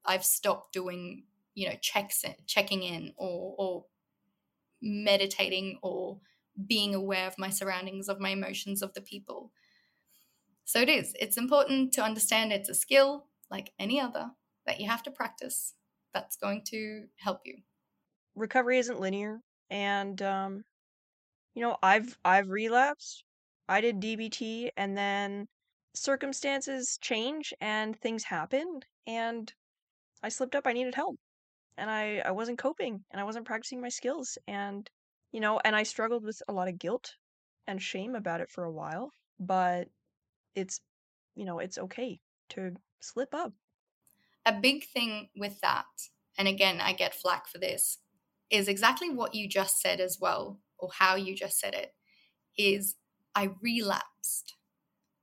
I've 0.06 0.26
stopped 0.26 0.74
doing, 0.74 1.24
you 1.56 1.68
know, 1.68 1.76
checks, 1.82 2.24
checking 2.48 2.84
in 2.84 3.14
or, 3.18 3.56
or 3.58 3.86
meditating 4.82 5.80
or 5.82 6.20
being 6.68 6.94
aware 6.94 7.28
of 7.28 7.38
my 7.38 7.50
surroundings, 7.50 8.10
of 8.10 8.20
my 8.20 8.30
emotions, 8.30 8.82
of 8.82 8.94
the 8.94 9.02
people. 9.02 9.52
So 10.66 10.80
it 10.80 10.90
is. 10.90 11.14
It's 11.20 11.38
important 11.38 11.94
to 11.94 12.02
understand 12.02 12.52
it's 12.52 12.70
a 12.70 12.74
skill 12.74 13.28
like 13.50 13.72
any 13.80 14.00
other 14.00 14.32
that 14.66 14.80
you 14.80 14.90
have 14.90 15.04
to 15.04 15.12
practice 15.12 15.74
that's 16.14 16.38
going 16.38 16.64
to 16.66 17.06
help 17.18 17.42
you. 17.46 17.58
Recovery 18.36 18.78
isn't 18.80 19.00
linear. 19.00 19.42
And 19.70 20.22
um, 20.22 20.64
you 21.56 21.62
know, 21.62 21.78
I've 21.82 22.18
I've 22.24 22.50
relapsed. 22.50 23.24
I 23.68 23.82
did 23.82 24.00
DBT 24.00 24.70
and 24.76 24.98
then 24.98 25.48
circumstances 25.96 26.98
change 27.02 27.54
and 27.62 27.98
things 28.00 28.24
happen 28.24 28.82
and 29.08 29.54
I 30.22 30.30
slipped 30.30 30.56
up. 30.56 30.66
I 30.66 30.74
needed 30.74 30.96
help. 30.96 31.18
And 31.78 31.90
I 31.92 32.20
I 32.20 32.32
wasn't 32.32 32.60
coping 32.60 33.06
and 33.12 33.22
I 33.22 33.24
wasn't 33.26 33.46
practicing 33.48 33.82
my 33.82 33.90
skills 33.90 34.38
and 34.48 34.90
you 35.32 35.40
know, 35.40 35.60
and 35.66 35.76
I 35.76 35.84
struggled 35.84 36.24
with 36.24 36.42
a 36.48 36.54
lot 36.54 36.68
of 36.68 36.78
guilt 36.80 37.16
and 37.68 37.82
shame 37.82 38.16
about 38.16 38.42
it 38.42 38.50
for 38.52 38.64
a 38.66 38.72
while, 38.72 39.12
but 39.40 39.90
it's 40.56 40.82
you 41.36 41.46
know, 41.46 41.60
it's 41.60 41.78
okay 41.80 42.22
to 42.52 42.76
slip 43.02 43.34
up. 43.36 43.54
A 44.46 44.54
big 44.60 44.86
thing 44.86 45.30
with 45.36 45.62
that, 45.62 46.10
and 46.38 46.48
again, 46.48 46.82
I 46.82 46.94
get 46.94 47.16
flack 47.16 47.48
for 47.48 47.58
this, 47.60 48.00
is 48.50 48.68
exactly 48.68 49.10
what 49.10 49.34
you 49.34 49.48
just 49.48 49.80
said 49.80 50.00
as 50.02 50.20
well 50.20 50.60
or 50.78 50.92
how 50.92 51.16
you 51.16 51.34
just 51.36 51.60
said 51.60 51.74
it 51.74 51.96
is 52.58 52.98
I 53.36 53.52
relapsed. 53.62 54.56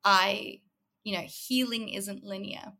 I, 0.04 0.62
you 1.04 1.14
know, 1.16 1.26
healing 1.26 1.90
isn't 1.90 2.24
linear. 2.24 2.74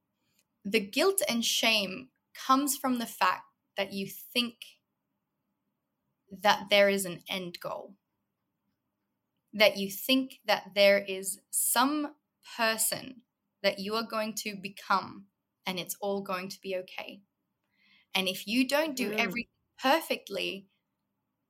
The 0.65 0.81
guilt 0.81 1.23
and 1.29 1.45
shame 1.45 2.11
comes 2.35 2.77
from 2.77 2.99
the 2.99 3.07
fact 3.07 3.45
that 3.77 3.93
you 3.93 4.07
think 4.07 4.55
that 6.43 6.67
there 6.71 6.89
is 6.89 7.05
an 7.05 7.23
end 7.29 7.59
goal, 7.61 7.95
that 9.53 9.77
you 9.77 9.91
think 9.91 10.41
that 10.47 10.73
there 10.75 10.99
is 10.99 11.41
some 11.51 12.15
person 12.57 13.23
that 13.63 13.79
you 13.79 13.95
are 13.95 14.07
going 14.07 14.35
to 14.35 14.57
become 14.57 15.27
and 15.67 15.79
it's 15.79 15.97
all 16.01 16.23
going 16.23 16.49
to 16.49 16.61
be 16.61 16.77
okay. 16.77 17.21
And 18.15 18.29
if 18.29 18.47
you 18.47 18.67
don't 18.67 18.97
do 18.97 19.11
mm. 19.11 19.19
everything 19.19 19.51
perfectly, 19.81 20.67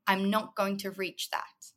I'm 0.07 0.31
not 0.31 0.57
going 0.57 0.77
to 0.79 0.91
reach 0.91 1.31
that. 1.31 1.73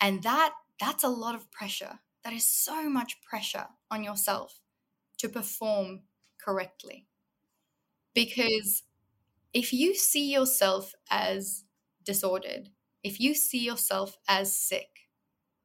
And 0.00 0.22
that 0.22 0.52
that's 0.80 1.04
a 1.04 1.08
lot 1.08 1.34
of 1.34 1.50
pressure. 1.50 2.00
That 2.24 2.32
is 2.32 2.46
so 2.46 2.88
much 2.88 3.22
pressure 3.22 3.66
on 3.90 4.02
yourself 4.02 4.60
to 5.18 5.28
perform 5.28 6.02
correctly. 6.42 7.06
Because 8.14 8.82
if 9.54 9.72
you 9.72 9.94
see 9.94 10.32
yourself 10.32 10.92
as 11.10 11.64
disordered, 12.04 12.70
if 13.02 13.20
you 13.20 13.34
see 13.34 13.64
yourself 13.64 14.18
as 14.28 14.56
sick, 14.56 14.88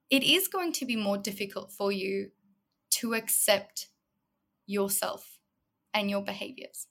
it 0.10 0.24
is 0.24 0.48
going 0.48 0.74
to 0.74 0.86
be 0.86 0.96
more 0.96 1.18
difficult 1.18 1.72
for 1.72 1.92
you 1.92 2.32
to 2.92 3.14
accept 3.14 3.90
yourself 4.66 5.40
and 5.94 6.10
your 6.10 6.22
behaviors. 6.22 6.88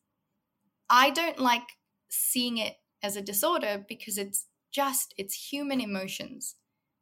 I 0.91 1.11
don't 1.11 1.39
like 1.39 1.77
seeing 2.09 2.59
it 2.59 2.77
as 3.03 3.17
a 3.17 3.23
disorder 3.23 3.85
because 3.89 4.19
it's 4.19 4.47
just 4.73 5.15
it's 5.17 5.51
human 5.53 5.81
emotions. 5.81 6.57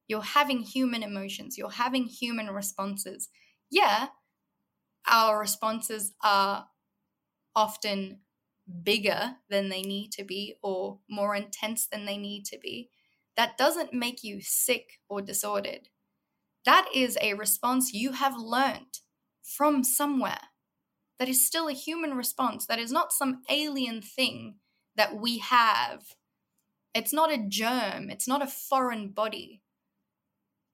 You're 0.08 0.22
having 0.22 0.60
human 0.60 1.02
emotions. 1.02 1.58
You're 1.58 1.70
having 1.70 2.04
human 2.04 2.50
responses. 2.50 3.28
Yeah 3.70 4.08
our 5.06 5.38
responses 5.38 6.12
are 6.22 6.66
often 7.54 8.20
bigger 8.82 9.36
than 9.48 9.68
they 9.68 9.82
need 9.82 10.10
to 10.12 10.24
be 10.24 10.56
or 10.62 10.98
more 11.08 11.34
intense 11.34 11.86
than 11.86 12.04
they 12.04 12.16
need 12.16 12.44
to 12.44 12.58
be 12.58 12.90
that 13.36 13.58
doesn't 13.58 13.92
make 13.92 14.24
you 14.24 14.40
sick 14.40 15.00
or 15.08 15.22
disordered 15.22 15.88
that 16.66 16.88
is 16.92 17.16
a 17.20 17.34
response 17.34 17.94
you 17.94 18.12
have 18.12 18.36
learned 18.36 18.98
from 19.42 19.84
somewhere. 19.84 20.48
That 21.18 21.28
is 21.28 21.46
still 21.46 21.68
a 21.68 21.72
human 21.72 22.14
response. 22.14 22.66
That 22.66 22.80
is 22.80 22.90
not 22.90 23.12
some 23.12 23.42
alien 23.48 24.02
thing 24.02 24.56
that 24.96 25.16
we 25.16 25.38
have. 25.38 26.16
It's 26.92 27.12
not 27.12 27.32
a 27.32 27.38
germ, 27.48 28.10
it's 28.10 28.26
not 28.26 28.42
a 28.42 28.48
foreign 28.48 29.10
body. 29.10 29.62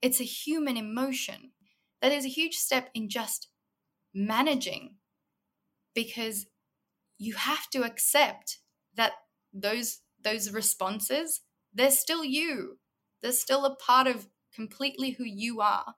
It's 0.01 0.20
a 0.20 0.24
human 0.24 0.76
emotion. 0.78 1.53
That 2.01 2.11
is 2.11 2.24
a 2.24 2.28
huge 2.28 2.57
step 2.57 2.90
in 2.95 3.09
just 3.09 3.49
managing 4.14 4.97
because 5.95 6.47
you 7.22 7.34
have 7.34 7.68
to 7.70 7.84
accept 7.84 8.58
that 8.96 9.12
those 9.52 10.00
those 10.22 10.52
responses 10.52 11.40
they're 11.74 11.90
still 11.90 12.22
you. 12.22 12.78
They're 13.22 13.32
still 13.32 13.64
a 13.64 13.76
part 13.76 14.06
of 14.06 14.28
completely 14.54 15.12
who 15.12 15.24
you 15.24 15.62
are. 15.62 15.94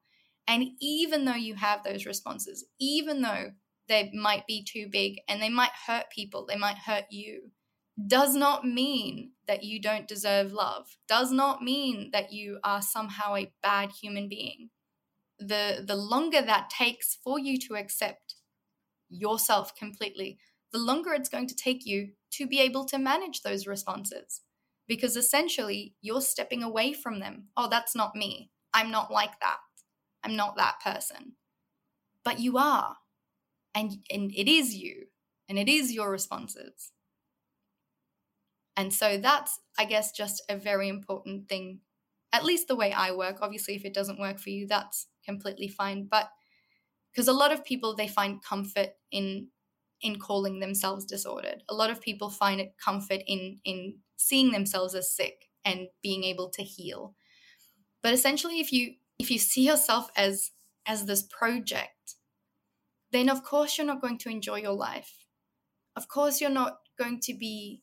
And 0.47 0.68
even 0.81 1.25
though 1.25 1.35
you 1.35 1.55
have 1.57 1.83
those 1.83 2.05
responses 2.07 2.66
even 2.79 3.22
though 3.22 3.53
they 3.89 4.11
might 4.14 4.47
be 4.47 4.62
too 4.64 4.89
big 4.91 5.20
and 5.29 5.41
they 5.41 5.49
might 5.49 5.72
hurt 5.87 6.07
people 6.14 6.47
they 6.47 6.57
might 6.57 6.79
hurt 6.79 7.05
you 7.11 7.51
does 8.07 8.35
not 8.35 8.64
mean 8.64 9.33
that 9.47 9.62
you 9.62 9.81
don't 9.81 10.09
deserve 10.09 10.53
love. 10.53 10.97
Does 11.09 11.31
not 11.31 11.62
mean 11.62 12.11
that 12.12 12.33
you 12.33 12.59
are 12.64 12.83
somehow 12.83 13.37
a 13.37 13.53
bad 13.62 13.91
human 13.93 14.29
being. 14.29 14.70
The 15.39 15.83
the 15.87 15.97
longer 15.97 16.43
that 16.43 16.70
takes 16.70 17.16
for 17.25 17.39
you 17.39 17.59
to 17.61 17.77
accept 17.77 18.35
yourself 19.09 19.75
completely 19.77 20.39
the 20.75 20.81
longer 20.81 21.14
it's 21.14 21.29
going 21.29 21.47
to 21.47 21.55
take 21.55 21.87
you 21.87 22.11
to 22.33 22.49
be 22.49 22.61
able 22.61 22.85
to 22.85 22.99
manage 22.99 23.43
those 23.43 23.64
responses. 23.66 24.41
Because 24.89 25.16
essentially 25.16 25.95
you're 26.03 26.20
stepping 26.20 26.62
away 26.64 26.93
from 26.93 27.20
them. 27.20 27.45
Oh 27.57 27.68
that's 27.70 27.95
not 27.95 28.16
me. 28.16 28.51
I'm 28.75 28.91
not 28.91 29.11
like 29.11 29.39
that. 29.41 29.59
I'm 30.25 30.35
not 30.35 30.57
that 30.57 30.81
person. 30.85 31.37
But 32.25 32.41
you 32.41 32.59
are. 32.59 32.97
And 33.75 33.99
and 34.11 34.33
it 34.35 34.51
is 34.51 34.75
you. 34.75 35.07
And 35.49 35.59
it 35.59 35.68
is 35.68 35.93
your 35.93 36.11
responses. 36.11 36.91
And 38.77 38.93
so 38.93 39.16
that's 39.16 39.61
i 39.79 39.85
guess 39.85 40.11
just 40.11 40.43
a 40.49 40.57
very 40.57 40.89
important 40.89 41.49
thing. 41.49 41.81
At 42.33 42.45
least 42.45 42.66
the 42.66 42.77
way 42.77 42.93
i 42.93 43.12
work. 43.12 43.39
Obviously 43.41 43.77
if 43.77 43.85
it 43.85 43.95
doesn't 43.95 44.18
work 44.20 44.41
for 44.41 44.51
you 44.51 44.66
that's 44.66 45.07
completely 45.25 45.68
fine. 45.68 46.09
But 46.11 46.31
because 47.12 47.29
a 47.29 47.33
lot 47.33 47.53
of 47.53 47.64
people 47.64 47.95
they 47.95 48.09
find 48.09 48.43
comfort 48.43 48.91
in 49.12 49.49
in 50.01 50.19
calling 50.19 50.61
themselves 50.61 51.05
disordered. 51.05 51.63
A 51.69 51.75
lot 51.75 51.91
of 51.91 52.01
people 52.01 52.31
find 52.31 52.61
it 52.61 52.77
comfort 52.79 53.23
in 53.27 53.61
in 53.65 53.99
seeing 54.17 54.53
themselves 54.53 54.95
as 54.95 55.15
sick 55.15 55.51
and 55.65 55.89
being 56.03 56.25
able 56.25 56.51
to 56.51 56.63
heal. 56.63 57.15
But 58.03 58.13
essentially 58.13 58.61
if 58.61 58.73
you 58.73 58.95
if 59.19 59.31
you 59.31 59.39
see 59.39 59.67
yourself 59.67 60.11
as 60.17 60.51
as 60.87 61.07
this 61.07 61.23
project 61.23 62.17
then 63.13 63.29
of 63.29 63.45
course 63.45 63.79
you're 63.79 63.87
not 63.87 64.03
going 64.03 64.19
to 64.19 64.29
enjoy 64.29 64.57
your 64.57 64.73
life. 64.75 65.27
Of 65.97 66.09
course 66.09 66.41
you're 66.41 66.51
not 66.51 66.81
going 66.99 67.21
to 67.21 67.35
be 67.35 67.83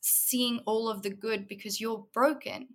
seeing 0.00 0.60
all 0.66 0.88
of 0.88 1.02
the 1.02 1.10
good 1.10 1.48
because 1.48 1.80
you're 1.80 2.06
broken. 2.12 2.68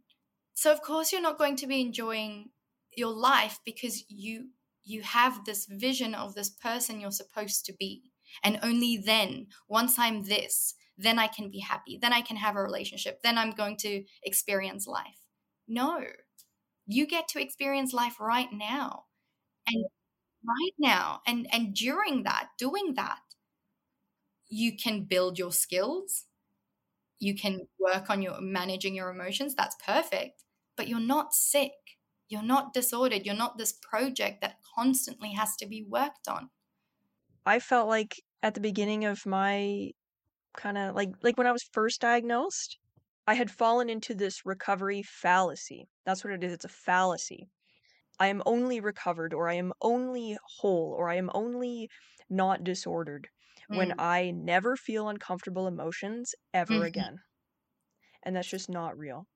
So 0.53 0.71
of 0.71 0.81
course 0.81 1.11
you're 1.11 1.21
not 1.21 1.37
going 1.37 1.55
to 1.57 1.67
be 1.67 1.81
enjoying 1.81 2.49
your 2.95 3.13
life 3.13 3.59
because 3.63 4.03
you 4.09 4.49
you 4.83 5.01
have 5.01 5.45
this 5.45 5.65
vision 5.65 6.15
of 6.15 6.33
this 6.33 6.49
person 6.49 6.99
you're 6.99 7.11
supposed 7.11 7.65
to 7.65 7.73
be 7.73 8.03
and 8.43 8.59
only 8.63 8.97
then 8.97 9.47
once 9.67 9.97
i'm 9.99 10.23
this 10.23 10.75
then 10.97 11.19
i 11.19 11.27
can 11.27 11.49
be 11.51 11.59
happy. 11.59 11.97
Then 12.01 12.13
i 12.13 12.21
can 12.21 12.37
have 12.37 12.55
a 12.55 12.61
relationship. 12.63 13.21
Then 13.23 13.37
i'm 13.37 13.51
going 13.51 13.77
to 13.77 14.03
experience 14.23 14.87
life. 14.87 15.19
No. 15.67 16.03
You 16.87 17.05
get 17.07 17.27
to 17.29 17.41
experience 17.41 17.93
life 17.93 18.19
right 18.19 18.51
now. 18.51 19.03
And 19.67 19.85
right 20.47 20.73
now 20.79 21.21
and 21.27 21.47
and 21.53 21.73
during 21.75 22.23
that 22.23 22.49
doing 22.57 22.93
that 22.95 23.19
you 24.49 24.75
can 24.75 25.03
build 25.03 25.37
your 25.37 25.51
skills. 25.51 26.25
You 27.19 27.35
can 27.35 27.67
work 27.79 28.09
on 28.09 28.21
your 28.21 28.39
managing 28.41 28.95
your 28.95 29.09
emotions. 29.09 29.55
That's 29.55 29.75
perfect. 29.85 30.43
But 30.75 30.87
you're 30.87 30.99
not 30.99 31.33
sick. 31.33 31.71
You're 32.29 32.43
not 32.43 32.73
disordered. 32.73 33.25
You're 33.25 33.35
not 33.35 33.57
this 33.57 33.73
project 33.73 34.41
that 34.41 34.57
constantly 34.75 35.33
has 35.33 35.55
to 35.57 35.65
be 35.65 35.83
worked 35.83 36.27
on 36.27 36.49
I 37.47 37.59
felt 37.59 37.87
like 37.89 38.15
at 38.43 38.53
the 38.53 38.61
beginning 38.61 39.05
of 39.05 39.25
my 39.25 39.91
kind 40.55 40.77
of 40.77 40.95
like 40.95 41.09
like 41.23 41.37
when 41.37 41.47
I 41.47 41.53
was 41.53 41.63
first 41.73 42.01
diagnosed, 42.01 42.79
I 43.27 43.35
had 43.35 43.51
fallen 43.51 43.89
into 43.89 44.15
this 44.15 44.45
recovery 44.45 45.03
fallacy. 45.03 45.89
That's 46.05 46.23
what 46.23 46.33
it 46.33 46.43
is. 46.43 46.53
It's 46.53 46.65
a 46.65 46.69
fallacy. 46.69 47.49
I 48.19 48.27
am 48.27 48.43
only 48.45 48.79
recovered 48.79 49.33
or 49.33 49.49
I 49.49 49.55
am 49.55 49.73
only 49.81 50.37
whole 50.59 50.93
or 50.93 51.09
I 51.09 51.15
am 51.15 51.31
only 51.33 51.89
not 52.29 52.63
disordered 52.63 53.29
when 53.71 53.91
Mm. 53.91 53.99
I 53.99 54.31
never 54.31 54.77
feel 54.77 55.09
uncomfortable 55.09 55.67
emotions 55.67 56.35
ever 56.53 56.83
Mhm. 56.83 56.85
again. 56.85 57.21
And 58.21 58.35
that's 58.35 58.47
just 58.47 58.69
not 58.69 58.95
real. 58.95 59.27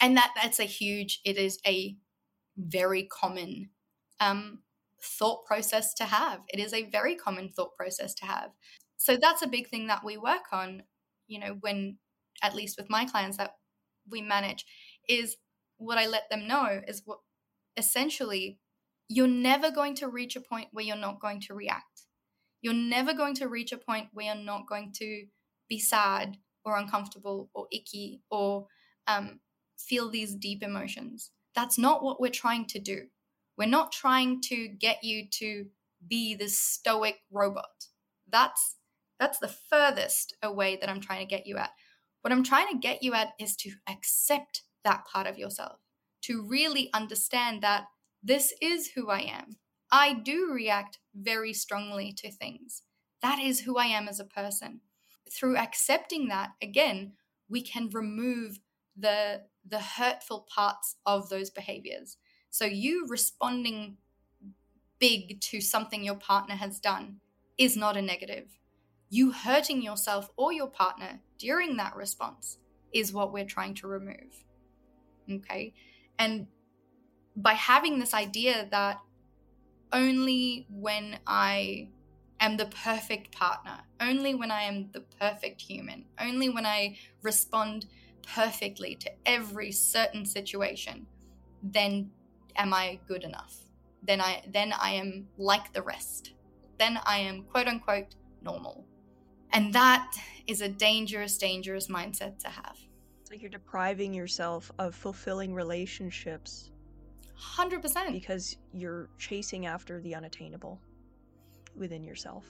and 0.00 0.16
that 0.16 0.32
that's 0.40 0.58
a 0.58 0.64
huge 0.64 1.20
it 1.24 1.36
is 1.36 1.58
a 1.66 1.96
very 2.56 3.04
common 3.04 3.70
um 4.20 4.62
thought 5.02 5.44
process 5.46 5.94
to 5.94 6.04
have 6.04 6.40
it 6.48 6.60
is 6.60 6.72
a 6.72 6.88
very 6.90 7.14
common 7.14 7.48
thought 7.48 7.74
process 7.76 8.14
to 8.14 8.24
have 8.24 8.50
so 8.96 9.16
that's 9.16 9.42
a 9.42 9.48
big 9.48 9.68
thing 9.68 9.86
that 9.88 10.04
we 10.04 10.16
work 10.16 10.52
on 10.52 10.82
you 11.26 11.38
know 11.38 11.56
when 11.60 11.98
at 12.42 12.54
least 12.54 12.76
with 12.78 12.88
my 12.90 13.04
clients 13.04 13.36
that 13.36 13.56
we 14.08 14.20
manage 14.20 14.64
is 15.08 15.36
what 15.78 15.98
i 15.98 16.06
let 16.06 16.30
them 16.30 16.46
know 16.46 16.80
is 16.86 17.02
what 17.04 17.18
essentially 17.76 18.58
you're 19.08 19.26
never 19.26 19.70
going 19.70 19.94
to 19.94 20.08
reach 20.08 20.36
a 20.36 20.40
point 20.40 20.68
where 20.72 20.84
you're 20.84 20.96
not 20.96 21.20
going 21.20 21.40
to 21.40 21.54
react 21.54 22.06
you're 22.60 22.72
never 22.72 23.12
going 23.12 23.34
to 23.34 23.48
reach 23.48 23.72
a 23.72 23.78
point 23.78 24.08
where 24.12 24.26
you're 24.26 24.44
not 24.44 24.68
going 24.68 24.92
to 24.94 25.24
be 25.68 25.78
sad 25.78 26.36
or 26.64 26.78
uncomfortable 26.78 27.50
or 27.54 27.66
icky 27.72 28.22
or 28.30 28.66
um, 29.08 29.40
feel 29.78 30.08
these 30.08 30.34
deep 30.34 30.62
emotions. 30.62 31.30
That's 31.54 31.78
not 31.78 32.02
what 32.02 32.20
we're 32.20 32.30
trying 32.30 32.66
to 32.66 32.78
do. 32.78 33.06
We're 33.56 33.66
not 33.66 33.92
trying 33.92 34.40
to 34.48 34.68
get 34.68 35.02
you 35.02 35.28
to 35.38 35.66
be 36.06 36.34
this 36.34 36.58
stoic 36.60 37.18
robot. 37.30 37.86
That's 38.28 38.76
that's 39.18 39.38
the 39.38 39.54
furthest 39.70 40.34
away 40.42 40.76
that 40.76 40.88
I'm 40.88 41.00
trying 41.00 41.20
to 41.20 41.30
get 41.30 41.46
you 41.46 41.56
at. 41.56 41.70
What 42.22 42.32
I'm 42.32 42.42
trying 42.42 42.68
to 42.72 42.78
get 42.78 43.02
you 43.02 43.14
at 43.14 43.34
is 43.38 43.54
to 43.56 43.70
accept 43.88 44.62
that 44.84 45.04
part 45.06 45.28
of 45.28 45.38
yourself, 45.38 45.78
to 46.22 46.44
really 46.44 46.90
understand 46.92 47.62
that 47.62 47.84
this 48.22 48.52
is 48.60 48.92
who 48.94 49.10
I 49.10 49.20
am. 49.20 49.56
I 49.92 50.14
do 50.14 50.50
react 50.50 50.98
very 51.14 51.52
strongly 51.52 52.12
to 52.18 52.32
things. 52.32 52.82
That 53.20 53.38
is 53.38 53.60
who 53.60 53.76
I 53.76 53.86
am 53.86 54.08
as 54.08 54.18
a 54.18 54.24
person. 54.24 54.80
Through 55.30 55.56
accepting 55.56 56.28
that, 56.28 56.50
again, 56.60 57.12
we 57.48 57.62
can 57.62 57.90
remove 57.92 58.58
the 58.96 59.42
the 59.64 59.80
hurtful 59.80 60.46
parts 60.52 60.96
of 61.06 61.28
those 61.28 61.50
behaviors. 61.50 62.16
So 62.52 62.66
you 62.66 63.06
responding 63.08 63.96
big 64.98 65.40
to 65.40 65.62
something 65.62 66.04
your 66.04 66.16
partner 66.16 66.54
has 66.54 66.78
done 66.78 67.16
is 67.56 67.78
not 67.78 67.96
a 67.96 68.02
negative. 68.02 68.58
You 69.08 69.32
hurting 69.32 69.80
yourself 69.80 70.28
or 70.36 70.52
your 70.52 70.68
partner 70.68 71.20
during 71.38 71.78
that 71.78 71.96
response 71.96 72.58
is 72.92 73.10
what 73.10 73.32
we're 73.32 73.46
trying 73.46 73.74
to 73.76 73.86
remove. 73.86 74.44
Okay? 75.30 75.72
And 76.18 76.46
by 77.34 77.54
having 77.54 77.98
this 77.98 78.12
idea 78.12 78.68
that 78.70 79.00
only 79.90 80.66
when 80.68 81.20
I 81.26 81.88
am 82.38 82.58
the 82.58 82.66
perfect 82.66 83.32
partner, 83.32 83.78
only 83.98 84.34
when 84.34 84.50
I 84.50 84.64
am 84.64 84.90
the 84.92 85.00
perfect 85.18 85.62
human, 85.62 86.04
only 86.20 86.50
when 86.50 86.66
I 86.66 86.98
respond 87.22 87.86
perfectly 88.22 88.94
to 88.96 89.10
every 89.24 89.72
certain 89.72 90.26
situation, 90.26 91.06
then 91.62 92.10
am 92.56 92.72
I 92.74 92.98
good 93.08 93.24
enough. 93.24 93.56
Then 94.02 94.20
I 94.20 94.42
then 94.48 94.72
I 94.72 94.90
am 94.92 95.28
like 95.38 95.72
the 95.72 95.82
rest. 95.82 96.32
Then 96.78 96.98
I 97.04 97.18
am 97.18 97.44
quote 97.44 97.68
unquote 97.68 98.14
normal. 98.42 98.84
And 99.52 99.72
that 99.74 100.10
is 100.46 100.62
a 100.62 100.68
dangerous, 100.68 101.36
dangerous 101.36 101.88
mindset 101.88 102.38
to 102.38 102.48
have. 102.48 102.76
It's 103.20 103.30
like 103.30 103.42
you're 103.42 103.50
depriving 103.50 104.14
yourself 104.14 104.72
of 104.78 104.94
fulfilling 104.94 105.54
relationships 105.54 106.70
100%. 107.56 108.12
because 108.12 108.56
you're 108.72 109.08
chasing 109.18 109.66
after 109.66 110.00
the 110.00 110.14
unattainable 110.14 110.80
within 111.76 112.04
yourself. 112.04 112.44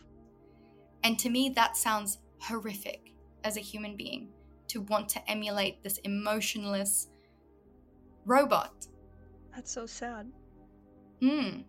And 1.03 1.19
to 1.19 1.31
me, 1.31 1.49
that 1.51 1.77
sounds 1.77 2.19
horrific 2.39 3.13
as 3.45 3.57
a 3.57 3.61
human 3.61 3.97
being 3.97 4.29
to 4.69 4.81
want 4.83 5.09
to 5.11 5.31
emulate 5.31 5.83
this 5.83 5.99
emotionless 5.99 7.09
robot. 8.25 8.87
That's 9.55 9.71
so 9.71 9.87
sad. 9.87 10.31
Hmm. 11.21 11.61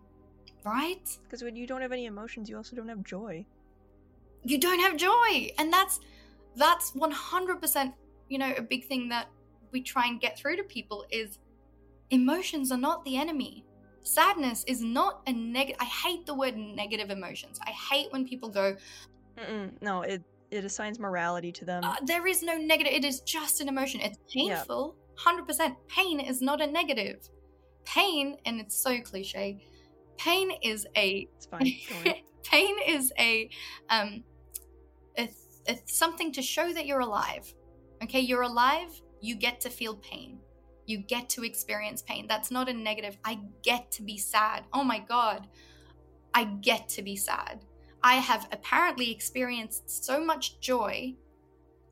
Right? 0.64 1.06
Because 1.22 1.42
when 1.42 1.56
you 1.56 1.66
don't 1.66 1.82
have 1.82 1.92
any 1.92 2.06
emotions, 2.06 2.48
you 2.48 2.56
also 2.56 2.74
don't 2.74 2.88
have 2.88 3.02
joy. 3.04 3.44
You 4.42 4.58
don't 4.58 4.80
have 4.80 4.96
joy. 4.96 5.50
And 5.58 5.72
that's 5.72 6.00
that's 6.56 6.92
100%, 6.92 7.92
you 8.28 8.38
know, 8.38 8.52
a 8.56 8.62
big 8.62 8.86
thing 8.86 9.08
that 9.08 9.26
we 9.72 9.82
try 9.82 10.06
and 10.06 10.20
get 10.20 10.38
through 10.38 10.56
to 10.56 10.62
people 10.64 11.04
is 11.10 11.38
emotions 12.10 12.70
are 12.70 12.78
not 12.78 13.04
the 13.04 13.16
enemy. 13.16 13.64
sadness 14.06 14.64
is 14.66 14.82
not 14.82 15.22
a 15.26 15.32
negative. 15.32 15.80
I 15.80 15.86
hate 15.86 16.26
the 16.26 16.34
word 16.34 16.56
negative 16.56 17.10
emotions. 17.10 17.58
I 17.66 17.70
hate 17.70 18.12
when 18.12 18.26
people 18.28 18.48
go, 18.50 18.76
Mm-mm, 19.38 19.72
no, 19.80 20.02
it 20.02 20.22
it 20.50 20.64
assigns 20.64 20.98
morality 21.00 21.50
to 21.52 21.64
them. 21.64 21.82
uh, 21.84 21.96
there 22.04 22.26
is 22.26 22.42
no 22.42 22.56
negative. 22.56 22.92
It 22.92 23.04
is 23.04 23.20
just 23.20 23.60
an 23.60 23.68
emotion. 23.68 24.00
It's 24.00 24.18
painful. 24.32 24.94
100%. 25.16 25.76
Pain 25.88 26.20
is 26.20 26.40
not 26.42 26.60
a 26.60 26.66
negative. 26.66 27.28
Pain, 27.84 28.36
and 28.44 28.60
it's 28.60 28.80
so 28.80 29.00
cliche, 29.00 29.64
pain 30.18 30.50
is 30.62 30.86
a. 30.96 31.28
Pain 32.44 32.76
is 32.86 33.10
a 33.18 33.48
um 33.88 34.22
a, 35.16 35.30
a 35.66 35.78
something 35.86 36.30
to 36.32 36.42
show 36.42 36.70
that 36.74 36.84
you're 36.84 37.00
alive 37.00 37.54
okay? 38.04 38.20
You're 38.20 38.42
alive 38.42 39.00
you 39.20 39.34
get 39.34 39.60
to 39.62 39.70
feel 39.70 39.96
pain. 39.96 40.38
You 40.86 40.98
get 40.98 41.30
to 41.30 41.44
experience 41.44 42.02
pain. 42.02 42.26
That's 42.28 42.50
not 42.50 42.68
a 42.68 42.72
negative. 42.72 43.16
I 43.24 43.40
get 43.62 43.90
to 43.92 44.02
be 44.02 44.18
sad. 44.18 44.64
Oh 44.72 44.84
my 44.84 44.98
god. 44.98 45.48
I 46.34 46.44
get 46.44 46.88
to 46.90 47.02
be 47.02 47.16
sad. 47.16 47.64
I 48.02 48.16
have 48.16 48.48
apparently 48.52 49.10
experienced 49.10 50.04
so 50.04 50.22
much 50.22 50.60
joy 50.60 51.14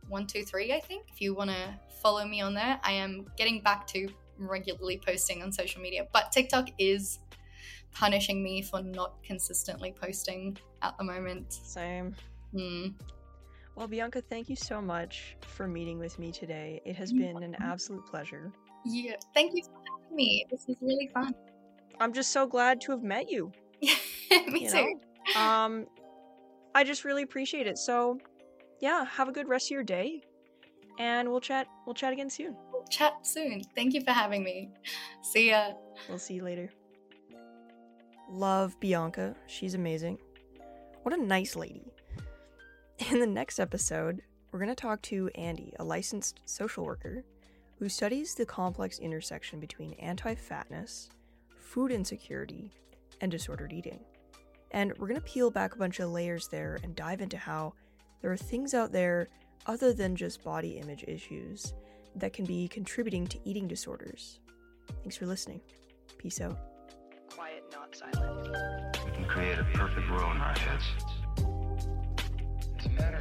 one 0.07 0.27
two 0.27 0.43
three. 0.43 0.71
I 0.73 0.79
think 0.79 1.07
if 1.11 1.19
you 1.19 1.33
want 1.33 1.49
to 1.49 1.79
follow 2.01 2.25
me 2.25 2.41
on 2.41 2.53
there, 2.53 2.79
I 2.83 2.91
am 2.91 3.25
getting 3.37 3.61
back 3.61 3.87
to 3.87 4.07
regularly 4.47 5.01
posting 5.05 5.41
on 5.43 5.51
social 5.51 5.81
media. 5.81 6.07
But 6.13 6.31
TikTok 6.31 6.69
is 6.77 7.19
punishing 7.93 8.43
me 8.43 8.61
for 8.61 8.81
not 8.81 9.21
consistently 9.23 9.93
posting 9.99 10.57
at 10.81 10.97
the 10.97 11.03
moment. 11.03 11.51
Same. 11.53 12.15
Hmm. 12.55 12.87
Well, 13.75 13.87
Bianca, 13.87 14.21
thank 14.21 14.49
you 14.49 14.55
so 14.55 14.81
much 14.81 15.37
for 15.41 15.67
meeting 15.67 15.97
with 15.97 16.19
me 16.19 16.31
today. 16.31 16.81
It 16.85 16.95
has 16.97 17.13
been 17.13 17.41
an 17.41 17.55
absolute 17.59 18.05
pleasure. 18.05 18.51
Yeah. 18.85 19.15
Thank 19.33 19.53
you 19.55 19.63
for 19.63 19.71
having 19.71 20.15
me. 20.15 20.45
This 20.51 20.65
was 20.67 20.77
really 20.81 21.09
fun. 21.13 21.33
I'm 21.99 22.13
just 22.13 22.31
so 22.31 22.45
glad 22.45 22.81
to 22.81 22.91
have 22.91 23.03
met 23.03 23.29
you. 23.29 23.51
me 23.81 24.63
You 24.63 24.69
too. 24.69 25.39
Um, 25.39 25.87
I 26.75 26.83
just 26.83 27.05
really 27.05 27.23
appreciate 27.23 27.67
it. 27.67 27.77
So, 27.77 28.19
yeah, 28.81 29.05
have 29.05 29.29
a 29.29 29.31
good 29.31 29.47
rest 29.47 29.67
of 29.67 29.71
your 29.71 29.83
day, 29.83 30.21
and 30.99 31.29
we'll 31.29 31.41
chat. 31.41 31.67
We'll 31.85 31.93
chat 31.93 32.11
again 32.13 32.29
soon. 32.29 32.55
Chat 32.89 33.25
soon. 33.25 33.63
Thank 33.75 33.93
you 33.93 34.01
for 34.01 34.11
having 34.11 34.43
me. 34.43 34.69
See 35.21 35.49
ya. 35.49 35.73
We'll 36.09 36.19
see 36.19 36.35
you 36.35 36.43
later. 36.43 36.69
Love 38.29 38.79
Bianca. 38.79 39.35
She's 39.47 39.73
amazing. 39.73 40.17
What 41.03 41.17
a 41.17 41.21
nice 41.21 41.55
lady. 41.55 41.93
In 43.11 43.19
the 43.19 43.27
next 43.27 43.59
episode, 43.59 44.21
we're 44.51 44.59
going 44.59 44.69
to 44.69 44.75
talk 44.75 45.01
to 45.03 45.29
Andy, 45.35 45.73
a 45.79 45.83
licensed 45.83 46.41
social 46.45 46.85
worker 46.85 47.23
who 47.79 47.89
studies 47.89 48.35
the 48.35 48.45
complex 48.45 48.99
intersection 48.99 49.59
between 49.59 49.93
anti 49.93 50.35
fatness, 50.35 51.09
food 51.57 51.91
insecurity, 51.91 52.71
and 53.21 53.31
disordered 53.31 53.73
eating. 53.73 53.99
And 54.71 54.93
we're 54.97 55.07
going 55.07 55.19
to 55.19 55.25
peel 55.25 55.51
back 55.51 55.73
a 55.73 55.79
bunch 55.79 55.99
of 55.99 56.11
layers 56.11 56.47
there 56.47 56.79
and 56.83 56.95
dive 56.95 57.21
into 57.21 57.37
how 57.37 57.73
there 58.21 58.31
are 58.31 58.37
things 58.37 58.73
out 58.73 58.91
there 58.91 59.29
other 59.65 59.93
than 59.93 60.15
just 60.15 60.43
body 60.43 60.77
image 60.77 61.03
issues 61.07 61.73
that 62.15 62.33
can 62.33 62.45
be 62.45 62.67
contributing 62.67 63.27
to 63.27 63.39
eating 63.45 63.67
disorders. 63.67 64.39
Thanks 65.01 65.17
for 65.17 65.25
listening. 65.25 65.61
Peace 66.17 66.41
out. 66.41 66.57
Quiet, 67.29 67.63
not 67.71 67.95
silent. 67.95 68.97
We 69.05 69.11
can 69.11 69.25
create 69.25 69.57
a 69.57 69.65
perfect 69.73 70.09
world 70.11 70.35
in 70.35 70.41
our 70.41 70.57
heads. 70.57 70.83
It's 72.75 72.85
a 72.85 72.89
matter 72.89 73.20